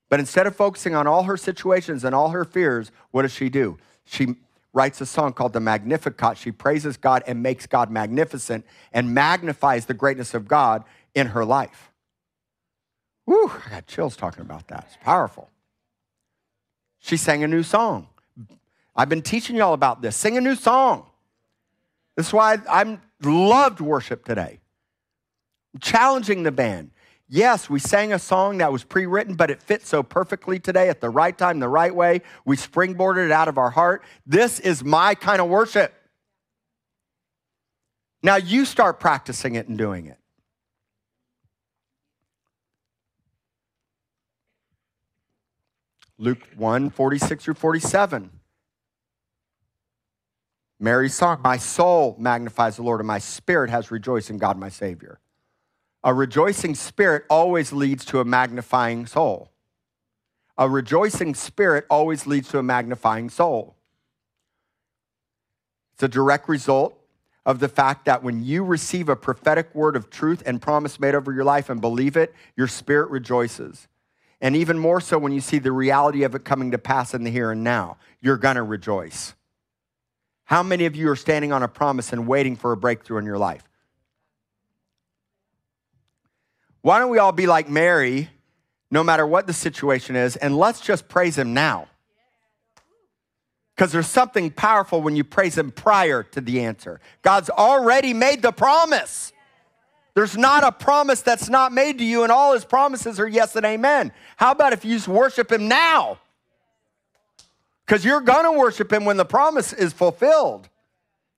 But 0.09 0.21
instead 0.21 0.47
of 0.47 0.55
focusing 0.55 0.95
on 0.95 1.07
all 1.07 1.25
her 1.25 1.37
situations 1.37 2.05
and 2.05 2.15
all 2.15 2.31
her 2.31 2.45
fears, 2.45 2.93
what 3.11 3.23
does 3.23 3.33
she 3.33 3.49
do? 3.49 3.79
She 4.05 4.37
writes 4.73 5.01
a 5.01 5.07
song 5.07 5.33
called 5.33 5.53
the 5.53 5.61
Magnificat. 5.61 6.37
She 6.37 6.53
praises 6.53 6.97
God 6.97 7.23
and 7.27 7.43
makes 7.43 7.67
God 7.67 7.91
magnificent 7.91 8.67
and 8.93 9.15
magnifies 9.15 9.87
the 9.87 9.95
greatness 9.95 10.35
of 10.35 10.47
God 10.47 10.85
in 11.15 11.29
her 11.29 11.45
life. 11.45 11.91
Whew, 13.25 13.51
I 13.67 13.71
got 13.71 13.87
chills 13.87 14.17
talking 14.17 14.43
about 14.43 14.69
that. 14.69 14.85
It's 14.89 14.99
powerful. 15.03 15.49
She 16.99 17.17
sang 17.17 17.43
a 17.43 17.49
new 17.49 17.63
song. 17.63 18.09
I've 18.97 19.09
been 19.09 19.23
teaching 19.23 19.57
y'all 19.57 19.75
about 19.75 20.03
this. 20.03 20.17
Sing 20.17 20.37
a 20.37 20.41
new 20.41 20.55
song. 20.55 21.07
This 22.17 22.29
is 22.29 22.33
why 22.33 22.59
I 22.69 22.99
loved 23.23 23.81
worship 23.81 24.25
today. 24.25 24.61
challenging 25.81 26.43
the 26.43 26.53
band. 26.53 26.91
Yes, 27.29 27.71
we 27.71 27.79
sang 27.79 28.13
a 28.13 28.19
song 28.19 28.59
that 28.59 28.71
was 28.71 28.85
pre 28.85 29.07
written, 29.07 29.35
but 29.35 29.51
it 29.51 29.63
fits 29.63 29.89
so 29.89 30.03
perfectly 30.03 30.59
today 30.59 30.89
at 30.89 31.01
the 31.01 31.09
right 31.09 31.37
time, 31.37 31.59
the 31.59 31.69
right 31.69 31.95
way. 31.95 32.21
We 32.45 32.57
springboarded 32.57 33.27
it 33.27 33.33
out 33.33 33.49
of 33.49 33.57
our 33.57 33.71
heart. 33.71 34.05
This 34.27 34.61
is 34.61 34.85
my 34.85 35.15
kind 35.15 35.41
of 35.41 35.49
worship. 35.49 35.95
Now 38.23 38.37
you 38.37 38.65
start 38.65 39.01
practicing 39.01 39.55
it 39.55 39.69
and 39.69 39.79
doing 39.79 40.07
it. 40.07 40.19
Luke 46.19 46.47
1 46.57 46.91
46 46.91 47.45
through 47.45 47.55
47. 47.55 48.31
Mary's 50.79 51.15
song, 51.15 51.41
My 51.43 51.57
soul 51.57 52.17
magnifies 52.19 52.77
the 52.77 52.83
Lord, 52.83 53.01
and 53.01 53.07
my 53.07 53.19
spirit 53.19 53.71
has 53.71 53.91
rejoiced 53.91 54.29
in 54.29 54.39
God 54.39 54.59
my 54.59 54.69
Savior. 54.69 55.21
A 56.05 56.13
rejoicing 56.13 56.75
spirit 56.75 57.25
always 57.31 57.73
leads 57.73 58.05
to 58.07 58.21
a 58.21 58.27
magnifying 58.27 59.07
soul. 59.07 59.51
A 60.59 60.69
rejoicing 60.69 61.35
spirit 61.35 61.87
always 61.89 62.27
leads 62.27 62.49
to 62.51 62.59
a 62.59 62.63
magnifying 62.63 63.31
soul. 63.31 63.75
It's 65.95 66.03
a 66.03 66.09
direct 66.09 66.47
result 66.47 66.95
of 67.47 67.59
the 67.59 67.69
fact 67.69 68.05
that 68.05 68.23
when 68.23 68.45
you 68.45 68.65
receive 68.65 69.09
a 69.09 69.17
prophetic 69.17 69.75
word 69.75 69.97
of 69.97 70.11
truth 70.11 70.43
and 70.45 70.61
promise 70.61 71.01
made 71.01 71.15
over 71.15 71.33
your 71.33 71.45
life 71.45 71.71
and 71.71 71.81
believe 71.81 72.19
it, 72.19 72.35
your 72.55 72.69
spirit 72.69 73.11
rejoices. 73.11 73.89
And 74.43 74.55
even 74.55 74.79
more 74.79 75.01
so 75.01 75.19
when 75.19 75.33
you 75.33 75.41
see 75.41 75.59
the 75.59 75.73
reality 75.73 76.23
of 76.25 76.35
it 76.35 76.45
coming 76.45 76.71
to 76.73 76.79
pass 76.79 77.15
in 77.15 77.25
the 77.25 77.31
here 77.31 77.51
and 77.51 77.65
now, 77.65 77.97
you're 78.21 78.37
going 78.37 78.57
to 78.57 78.63
rejoice. 78.63 79.35
How 80.45 80.63
many 80.63 80.85
of 80.85 80.95
you 80.95 81.09
are 81.09 81.17
standing 81.17 81.53
on 81.53 81.63
a 81.63 81.69
promise 81.69 82.13
and 82.13 82.27
waiting 82.27 82.57
for 82.57 82.73
a 82.73 82.77
breakthrough 82.77 83.19
in 83.19 83.25
your 83.25 83.39
life? 83.39 83.65
Why 86.85 86.99
don't 86.99 87.09
we 87.09 87.17
all 87.17 87.33
be 87.33 87.47
like 87.47 87.67
Mary, 87.67 88.29
no 88.91 89.03
matter 89.03 89.27
what 89.27 89.47
the 89.47 89.55
situation 89.55 90.17
is, 90.17 90.37
and 90.37 90.55
let's 90.55 90.83
just 90.83 91.09
praise 91.09 91.39
Him 91.39 91.55
now? 91.55 91.89
Because 93.75 93.91
there's 93.91 94.07
something 94.07 94.51
powerful 94.51 95.01
when 95.01 95.17
you 95.17 95.25
praise 95.25 95.57
Him 95.57 95.71
prior 95.71 96.23
to 96.23 96.43
the 96.43 96.61
answer. 96.61 97.01
God's 97.23 97.49
already 97.49 98.13
made 98.13 98.43
the 98.43 98.53
promise. 98.53 99.33
There's 100.13 100.37
not 100.37 100.63
a 100.63 100.73
promise 100.73 101.23
that's 101.23 101.49
not 101.49 101.73
made 101.73 101.97
to 102.01 102.05
you, 102.05 102.23
and 102.23 102.31
all 102.31 102.53
His 102.53 102.67
promises 102.67 103.19
are 103.19 103.27
yes 103.27 103.57
and 103.57 103.65
amen. 103.65 104.13
How 104.37 104.53
about 104.53 104.75
if 104.75 104.85
you 104.85 105.01
worship 105.09 105.51
Him 105.51 105.69
now? 105.69 106.19
Because 107.87 108.05
you're 108.05 108.21
going 108.21 108.45
to 108.45 108.53
worship 108.53 108.93
Him 108.93 109.07
when 109.07 109.17
the 109.17 109.25
promise 109.25 109.73
is 109.73 109.95
fulfilled. 109.95 110.69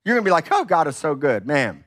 You're 0.05 0.16
going 0.16 0.24
to 0.24 0.28
be 0.28 0.32
like, 0.32 0.49
oh, 0.51 0.64
God 0.64 0.88
is 0.88 0.97
so 0.97 1.14
good. 1.14 1.47
Man, 1.47 1.84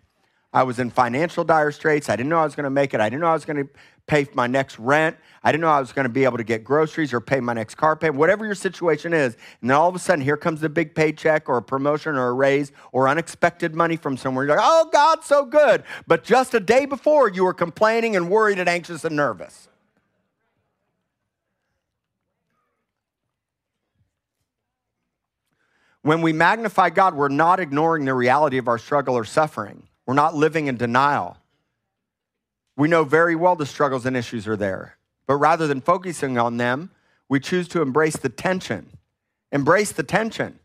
I 0.52 0.64
was 0.64 0.80
in 0.80 0.90
financial 0.90 1.44
dire 1.44 1.72
straits. 1.72 2.10
I 2.10 2.16
didn't 2.16 2.30
know 2.30 2.40
I 2.40 2.44
was 2.44 2.56
going 2.56 2.64
to 2.64 2.72
make 2.72 2.94
it. 2.94 3.00
I 3.00 3.10
didn't 3.10 3.22
know 3.22 3.28
I 3.28 3.34
was 3.34 3.46
going 3.46 3.64
to 3.64 3.70
pay 4.08 4.26
my 4.34 4.48
next 4.48 4.80
rent. 4.80 5.16
I 5.44 5.52
didn't 5.52 5.62
know 5.62 5.70
I 5.70 5.80
was 5.80 5.94
going 5.94 6.06
to 6.06 6.10
be 6.10 6.24
able 6.24 6.38
to 6.38 6.44
get 6.44 6.64
groceries 6.64 7.14
or 7.14 7.22
pay 7.22 7.40
my 7.40 7.54
next 7.54 7.76
car 7.76 7.96
payment, 7.96 8.18
whatever 8.18 8.46
your 8.46 8.56
situation 8.56 9.14
is. 9.14 9.38
And 9.62 9.70
then 9.70 9.78
all 9.78 9.88
of 9.88 9.96
a 9.96 10.00
sudden, 10.00 10.24
here 10.24 10.38
comes 10.38 10.62
the 10.62 10.70
big 10.70 10.96
paycheck 10.96 11.48
or 11.48 11.58
a 11.58 11.62
promotion 11.62 12.16
or 12.16 12.30
a 12.30 12.34
raise 12.34 12.72
or 12.92 13.08
unexpected 13.08 13.76
money 13.76 13.96
from 13.96 14.18
somewhere. 14.18 14.46
You're 14.46 14.56
like, 14.56 14.66
oh, 14.68 14.90
God, 14.92 15.24
so 15.24 15.46
good. 15.46 15.84
But 16.08 16.24
just 16.24 16.56
a 16.56 16.60
day 16.60 16.88
before, 16.88 17.30
you 17.30 17.44
were 17.44 17.54
complaining 17.54 18.16
and 18.16 18.30
worried 18.32 18.58
and 18.58 18.68
anxious 18.68 19.06
and 19.06 19.16
nervous. 19.16 19.68
When 26.02 26.24
we 26.24 26.34
magnify 26.34 26.90
God, 26.90 27.14
we're 27.14 27.28
not 27.28 27.60
ignoring 27.60 28.06
the 28.06 28.16
reality 28.16 28.58
of 28.58 28.68
our 28.68 28.80
struggle 28.80 29.16
or 29.16 29.26
suffering. 29.26 29.89
We're 30.10 30.16
not 30.16 30.34
living 30.34 30.66
in 30.66 30.76
denial. 30.76 31.38
We 32.76 32.88
know 32.88 33.04
very 33.04 33.36
well 33.36 33.56
the 33.56 33.68
struggles 33.68 34.08
and 34.08 34.18
issues 34.18 34.48
are 34.48 34.56
there. 34.56 34.98
But 35.28 35.36
rather 35.36 35.68
than 35.68 35.82
focusing 35.82 36.36
on 36.40 36.58
them, 36.58 36.90
we 37.28 37.40
choose 37.40 37.68
to 37.68 37.84
embrace 37.84 38.18
the 38.18 38.30
tension. 38.30 38.90
Embrace 39.52 39.92
the 39.92 40.02
tension 40.02 40.58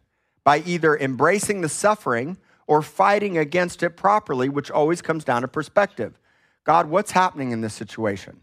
by 0.45 0.61
either 0.61 0.97
embracing 0.97 1.61
the 1.61 1.69
suffering 1.69 2.39
or 2.67 2.81
fighting 2.81 3.37
against 3.37 3.83
it 3.83 3.99
properly, 3.99 4.49
which 4.49 4.71
always 4.71 5.03
comes 5.03 5.25
down 5.25 5.43
to 5.43 5.49
perspective. 5.49 6.19
God, 6.65 6.89
what's 6.89 7.11
happening 7.11 7.51
in 7.51 7.61
this 7.61 7.75
situation? 7.75 8.41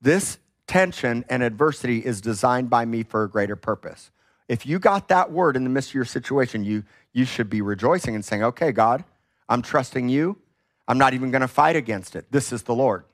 This 0.00 0.38
tension 0.68 1.24
and 1.28 1.42
adversity 1.42 2.06
is 2.06 2.20
designed 2.20 2.70
by 2.70 2.84
me 2.84 3.02
for 3.02 3.24
a 3.24 3.28
greater 3.28 3.56
purpose. 3.56 4.12
If 4.46 4.64
you 4.64 4.78
got 4.78 5.08
that 5.08 5.32
word 5.32 5.56
in 5.56 5.64
the 5.64 5.70
midst 5.70 5.90
of 5.90 5.94
your 5.94 6.04
situation, 6.04 6.62
you, 6.62 6.84
you 7.12 7.24
should 7.24 7.50
be 7.50 7.62
rejoicing 7.62 8.14
and 8.14 8.24
saying, 8.24 8.44
okay, 8.44 8.70
God, 8.70 9.02
I'm 9.48 9.62
trusting 9.62 10.08
you. 10.08 10.38
I'm 10.88 10.98
not 10.98 11.14
even 11.14 11.30
going 11.30 11.42
to 11.42 11.48
fight 11.48 11.76
against 11.76 12.16
it. 12.16 12.26
This 12.30 12.52
is 12.52 12.62
the 12.62 12.74
Lord. 12.74 13.04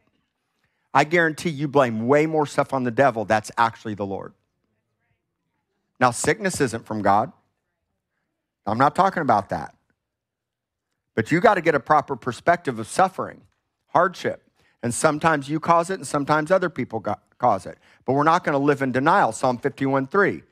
I 0.94 1.04
guarantee 1.04 1.50
you 1.50 1.68
blame 1.68 2.06
way 2.06 2.26
more 2.26 2.46
stuff 2.46 2.74
on 2.74 2.84
the 2.84 2.90
devil. 2.90 3.24
That's 3.24 3.50
actually 3.56 3.94
the 3.94 4.06
Lord. 4.06 4.34
Now, 5.98 6.10
sickness 6.10 6.60
isn't 6.60 6.84
from 6.84 7.00
God. 7.00 7.32
I'm 8.66 8.78
not 8.78 8.94
talking 8.94 9.22
about 9.22 9.48
that. 9.50 9.74
But 11.14 11.30
you 11.30 11.40
got 11.40 11.54
to 11.54 11.60
get 11.60 11.74
a 11.74 11.80
proper 11.80 12.16
perspective 12.16 12.78
of 12.78 12.86
suffering, 12.86 13.42
hardship. 13.88 14.42
And 14.82 14.92
sometimes 14.92 15.48
you 15.48 15.60
cause 15.60 15.90
it, 15.90 15.94
and 15.94 16.06
sometimes 16.06 16.50
other 16.50 16.68
people 16.68 17.04
cause 17.38 17.66
it. 17.66 17.78
But 18.04 18.14
we're 18.14 18.24
not 18.24 18.44
going 18.44 18.54
to 18.54 18.64
live 18.64 18.82
in 18.82 18.92
denial. 18.92 19.32
Psalm 19.32 19.58
51 19.58 20.08
3. 20.08 20.42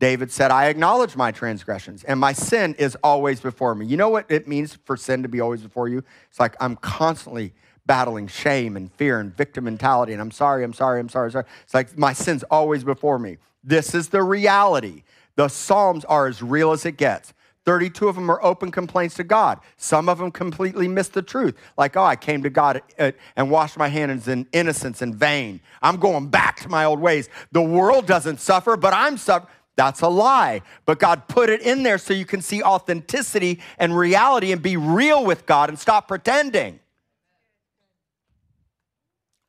David 0.00 0.32
said, 0.32 0.50
I 0.50 0.68
acknowledge 0.68 1.14
my 1.14 1.30
transgressions, 1.30 2.04
and 2.04 2.18
my 2.18 2.32
sin 2.32 2.74
is 2.78 2.96
always 3.04 3.38
before 3.38 3.74
me. 3.74 3.84
You 3.84 3.98
know 3.98 4.08
what 4.08 4.24
it 4.30 4.48
means 4.48 4.78
for 4.86 4.96
sin 4.96 5.22
to 5.22 5.28
be 5.28 5.40
always 5.40 5.60
before 5.60 5.88
you? 5.88 6.02
It's 6.30 6.40
like 6.40 6.56
I'm 6.58 6.76
constantly 6.76 7.52
battling 7.84 8.26
shame 8.26 8.76
and 8.78 8.90
fear 8.94 9.20
and 9.20 9.36
victim 9.36 9.64
mentality, 9.64 10.14
and 10.14 10.22
I'm 10.22 10.30
sorry, 10.30 10.64
I'm 10.64 10.72
sorry, 10.72 11.00
I'm 11.00 11.10
sorry, 11.10 11.30
sorry. 11.30 11.44
It's 11.64 11.74
like 11.74 11.98
my 11.98 12.14
sin's 12.14 12.42
always 12.44 12.82
before 12.82 13.18
me. 13.18 13.36
This 13.62 13.94
is 13.94 14.08
the 14.08 14.22
reality. 14.22 15.02
The 15.36 15.48
Psalms 15.48 16.06
are 16.06 16.26
as 16.26 16.42
real 16.42 16.72
as 16.72 16.86
it 16.86 16.96
gets. 16.96 17.34
32 17.66 18.08
of 18.08 18.14
them 18.14 18.30
are 18.30 18.42
open 18.42 18.70
complaints 18.70 19.16
to 19.16 19.24
God. 19.24 19.60
Some 19.76 20.08
of 20.08 20.16
them 20.16 20.30
completely 20.30 20.88
miss 20.88 21.08
the 21.08 21.20
truth. 21.20 21.56
Like, 21.76 21.94
oh, 21.94 22.02
I 22.02 22.16
came 22.16 22.42
to 22.42 22.50
God 22.50 22.80
uh, 22.98 23.12
and 23.36 23.50
washed 23.50 23.76
my 23.76 23.88
hands 23.88 24.28
in 24.28 24.46
innocence 24.52 25.02
and 25.02 25.14
vain. 25.14 25.60
I'm 25.82 25.98
going 25.98 26.28
back 26.28 26.60
to 26.60 26.70
my 26.70 26.86
old 26.86 27.00
ways. 27.00 27.28
The 27.52 27.60
world 27.60 28.06
doesn't 28.06 28.40
suffer, 28.40 28.78
but 28.78 28.94
I'm 28.94 29.18
suffering. 29.18 29.52
That's 29.80 30.02
a 30.02 30.08
lie. 30.08 30.60
But 30.84 30.98
God 30.98 31.26
put 31.26 31.48
it 31.48 31.62
in 31.62 31.84
there 31.84 31.96
so 31.96 32.12
you 32.12 32.26
can 32.26 32.42
see 32.42 32.62
authenticity 32.62 33.60
and 33.78 33.96
reality 33.96 34.52
and 34.52 34.60
be 34.60 34.76
real 34.76 35.24
with 35.24 35.46
God 35.46 35.70
and 35.70 35.78
stop 35.78 36.06
pretending. 36.06 36.80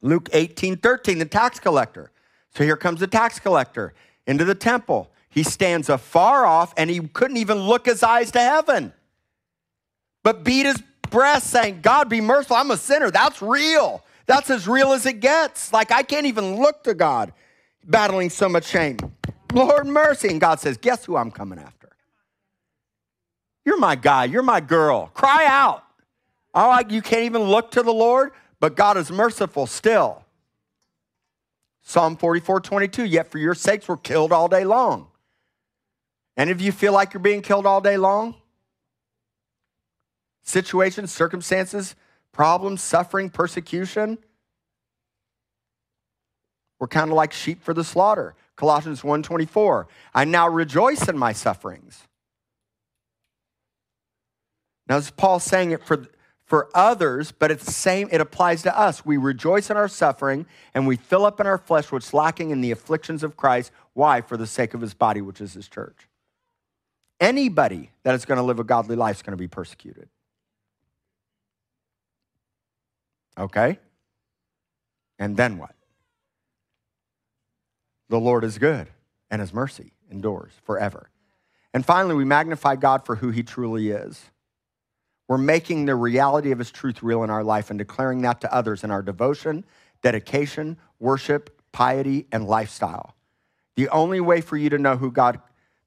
Luke 0.01 0.29
18 0.31 0.77
13, 0.77 1.17
the 1.17 1.25
tax 1.25 1.59
collector. 1.59 2.11
So 2.55 2.63
here 2.63 2.77
comes 2.77 3.01
the 3.01 3.07
tax 3.07 3.39
collector 3.39 3.93
into 4.25 4.45
the 4.45 4.55
temple. 4.55 5.11
He 5.27 5.43
stands 5.43 5.89
afar 5.89 6.45
off 6.45 6.73
and 6.77 6.89
he 6.89 7.01
couldn't 7.09 7.35
even 7.35 7.57
look 7.57 7.85
his 7.85 8.01
eyes 8.01 8.31
to 8.31 8.39
heaven, 8.39 8.93
but 10.23 10.45
beat 10.45 10.65
his 10.65 10.81
breast, 11.09 11.47
saying, 11.47 11.81
God 11.81 12.07
be 12.07 12.21
merciful, 12.21 12.55
I'm 12.55 12.71
a 12.71 12.77
sinner. 12.77 13.11
That's 13.11 13.41
real. 13.41 14.01
That's 14.27 14.49
as 14.49 14.65
real 14.65 14.93
as 14.93 15.05
it 15.05 15.19
gets. 15.19 15.73
Like 15.73 15.91
I 15.91 16.03
can't 16.03 16.25
even 16.25 16.55
look 16.55 16.85
to 16.85 16.93
God 16.93 17.33
battling 17.83 18.29
so 18.29 18.47
much 18.47 18.67
shame. 18.67 18.95
Lord 19.53 19.87
mercy. 19.87 20.29
And 20.29 20.41
God 20.41 20.59
says, 20.59 20.77
Guess 20.77 21.05
who 21.05 21.15
I'm 21.15 21.31
coming 21.31 21.59
after? 21.59 21.89
You're 23.65 23.79
my 23.79 23.95
guy. 23.95 24.25
You're 24.25 24.43
my 24.43 24.59
girl. 24.59 25.07
Cry 25.13 25.45
out. 25.47 25.83
Oh, 26.53 26.61
all 26.61 26.69
right, 26.69 26.89
you 26.89 27.01
can't 27.01 27.23
even 27.23 27.43
look 27.43 27.71
to 27.71 27.83
the 27.83 27.93
Lord, 27.93 28.31
but 28.59 28.75
God 28.75 28.97
is 28.97 29.11
merciful 29.11 29.67
still. 29.67 30.25
Psalm 31.81 32.17
44 32.17 32.61
22, 32.61 33.05
yet 33.05 33.31
for 33.31 33.37
your 33.37 33.55
sakes 33.55 33.87
we're 33.87 33.97
killed 33.97 34.31
all 34.31 34.47
day 34.47 34.65
long. 34.65 35.07
Any 36.37 36.51
of 36.51 36.61
you 36.61 36.71
feel 36.71 36.93
like 36.93 37.13
you're 37.13 37.21
being 37.21 37.41
killed 37.41 37.65
all 37.65 37.81
day 37.81 37.97
long? 37.97 38.35
Situations, 40.43 41.11
circumstances, 41.11 41.95
problems, 42.31 42.81
suffering, 42.81 43.29
persecution. 43.29 44.17
We're 46.79 46.87
kind 46.87 47.11
of 47.11 47.15
like 47.15 47.31
sheep 47.31 47.61
for 47.61 47.73
the 47.73 47.83
slaughter. 47.83 48.35
Colossians 48.61 49.01
1:24. 49.01 49.87
I 50.13 50.23
now 50.23 50.47
rejoice 50.47 51.09
in 51.09 51.17
my 51.17 51.33
sufferings. 51.33 52.07
Now, 54.87 54.97
is 54.97 55.09
Paul 55.09 55.39
saying 55.39 55.71
it 55.71 55.83
for, 55.83 56.05
for 56.45 56.69
others, 56.75 57.31
but 57.31 57.49
it's 57.49 57.65
the 57.65 57.71
same, 57.71 58.07
it 58.11 58.21
applies 58.21 58.61
to 58.61 58.77
us. 58.77 59.03
We 59.03 59.17
rejoice 59.17 59.71
in 59.71 59.77
our 59.77 59.87
suffering 59.87 60.45
and 60.75 60.85
we 60.85 60.95
fill 60.95 61.25
up 61.25 61.39
in 61.39 61.47
our 61.47 61.57
flesh 61.57 61.91
what's 61.91 62.13
lacking 62.13 62.51
in 62.51 62.61
the 62.61 62.69
afflictions 62.69 63.23
of 63.23 63.35
Christ. 63.35 63.71
Why? 63.93 64.21
For 64.21 64.37
the 64.37 64.45
sake 64.45 64.75
of 64.75 64.81
his 64.81 64.93
body, 64.93 65.21
which 65.21 65.41
is 65.41 65.53
his 65.53 65.67
church. 65.67 66.07
Anybody 67.19 67.89
that 68.03 68.13
is 68.13 68.25
going 68.25 68.37
to 68.37 68.43
live 68.43 68.59
a 68.59 68.63
godly 68.63 68.95
life 68.95 69.15
is 69.15 69.21
going 69.23 69.31
to 69.31 69.37
be 69.37 69.47
persecuted. 69.47 70.07
Okay? 73.39 73.79
And 75.17 75.35
then 75.35 75.57
what? 75.57 75.73
The 78.11 78.19
Lord 78.19 78.43
is 78.43 78.57
good 78.57 78.89
and 79.29 79.39
his 79.39 79.53
mercy 79.53 79.93
endures 80.11 80.51
forever. 80.65 81.09
And 81.73 81.85
finally, 81.85 82.13
we 82.13 82.25
magnify 82.25 82.75
God 82.75 83.05
for 83.05 83.15
who 83.15 83.29
he 83.29 83.41
truly 83.41 83.91
is. 83.91 84.25
We're 85.29 85.37
making 85.37 85.85
the 85.85 85.95
reality 85.95 86.51
of 86.51 86.59
his 86.59 86.71
truth 86.71 87.01
real 87.01 87.23
in 87.23 87.29
our 87.29 87.41
life 87.41 87.69
and 87.69 87.79
declaring 87.79 88.21
that 88.23 88.41
to 88.41 88.53
others 88.53 88.83
in 88.83 88.91
our 88.91 89.01
devotion, 89.01 89.63
dedication, 90.01 90.75
worship, 90.99 91.61
piety, 91.71 92.27
and 92.33 92.45
lifestyle. 92.45 93.15
The 93.77 93.87
only 93.87 94.19
way 94.19 94.41
for 94.41 94.57
you 94.57 94.69
to 94.71 94.77
know 94.77 94.97
who 94.97 95.09
God 95.09 95.39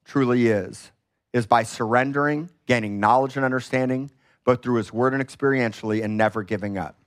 truly 0.03 0.47
is 0.47 0.91
is 1.31 1.45
by 1.45 1.61
surrendering, 1.61 2.49
gaining 2.65 2.99
knowledge 2.99 3.35
and 3.35 3.45
understanding, 3.45 4.09
both 4.45 4.63
through 4.63 4.77
his 4.77 4.91
word 4.91 5.13
and 5.13 5.23
experientially, 5.23 6.03
and 6.03 6.17
never 6.17 6.41
giving 6.41 6.75
up. 6.75 6.97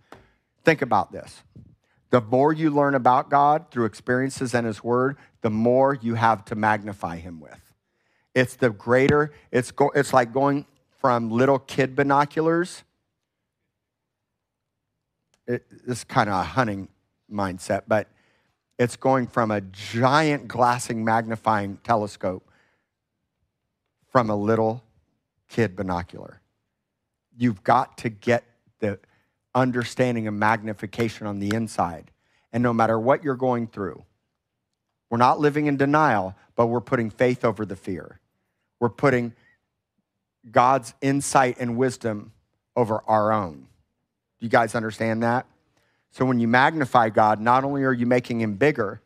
Think 0.63 0.81
about 0.81 1.11
this. 1.11 1.43
The 2.11 2.21
more 2.21 2.53
you 2.53 2.71
learn 2.71 2.95
about 2.95 3.31
God 3.31 3.71
through 3.71 3.85
experiences 3.85 4.55
and 4.55 4.67
his 4.67 4.83
word, 4.83 5.17
the 5.43 5.51
more 5.51 5.95
you 5.95 6.15
have 6.15 6.45
to 6.47 6.55
magnify 6.55 7.17
him 7.17 7.41
with. 7.41 7.61
It's 8.35 8.57
the 8.57 8.71
greater, 8.71 9.33
it's, 9.51 9.71
go, 9.71 9.91
it's 9.95 10.13
like 10.13 10.33
going 10.33 10.67
from 11.01 11.31
little 11.31 11.59
kid 11.59 11.95
binoculars. 11.95 12.83
It, 15.47 15.65
this 15.87 16.05
kind 16.05 16.29
of 16.29 16.37
a 16.41 16.45
hunting 16.45 16.89
mindset, 17.31 17.83
but 17.89 18.09
it's 18.79 18.97
going 18.97 19.27
from 19.27 19.51
a 19.51 19.61
giant 19.61 20.47
glassing 20.47 21.05
magnifying 21.05 21.79
telescope 21.83 22.49
from 24.11 24.31
a 24.31 24.37
little 24.37 24.85
kid 25.49 25.75
binocular. 25.75 26.41
You've 27.37 27.63
got 27.65 27.99
to 27.99 28.09
get 28.09 28.45
the 28.81 28.99
understanding 29.59 30.29
and 30.29 30.39
magnification 30.39 31.27
on 31.27 31.41
the 31.41 31.55
inside. 31.55 32.11
And 32.53 32.63
no 32.63 32.73
matter 32.73 32.99
what 32.99 33.25
you're 33.25 33.35
going 33.35 33.67
through, 33.67 34.05
we're 35.11 35.19
not 35.19 35.41
living 35.41 35.67
in 35.67 35.77
denial, 35.77 36.35
but 36.55 36.67
we're 36.67 36.81
putting 36.81 37.11
faith 37.11 37.45
over 37.45 37.67
the 37.67 37.77
fear. 37.77 38.21
We're 38.79 38.89
putting 38.89 39.35
God's 40.51 40.95
insight 41.01 41.57
and 41.59 41.77
wisdom 41.77 42.33
over 42.77 43.03
our 43.07 43.33
own. 43.33 43.67
Do 44.39 44.47
you 44.47 44.49
guys 44.49 44.75
understand 44.75 45.23
that? 45.23 45.47
So 46.13 46.25
when 46.25 46.39
you 46.39 46.49
magnify 46.49 47.11
God, 47.11 47.41
not 47.41 47.65
only 47.65 47.83
are 47.83 47.93
you 47.93 48.07
making 48.07 48.41
him 48.41 48.55
bigger 48.55 49.03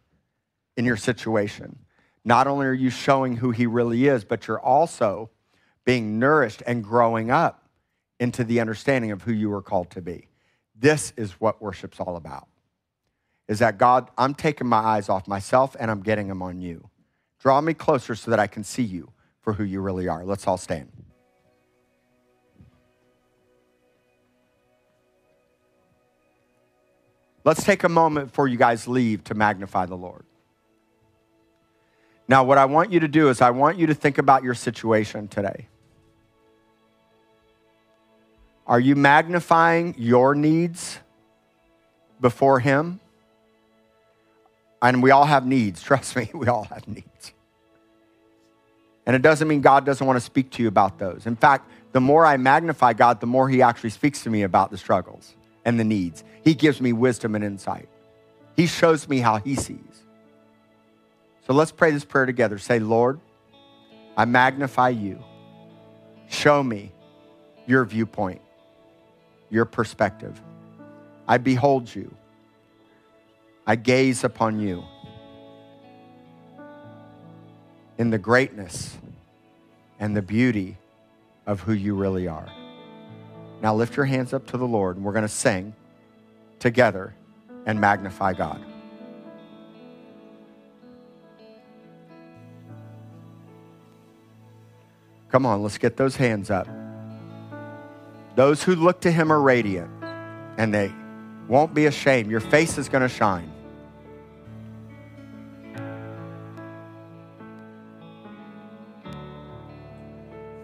in 0.76 0.84
your 0.84 0.96
situation, 0.96 1.78
not 2.24 2.46
only 2.46 2.66
are 2.66 2.72
you 2.72 2.90
showing 2.90 3.36
who 3.36 3.50
he 3.50 3.66
really 3.66 4.06
is, 4.06 4.24
but 4.24 4.46
you're 4.46 4.60
also 4.60 5.30
being 5.84 6.18
nourished 6.18 6.62
and 6.66 6.84
growing 6.84 7.30
up 7.30 7.68
into 8.20 8.44
the 8.44 8.60
understanding 8.60 9.10
of 9.10 9.22
who 9.22 9.32
you 9.32 9.48
were 9.48 9.62
called 9.62 9.90
to 9.90 10.00
be. 10.00 10.28
This 10.82 11.12
is 11.16 11.30
what 11.40 11.62
worship's 11.62 12.00
all 12.00 12.16
about. 12.16 12.48
Is 13.46 13.60
that 13.60 13.78
God, 13.78 14.10
I'm 14.18 14.34
taking 14.34 14.66
my 14.66 14.78
eyes 14.78 15.08
off 15.08 15.28
myself 15.28 15.76
and 15.78 15.92
I'm 15.92 16.02
getting 16.02 16.26
them 16.26 16.42
on 16.42 16.60
you. 16.60 16.90
Draw 17.38 17.60
me 17.60 17.72
closer 17.72 18.16
so 18.16 18.32
that 18.32 18.40
I 18.40 18.48
can 18.48 18.64
see 18.64 18.82
you 18.82 19.12
for 19.42 19.52
who 19.52 19.62
you 19.62 19.80
really 19.80 20.08
are. 20.08 20.24
Let's 20.24 20.44
all 20.48 20.58
stand. 20.58 20.90
Let's 27.44 27.62
take 27.62 27.84
a 27.84 27.88
moment 27.88 28.28
before 28.28 28.48
you 28.48 28.56
guys 28.56 28.88
leave 28.88 29.22
to 29.24 29.34
magnify 29.34 29.86
the 29.86 29.96
Lord. 29.96 30.24
Now, 32.26 32.42
what 32.42 32.58
I 32.58 32.64
want 32.64 32.90
you 32.92 32.98
to 33.00 33.08
do 33.08 33.28
is, 33.28 33.40
I 33.40 33.50
want 33.50 33.78
you 33.78 33.86
to 33.86 33.94
think 33.94 34.18
about 34.18 34.42
your 34.42 34.54
situation 34.54 35.28
today. 35.28 35.68
Are 38.66 38.80
you 38.80 38.94
magnifying 38.96 39.94
your 39.98 40.34
needs 40.34 40.98
before 42.20 42.60
Him? 42.60 43.00
And 44.80 45.02
we 45.02 45.10
all 45.10 45.24
have 45.24 45.46
needs. 45.46 45.82
Trust 45.82 46.16
me, 46.16 46.30
we 46.34 46.48
all 46.48 46.64
have 46.64 46.86
needs. 46.88 47.32
And 49.06 49.16
it 49.16 49.22
doesn't 49.22 49.48
mean 49.48 49.60
God 49.60 49.84
doesn't 49.84 50.06
want 50.06 50.16
to 50.16 50.24
speak 50.24 50.50
to 50.52 50.62
you 50.62 50.68
about 50.68 50.98
those. 50.98 51.26
In 51.26 51.36
fact, 51.36 51.68
the 51.92 52.00
more 52.00 52.24
I 52.24 52.36
magnify 52.36 52.92
God, 52.92 53.20
the 53.20 53.26
more 53.26 53.48
He 53.48 53.62
actually 53.62 53.90
speaks 53.90 54.22
to 54.22 54.30
me 54.30 54.42
about 54.42 54.70
the 54.70 54.78
struggles 54.78 55.34
and 55.64 55.78
the 55.78 55.84
needs. 55.84 56.24
He 56.44 56.54
gives 56.54 56.80
me 56.80 56.92
wisdom 56.92 57.34
and 57.34 57.44
insight. 57.44 57.88
He 58.56 58.66
shows 58.66 59.08
me 59.08 59.18
how 59.18 59.38
He 59.38 59.56
sees. 59.56 59.78
So 61.46 61.52
let's 61.52 61.72
pray 61.72 61.90
this 61.90 62.04
prayer 62.04 62.26
together. 62.26 62.58
Say, 62.58 62.78
Lord, 62.78 63.20
I 64.16 64.24
magnify 64.24 64.90
you. 64.90 65.22
Show 66.28 66.62
me 66.62 66.92
your 67.66 67.84
viewpoint, 67.84 68.40
your 69.52 69.66
perspective. 69.66 70.40
I 71.28 71.36
behold 71.36 71.94
you. 71.94 72.12
I 73.66 73.76
gaze 73.76 74.24
upon 74.24 74.58
you 74.58 74.82
in 77.98 78.10
the 78.10 78.18
greatness 78.18 78.96
and 80.00 80.16
the 80.16 80.22
beauty 80.22 80.78
of 81.46 81.60
who 81.60 81.74
you 81.74 81.94
really 81.94 82.26
are. 82.26 82.50
Now 83.60 83.74
lift 83.74 83.94
your 83.94 84.06
hands 84.06 84.32
up 84.32 84.46
to 84.48 84.56
the 84.56 84.66
Lord, 84.66 84.96
and 84.96 85.04
we're 85.04 85.12
going 85.12 85.22
to 85.22 85.28
sing 85.28 85.74
together 86.58 87.14
and 87.66 87.78
magnify 87.78 88.32
God. 88.32 88.64
Come 95.30 95.46
on, 95.46 95.62
let's 95.62 95.78
get 95.78 95.96
those 95.96 96.16
hands 96.16 96.50
up. 96.50 96.66
Those 98.34 98.62
who 98.62 98.74
look 98.74 99.00
to 99.02 99.10
him 99.10 99.30
are 99.30 99.40
radiant 99.40 99.90
and 100.56 100.72
they 100.72 100.92
won't 101.48 101.74
be 101.74 101.86
ashamed. 101.86 102.30
Your 102.30 102.40
face 102.40 102.78
is 102.78 102.88
going 102.88 103.02
to 103.02 103.08
shine. 103.08 103.50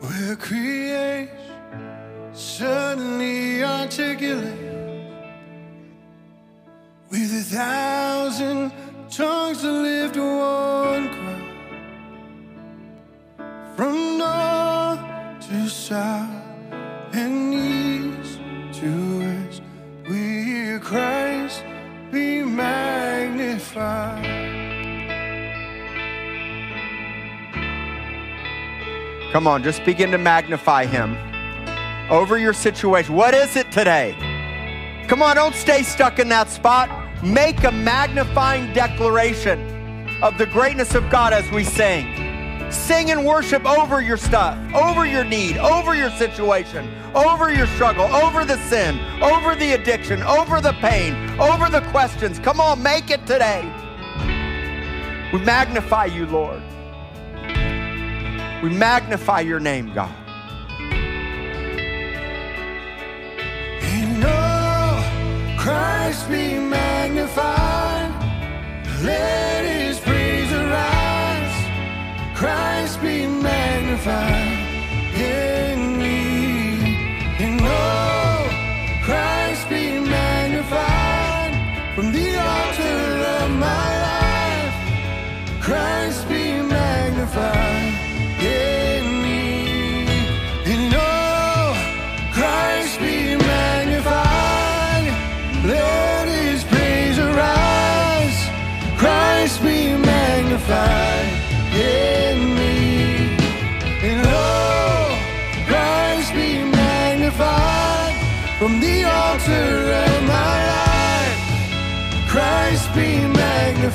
Where 0.01 0.37
creation 0.37 1.29
suddenly 2.33 3.63
articulate 3.63 4.69
with 7.11 7.33
a 7.33 7.43
thousand 7.43 8.73
tongues 9.11 9.61
to 9.63 9.71
lift 9.71 10.17
one 10.17 11.09
cry 11.09 11.45
from 13.77 14.19
north 14.19 15.49
to 15.49 15.69
south 15.69 16.38
Come 29.33 29.47
on, 29.47 29.63
just 29.63 29.85
begin 29.85 30.11
to 30.11 30.19
magnify 30.19 30.87
him 30.87 31.17
over 32.11 32.39
your 32.39 32.53
situation. 32.53 33.15
What 33.15 33.35
is 33.35 33.57
it 33.57 33.71
today? 33.71 34.17
Come 35.07 35.23
on, 35.23 35.37
don't 35.37 35.55
stay 35.55 35.83
stuck 35.83 36.19
in 36.19 36.29
that 36.31 36.49
spot. 36.49 36.89
Make 37.23 37.63
a 37.65 37.71
magnifying 37.71 38.73
declaration 38.73 39.61
of 40.23 40.39
the 40.39 40.47
greatness 40.47 40.95
of 40.95 41.09
God 41.11 41.33
as 41.33 41.49
we 41.51 41.65
sing. 41.65 42.28
Sing 42.71 43.11
and 43.11 43.25
worship 43.25 43.65
over 43.65 44.03
your 44.03 44.19
stuff, 44.19 44.59
over 44.75 45.07
your 45.07 45.25
need, 45.25 45.57
over 45.57 45.95
your 45.95 46.11
situation, 46.11 46.87
over 47.15 47.51
your 47.53 47.67
struggle, 47.69 48.05
over 48.15 48.45
the 48.45 48.59
sin, 48.69 48.99
over 49.23 49.55
the 49.55 49.73
addiction, 49.73 50.23
over 50.23 50.61
the 50.61 50.73
pain, 50.75 51.15
over 51.41 51.71
the 51.71 51.81
questions. 51.91 52.39
Come 52.39 52.61
on, 52.61 52.83
make 52.83 53.11
it 53.11 53.27
today. 53.27 53.63
We 55.33 55.41
magnify 55.41 56.07
you, 56.07 56.27
Lord. 56.27 56.63
We 58.63 58.71
magnify 58.71 59.41
your 59.41 59.61
name, 59.61 59.95
God. 59.95 60.15
In 63.83 64.25
all 64.25 65.59
Christ 65.59 66.29
be 66.29 66.59
magnified. 66.59 68.13
Let 69.03 69.65
arise. 69.65 69.78
Christ 72.39 73.03
be 73.03 73.27
magnified. 73.27 74.59
In 75.17 75.68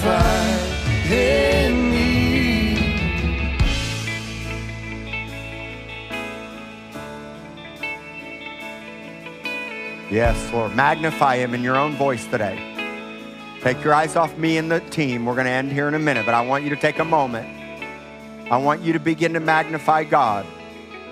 magnified 0.03 1.11
in 1.11 1.91
me. 1.91 2.73
Yes, 10.09 10.51
Lord. 10.53 10.75
Magnify 10.75 11.37
him 11.37 11.53
in 11.53 11.63
your 11.63 11.75
own 11.75 11.95
voice 11.95 12.25
today. 12.27 12.69
Take 13.61 13.83
your 13.83 13.93
eyes 13.93 14.15
off 14.15 14.37
me 14.37 14.57
and 14.57 14.69
the 14.69 14.81
team. 14.81 15.25
We're 15.25 15.35
going 15.35 15.45
to 15.45 15.51
end 15.51 15.71
here 15.71 15.87
in 15.87 15.93
a 15.93 15.99
minute, 15.99 16.25
but 16.25 16.35
I 16.35 16.45
want 16.45 16.65
you 16.65 16.69
to 16.71 16.75
take 16.75 16.99
a 16.99 17.05
moment. 17.05 17.47
I 18.51 18.57
want 18.57 18.81
you 18.81 18.91
to 18.93 18.99
begin 18.99 19.33
to 19.33 19.39
magnify 19.39 20.03
God. 20.03 20.45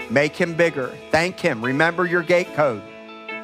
Make 0.10 0.36
him 0.36 0.54
bigger. 0.54 0.94
Thank 1.12 1.39
him. 1.39 1.64
Remember 1.64 2.06
your 2.06 2.24
gate 2.24 2.54
code. 2.56 2.82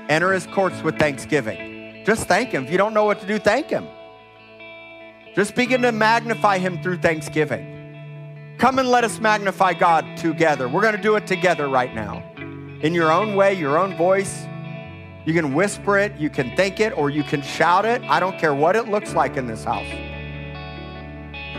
Enter 0.10 0.34
his 0.34 0.46
courts 0.48 0.84
with 0.84 1.00
thanksgiving. 1.00 2.04
Just 2.06 2.28
thank 2.28 2.50
him. 2.50 2.66
If 2.66 2.72
you 2.72 2.78
don't 2.78 2.94
know 2.94 3.06
what 3.06 3.22
to 3.22 3.28
do, 3.28 3.40
thank 3.40 3.70
him. 3.70 3.88
Just 5.38 5.54
begin 5.54 5.84
to 5.84 5.92
magnify 5.92 6.58
him 6.58 6.82
through 6.82 6.98
thanksgiving. 6.98 8.56
Come 8.58 8.80
and 8.80 8.90
let 8.90 9.04
us 9.04 9.20
magnify 9.20 9.74
God 9.74 10.18
together. 10.18 10.68
We're 10.68 10.82
going 10.82 10.96
to 10.96 11.02
do 11.02 11.16
it 11.16 11.28
together 11.28 11.68
right 11.68 11.94
now. 11.94 12.28
In 12.82 12.92
your 12.96 13.12
own 13.12 13.36
way, 13.36 13.54
your 13.54 13.78
own 13.78 13.96
voice. 13.96 14.48
You 15.28 15.36
can 15.36 15.54
whisper 15.54 16.00
it, 16.00 16.18
you 16.18 16.32
can 16.32 16.56
think 16.58 16.80
it, 16.80 16.98
or 16.98 17.12
you 17.12 17.24
can 17.24 17.44
shout 17.44 17.86
it. 17.86 18.02
I 18.06 18.20
don't 18.20 18.40
care 18.40 18.56
what 18.56 18.76
it 18.76 18.88
looks 18.88 19.14
like 19.14 19.38
in 19.38 19.46
this 19.46 19.64
house. 19.64 19.86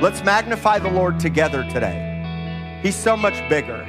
Let's 0.03 0.24
magnify 0.24 0.81
the 0.81 0.91
Lord 0.91 1.20
together 1.20 1.62
today. 1.70 2.81
He's 2.83 2.97
so 2.97 3.16
much 3.16 3.49
bigger, 3.49 3.85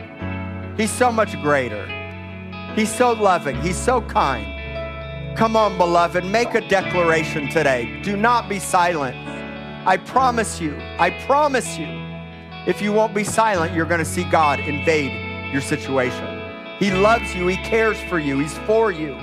He's 0.78 0.92
so 0.92 1.12
much 1.12 1.32
greater, 1.42 1.88
He's 2.76 2.94
so 2.94 3.14
loving, 3.14 3.60
He's 3.64 3.76
so 3.76 4.02
kind. 4.02 5.36
Come 5.36 5.56
on, 5.56 5.80
beloved, 5.80 6.26
make 6.26 6.54
a 6.54 6.62
declaration 6.62 7.50
today. 7.50 8.00
Do 8.04 8.16
not 8.16 8.48
be 8.48 8.60
silent. 8.60 9.39
I 9.90 9.98
promise 9.98 10.62
you, 10.62 10.78
I 11.00 11.10
promise 11.26 11.76
you, 11.80 11.88
if 12.68 12.80
you 12.80 12.94
won't 12.94 13.16
be 13.16 13.24
silent, 13.24 13.74
you're 13.74 13.88
going 13.88 13.98
to 13.98 14.06
see 14.06 14.24
God 14.24 14.60
invade 14.60 15.52
your 15.52 15.64
situation. 15.64 16.44
He 16.78 16.92
loves 16.92 17.34
you, 17.34 17.48
He 17.48 17.56
cares 17.56 18.00
for 18.02 18.20
you, 18.20 18.38
He's 18.38 18.56
for 18.60 18.92
you. 18.92 19.18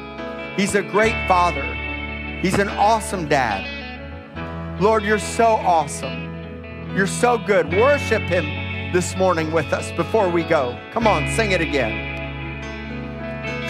He's 0.56 0.74
a 0.74 0.82
great 0.82 1.14
father. 1.28 1.62
He's 2.42 2.58
an 2.58 2.68
awesome 2.70 3.28
dad. 3.28 3.62
Lord, 4.80 5.04
you're 5.04 5.20
so 5.20 5.44
awesome. 5.44 6.34
You're 6.96 7.06
so 7.06 7.38
good. 7.38 7.70
Worship 7.72 8.22
him 8.22 8.92
this 8.92 9.14
morning 9.14 9.52
with 9.52 9.72
us 9.72 9.92
before 9.92 10.28
we 10.28 10.42
go. 10.42 10.76
Come 10.90 11.06
on, 11.06 11.30
sing 11.36 11.52
it 11.52 11.60
again. 11.60 11.92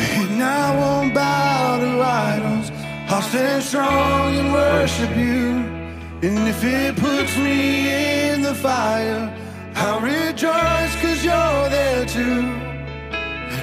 And 0.01 0.43
I 0.43 0.75
won't 0.75 1.13
bow 1.13 1.79
to 1.79 2.01
idols. 2.01 2.71
I'll 3.13 3.21
stand 3.21 3.63
strong 3.63 4.35
and 4.35 4.51
worship 4.51 5.15
you. 5.15 5.76
And 6.23 6.49
if 6.49 6.65
it 6.65 6.97
puts 6.97 7.37
me 7.37 7.93
in 8.31 8.41
the 8.41 8.55
fire, 8.55 9.31
I'll 9.75 10.01
rejoice 10.01 10.93
cause 11.03 11.23
you're 11.23 11.69
there 11.69 12.07
too. 12.07 12.41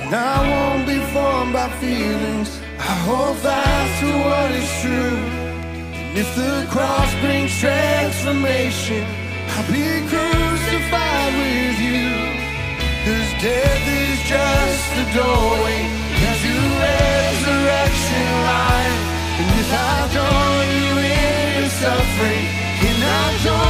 And 0.05 0.13
I 0.13 0.37
won't 0.51 0.85
be 0.85 0.99
formed 1.13 1.53
by 1.53 1.69
feelings. 1.81 2.61
I 2.77 2.93
hold 3.09 3.37
fast 3.37 3.93
to 4.01 4.09
what 4.29 4.51
is 4.51 4.69
true. 4.81 5.17
And 5.97 6.15
if 6.15 6.29
the 6.35 6.67
cross 6.69 7.11
brings 7.21 7.57
transformation, 7.59 9.03
I'll 9.57 9.67
be 9.73 9.89
crucified 10.05 11.33
with 11.41 11.79
you. 11.81 12.05
Cause 13.01 13.29
death 13.41 13.85
is 14.05 14.19
just 14.29 14.89
a 15.01 15.05
doorway 15.17 15.81
to 16.21 16.53
resurrection 16.85 18.27
life. 18.45 18.99
And 19.41 19.49
if 19.59 19.69
I 19.73 20.07
join 20.13 20.67
you 20.83 20.92
in 21.83 21.89
your 21.89 21.97
suffering, 21.97 22.47
can 22.79 23.03
I 23.03 23.62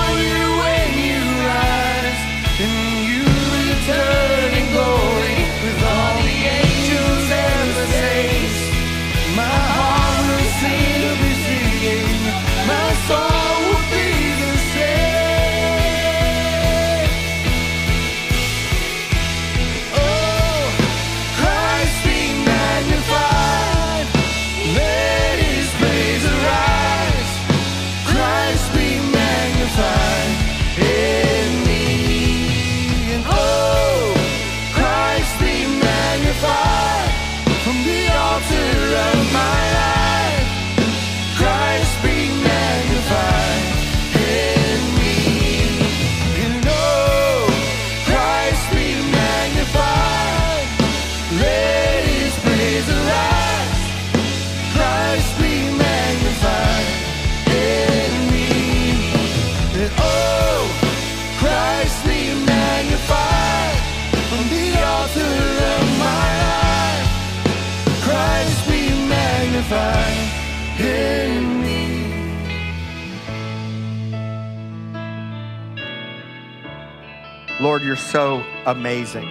amazing. 78.74 79.30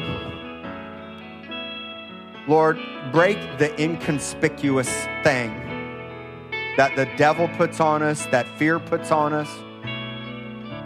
Lord, 2.49 2.79
break 3.13 3.39
the 3.59 3.71
inconspicuous 3.83 4.89
thing 5.25 5.51
that 6.77 6.95
the 6.97 7.07
devil 7.17 7.49
puts 7.49 7.81
on 7.81 8.03
us, 8.03 8.25
that 8.27 8.47
fear 8.57 8.79
puts 8.79 9.11
on 9.11 9.33
us. 9.33 9.49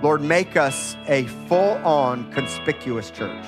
Lord, 0.02 0.22
make 0.22 0.56
us 0.56 0.96
a 1.06 1.24
full 1.48 1.76
on 1.84 2.32
conspicuous 2.32 3.10
church. 3.10 3.44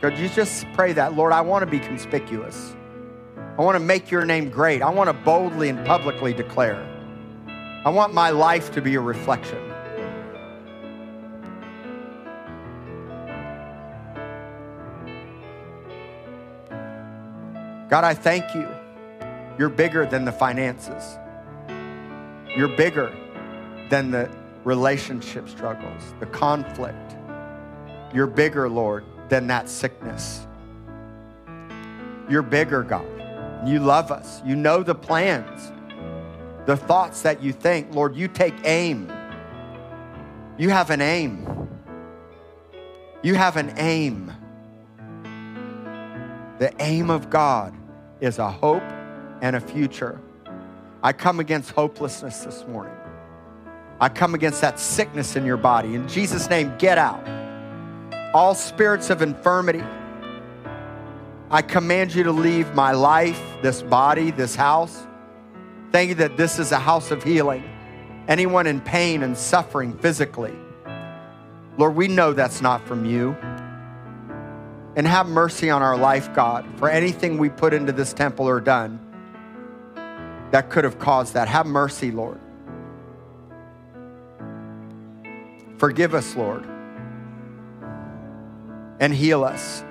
Could 0.00 0.16
you 0.16 0.28
just 0.28 0.64
pray 0.74 0.92
that? 0.92 1.14
Lord, 1.14 1.32
I 1.32 1.40
want 1.40 1.64
to 1.64 1.70
be 1.70 1.80
conspicuous. 1.80 2.74
I 3.58 3.62
want 3.62 3.74
to 3.74 3.84
make 3.84 4.10
your 4.10 4.24
name 4.24 4.48
great. 4.50 4.80
I 4.80 4.90
want 4.90 5.08
to 5.08 5.14
boldly 5.24 5.68
and 5.70 5.84
publicly 5.84 6.32
declare. 6.32 6.84
I 7.84 7.90
want 7.90 8.14
my 8.14 8.30
life 8.30 8.72
to 8.72 8.80
be 8.80 8.94
a 8.94 9.00
reflection. 9.00 9.65
God, 17.88 18.04
I 18.04 18.14
thank 18.14 18.54
you. 18.54 18.68
You're 19.58 19.68
bigger 19.68 20.06
than 20.06 20.24
the 20.24 20.32
finances. 20.32 21.18
You're 22.56 22.76
bigger 22.76 23.14
than 23.90 24.10
the 24.10 24.28
relationship 24.64 25.48
struggles, 25.48 26.14
the 26.18 26.26
conflict. 26.26 27.16
You're 28.12 28.26
bigger, 28.26 28.68
Lord, 28.68 29.04
than 29.28 29.46
that 29.46 29.68
sickness. 29.68 30.46
You're 32.28 32.42
bigger, 32.42 32.82
God. 32.82 33.06
You 33.66 33.78
love 33.78 34.10
us. 34.10 34.42
You 34.44 34.56
know 34.56 34.82
the 34.82 34.94
plans, 34.94 35.72
the 36.66 36.76
thoughts 36.76 37.22
that 37.22 37.42
you 37.42 37.52
think. 37.52 37.94
Lord, 37.94 38.16
you 38.16 38.26
take 38.26 38.54
aim. 38.64 39.12
You 40.58 40.70
have 40.70 40.90
an 40.90 41.00
aim. 41.00 41.68
You 43.22 43.34
have 43.34 43.56
an 43.56 43.74
aim. 43.76 44.32
The 46.58 46.72
aim 46.80 47.10
of 47.10 47.28
God 47.28 47.74
is 48.20 48.38
a 48.38 48.50
hope 48.50 48.82
and 49.42 49.56
a 49.56 49.60
future. 49.60 50.20
I 51.02 51.12
come 51.12 51.38
against 51.38 51.70
hopelessness 51.72 52.40
this 52.40 52.66
morning. 52.66 52.96
I 54.00 54.08
come 54.08 54.34
against 54.34 54.60
that 54.62 54.78
sickness 54.78 55.36
in 55.36 55.44
your 55.44 55.56
body. 55.56 55.94
In 55.94 56.08
Jesus' 56.08 56.48
name, 56.48 56.72
get 56.78 56.98
out. 56.98 57.22
All 58.34 58.54
spirits 58.54 59.10
of 59.10 59.22
infirmity, 59.22 59.84
I 61.50 61.62
command 61.62 62.14
you 62.14 62.24
to 62.24 62.32
leave 62.32 62.74
my 62.74 62.92
life, 62.92 63.40
this 63.62 63.82
body, 63.82 64.30
this 64.30 64.54
house. 64.54 65.06
Thank 65.92 66.08
you 66.10 66.14
that 66.16 66.36
this 66.36 66.58
is 66.58 66.72
a 66.72 66.78
house 66.78 67.10
of 67.10 67.22
healing. 67.22 67.64
Anyone 68.28 68.66
in 68.66 68.80
pain 68.80 69.22
and 69.22 69.36
suffering 69.36 69.96
physically, 69.98 70.54
Lord, 71.78 71.94
we 71.94 72.08
know 72.08 72.32
that's 72.32 72.60
not 72.60 72.86
from 72.86 73.04
you. 73.04 73.36
And 74.96 75.06
have 75.06 75.28
mercy 75.28 75.68
on 75.68 75.82
our 75.82 75.96
life, 75.96 76.34
God, 76.34 76.66
for 76.78 76.88
anything 76.88 77.36
we 77.36 77.50
put 77.50 77.74
into 77.74 77.92
this 77.92 78.14
temple 78.14 78.48
or 78.48 78.60
done 78.60 78.98
that 80.50 80.70
could 80.70 80.84
have 80.84 80.98
caused 80.98 81.34
that. 81.34 81.48
Have 81.48 81.66
mercy, 81.66 82.10
Lord. 82.10 82.40
Forgive 85.76 86.14
us, 86.14 86.34
Lord, 86.34 86.64
and 88.98 89.12
heal 89.12 89.44
us. 89.44 89.84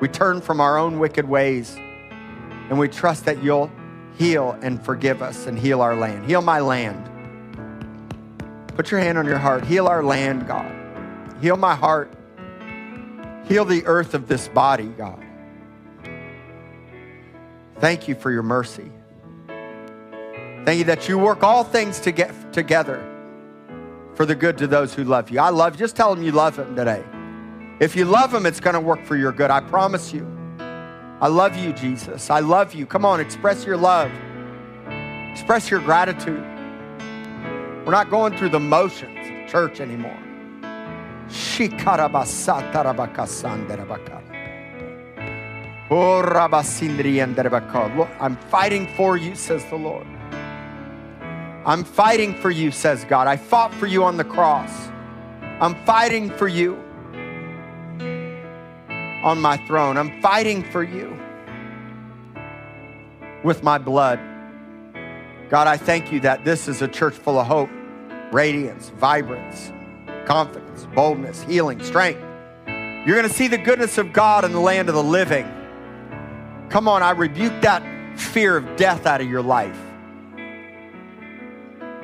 We 0.00 0.08
turn 0.08 0.40
from 0.40 0.60
our 0.60 0.78
own 0.78 1.00
wicked 1.00 1.28
ways 1.28 1.74
and 2.68 2.78
we 2.78 2.88
trust 2.88 3.24
that 3.24 3.42
you'll 3.42 3.70
heal 4.16 4.56
and 4.62 4.80
forgive 4.84 5.22
us 5.22 5.46
and 5.46 5.58
heal 5.58 5.80
our 5.80 5.96
land. 5.96 6.26
Heal 6.26 6.42
my 6.42 6.60
land. 6.60 7.10
Put 8.76 8.90
your 8.90 9.00
hand 9.00 9.18
on 9.18 9.26
your 9.26 9.38
heart. 9.38 9.64
Heal 9.64 9.88
our 9.88 10.04
land, 10.04 10.46
God. 10.46 10.85
Heal 11.40 11.56
my 11.56 11.74
heart. 11.74 12.12
Heal 13.46 13.64
the 13.64 13.84
earth 13.86 14.14
of 14.14 14.28
this 14.28 14.48
body, 14.48 14.86
God. 14.86 15.22
Thank 17.78 18.08
you 18.08 18.14
for 18.14 18.30
your 18.30 18.42
mercy. 18.42 18.90
Thank 19.46 20.78
you 20.78 20.84
that 20.84 21.08
you 21.08 21.18
work 21.18 21.42
all 21.42 21.62
things 21.62 22.00
to 22.00 22.10
get 22.10 22.52
together 22.52 23.04
for 24.14 24.26
the 24.26 24.34
good 24.34 24.58
to 24.58 24.66
those 24.66 24.94
who 24.94 25.04
love 25.04 25.30
you. 25.30 25.38
I 25.38 25.50
love. 25.50 25.76
Just 25.76 25.94
tell 25.94 26.14
them 26.14 26.24
you 26.24 26.32
love 26.32 26.56
them 26.56 26.74
today. 26.74 27.04
If 27.78 27.94
you 27.94 28.06
love 28.06 28.32
them, 28.32 28.46
it's 28.46 28.60
going 28.60 28.74
to 28.74 28.80
work 28.80 29.04
for 29.04 29.16
your 29.16 29.32
good. 29.32 29.50
I 29.50 29.60
promise 29.60 30.12
you. 30.12 30.26
I 31.20 31.28
love 31.28 31.56
you, 31.56 31.72
Jesus. 31.72 32.30
I 32.30 32.40
love 32.40 32.74
you. 32.74 32.86
Come 32.86 33.04
on, 33.04 33.20
express 33.20 33.64
your 33.64 33.76
love. 33.76 34.10
Express 35.32 35.70
your 35.70 35.80
gratitude. 35.80 36.42
We're 37.84 37.92
not 37.92 38.10
going 38.10 38.36
through 38.36 38.48
the 38.48 38.60
motions 38.60 39.18
of 39.18 39.48
church 39.50 39.80
anymore. 39.80 40.25
I'm 48.20 48.36
fighting 48.36 48.86
for 48.94 49.16
you, 49.16 49.34
says 49.34 49.64
the 49.66 49.76
Lord. 49.76 50.06
I'm 51.64 51.84
fighting 51.84 52.34
for 52.34 52.50
you, 52.50 52.70
says 52.70 53.04
God. 53.04 53.26
I 53.26 53.36
fought 53.36 53.72
for 53.74 53.86
you 53.86 54.04
on 54.04 54.16
the 54.16 54.24
cross. 54.24 54.70
I'm 55.60 55.74
fighting 55.84 56.30
for 56.30 56.48
you 56.48 56.76
on 59.22 59.40
my 59.40 59.56
throne. 59.66 59.96
I'm 59.96 60.20
fighting 60.20 60.62
for 60.62 60.82
you 60.82 61.18
with 63.42 63.62
my 63.62 63.78
blood. 63.78 64.20
God, 65.48 65.66
I 65.66 65.76
thank 65.76 66.12
you 66.12 66.20
that 66.20 66.44
this 66.44 66.68
is 66.68 66.82
a 66.82 66.88
church 66.88 67.14
full 67.14 67.38
of 67.38 67.46
hope, 67.46 67.70
radiance, 68.32 68.90
vibrance, 68.90 69.72
confidence, 70.26 70.86
boldness, 70.94 71.42
healing, 71.42 71.82
strength. 71.82 72.20
You're 72.66 73.16
going 73.16 73.28
to 73.28 73.34
see 73.34 73.48
the 73.48 73.58
goodness 73.58 73.98
of 73.98 74.12
God 74.12 74.44
in 74.44 74.52
the 74.52 74.60
land 74.60 74.88
of 74.88 74.94
the 74.94 75.02
living. 75.02 75.46
Come 76.68 76.88
on, 76.88 77.02
I 77.02 77.12
rebuke 77.12 77.62
that 77.62 78.18
fear 78.18 78.56
of 78.56 78.76
death 78.76 79.06
out 79.06 79.20
of 79.20 79.28
your 79.28 79.42
life. 79.42 79.78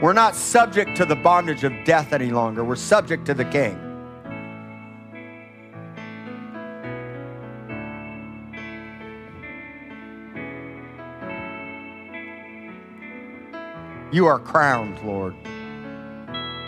We're 0.01 0.13
not 0.13 0.35
subject 0.35 0.97
to 0.97 1.05
the 1.05 1.17
bondage 1.17 1.65
of 1.65 1.73
death 1.85 2.13
any 2.13 2.31
longer. 2.31 2.65
We're 2.65 2.77
subject 2.77 3.27
to 3.27 3.35
the 3.35 3.45
King. 3.45 3.79
You 14.13 14.27
are 14.27 14.39
crowned, 14.39 15.01
Lord. 15.07 15.35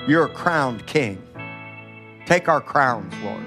You're 0.08 0.26
a 0.26 0.28
crowned 0.28 0.86
King. 0.86 1.23
Take 2.26 2.48
our 2.48 2.60
crowns, 2.60 3.12
Lord. 3.22 3.42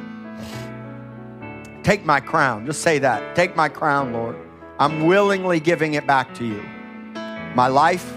Take 1.83 2.05
my 2.05 2.19
crown. 2.19 2.65
Just 2.65 2.81
say 2.81 2.99
that. 2.99 3.35
Take 3.35 3.55
my 3.55 3.69
crown, 3.69 4.13
Lord. 4.13 4.35
I'm 4.79 5.05
willingly 5.05 5.59
giving 5.59 5.95
it 5.95 6.05
back 6.05 6.33
to 6.35 6.45
you. 6.45 6.61
My 7.55 7.67
life, 7.67 8.13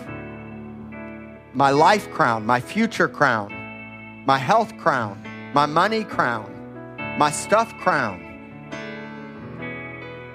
my 1.54 1.70
life 1.70 2.11
crown, 2.11 2.44
my 2.44 2.61
future 2.61 3.08
crown, 3.08 3.52
my 4.26 4.36
health 4.36 4.76
crown, 4.76 5.22
my 5.54 5.66
money 5.66 6.04
crown, 6.04 6.52
my 7.18 7.30
stuff 7.30 7.74
crown. 7.78 8.26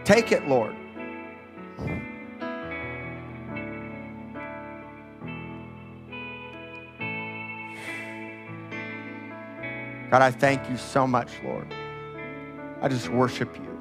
Take 0.03 0.31
it, 0.31 0.47
Lord. 0.47 0.74
God, 10.15 10.21
I 10.21 10.31
thank 10.31 10.69
you 10.69 10.77
so 10.77 11.05
much, 11.05 11.27
Lord. 11.43 11.67
I 12.81 12.87
just 12.87 13.09
worship 13.09 13.53
you. 13.57 13.77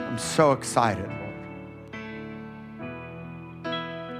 I'm 0.00 0.18
so 0.18 0.50
excited, 0.50 1.08
Lord 1.08 1.26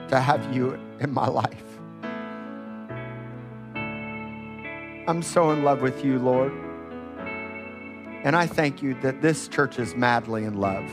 to 0.08 0.20
have 0.20 0.54
you 0.54 0.78
in 1.00 1.12
my 1.12 1.26
life. 1.26 1.64
I'm 5.08 5.20
so 5.20 5.50
in 5.50 5.64
love 5.64 5.82
with 5.82 6.04
you, 6.04 6.20
Lord. 6.20 6.52
And 8.22 8.36
I 8.36 8.46
thank 8.46 8.82
you 8.82 8.94
that 9.02 9.20
this 9.20 9.48
church 9.48 9.80
is 9.80 9.96
madly 9.96 10.44
in 10.44 10.60
love. 10.60 10.88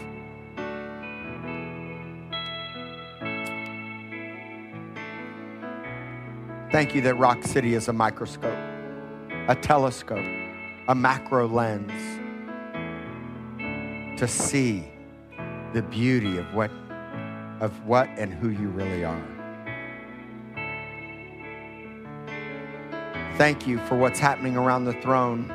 Thank 6.74 6.96
you 6.96 7.02
that 7.02 7.20
Rock 7.20 7.44
City 7.44 7.76
is 7.76 7.88
a 7.88 7.94
microscope, 7.94 8.58
a 9.48 9.56
telescope, 9.56 10.26
a 10.88 10.96
macro 10.96 11.48
lens 11.48 11.92
to 14.20 14.28
see 14.28 14.92
the 15.74 15.84
beauty 15.84 16.40
of 16.40 16.52
what 16.56 16.72
of 17.60 17.86
what 17.86 18.10
and 18.18 18.34
who 18.34 18.50
you 18.50 18.70
really 18.70 19.06
are. 19.06 19.24
Thank 23.38 23.68
you 23.68 23.78
for 23.86 23.96
what's 23.96 24.18
happening 24.18 24.58
around 24.58 24.86
the 24.86 24.94
throne 24.94 25.54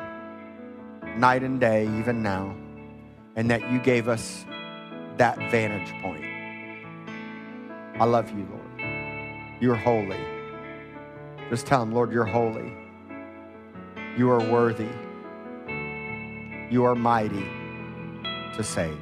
night 1.16 1.42
and 1.42 1.58
day, 1.58 1.88
even 1.98 2.22
now, 2.22 2.54
and 3.34 3.50
that 3.50 3.72
you 3.72 3.80
gave 3.80 4.06
us 4.06 4.46
that 5.16 5.36
vantage 5.50 5.92
point. 6.00 6.22
I 8.00 8.04
love 8.04 8.30
you, 8.30 8.46
Lord. 8.52 9.60
You're 9.60 9.74
holy. 9.74 10.37
Just 11.50 11.66
tell 11.66 11.82
him, 11.82 11.92
Lord, 11.92 12.12
you're 12.12 12.24
holy. 12.24 12.72
You 14.16 14.30
are 14.30 14.40
worthy. 14.50 14.88
You 16.70 16.84
are 16.84 16.94
mighty 16.94 17.46
to 18.54 18.62
save. 18.62 18.98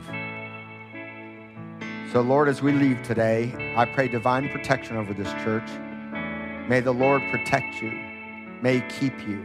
So, 2.13 2.21
Lord, 2.21 2.49
as 2.49 2.63
we 2.63 2.73
leave 2.73 3.03
today, 3.03 3.75
I 3.77 3.85
pray 3.85 4.07
divine 4.07 4.49
protection 4.51 4.97
over 4.97 5.13
this 5.13 5.31
church. 5.43 5.69
May 6.69 6.81
the 6.81 6.93
Lord 6.93 7.23
protect 7.31 7.83
you. 7.83 7.91
May 8.63 8.77
he 8.77 8.81
keep 8.89 9.19
you. 9.27 9.45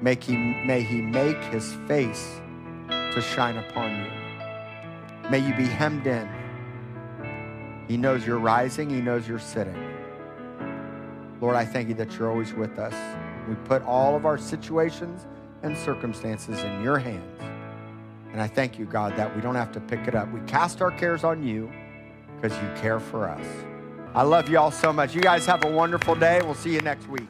May 0.00 0.14
he, 0.14 0.36
may 0.36 0.82
he 0.82 1.02
make 1.02 1.42
his 1.44 1.74
face 1.88 2.40
to 2.88 3.20
shine 3.20 3.56
upon 3.56 4.04
you. 4.04 5.30
May 5.30 5.40
you 5.40 5.54
be 5.54 5.66
hemmed 5.66 6.06
in. 6.06 6.28
He 7.88 7.96
knows 7.96 8.24
you're 8.24 8.38
rising, 8.38 8.88
he 8.88 9.00
knows 9.00 9.26
you're 9.26 9.38
sitting. 9.40 9.76
Lord, 11.40 11.56
I 11.56 11.64
thank 11.64 11.88
you 11.88 11.94
that 11.94 12.12
you're 12.12 12.30
always 12.30 12.52
with 12.52 12.78
us. 12.78 12.94
We 13.48 13.54
put 13.54 13.82
all 13.82 14.14
of 14.14 14.26
our 14.26 14.36
situations 14.36 15.26
and 15.62 15.76
circumstances 15.76 16.62
in 16.62 16.82
your 16.82 16.98
hands. 16.98 17.40
And 18.32 18.40
I 18.40 18.46
thank 18.46 18.78
you, 18.78 18.84
God, 18.84 19.16
that 19.16 19.34
we 19.34 19.42
don't 19.42 19.54
have 19.54 19.72
to 19.72 19.80
pick 19.80 20.06
it 20.06 20.14
up. 20.14 20.30
We 20.32 20.40
cast 20.42 20.80
our 20.82 20.90
cares 20.90 21.24
on 21.24 21.42
you 21.42 21.70
because 22.40 22.56
you 22.56 22.68
care 22.76 23.00
for 23.00 23.28
us. 23.28 23.46
I 24.14 24.22
love 24.22 24.48
you 24.48 24.58
all 24.58 24.70
so 24.70 24.92
much. 24.92 25.14
You 25.14 25.20
guys 25.20 25.46
have 25.46 25.64
a 25.64 25.70
wonderful 25.70 26.14
day. 26.14 26.40
We'll 26.42 26.54
see 26.54 26.74
you 26.74 26.80
next 26.80 27.08
week. 27.08 27.28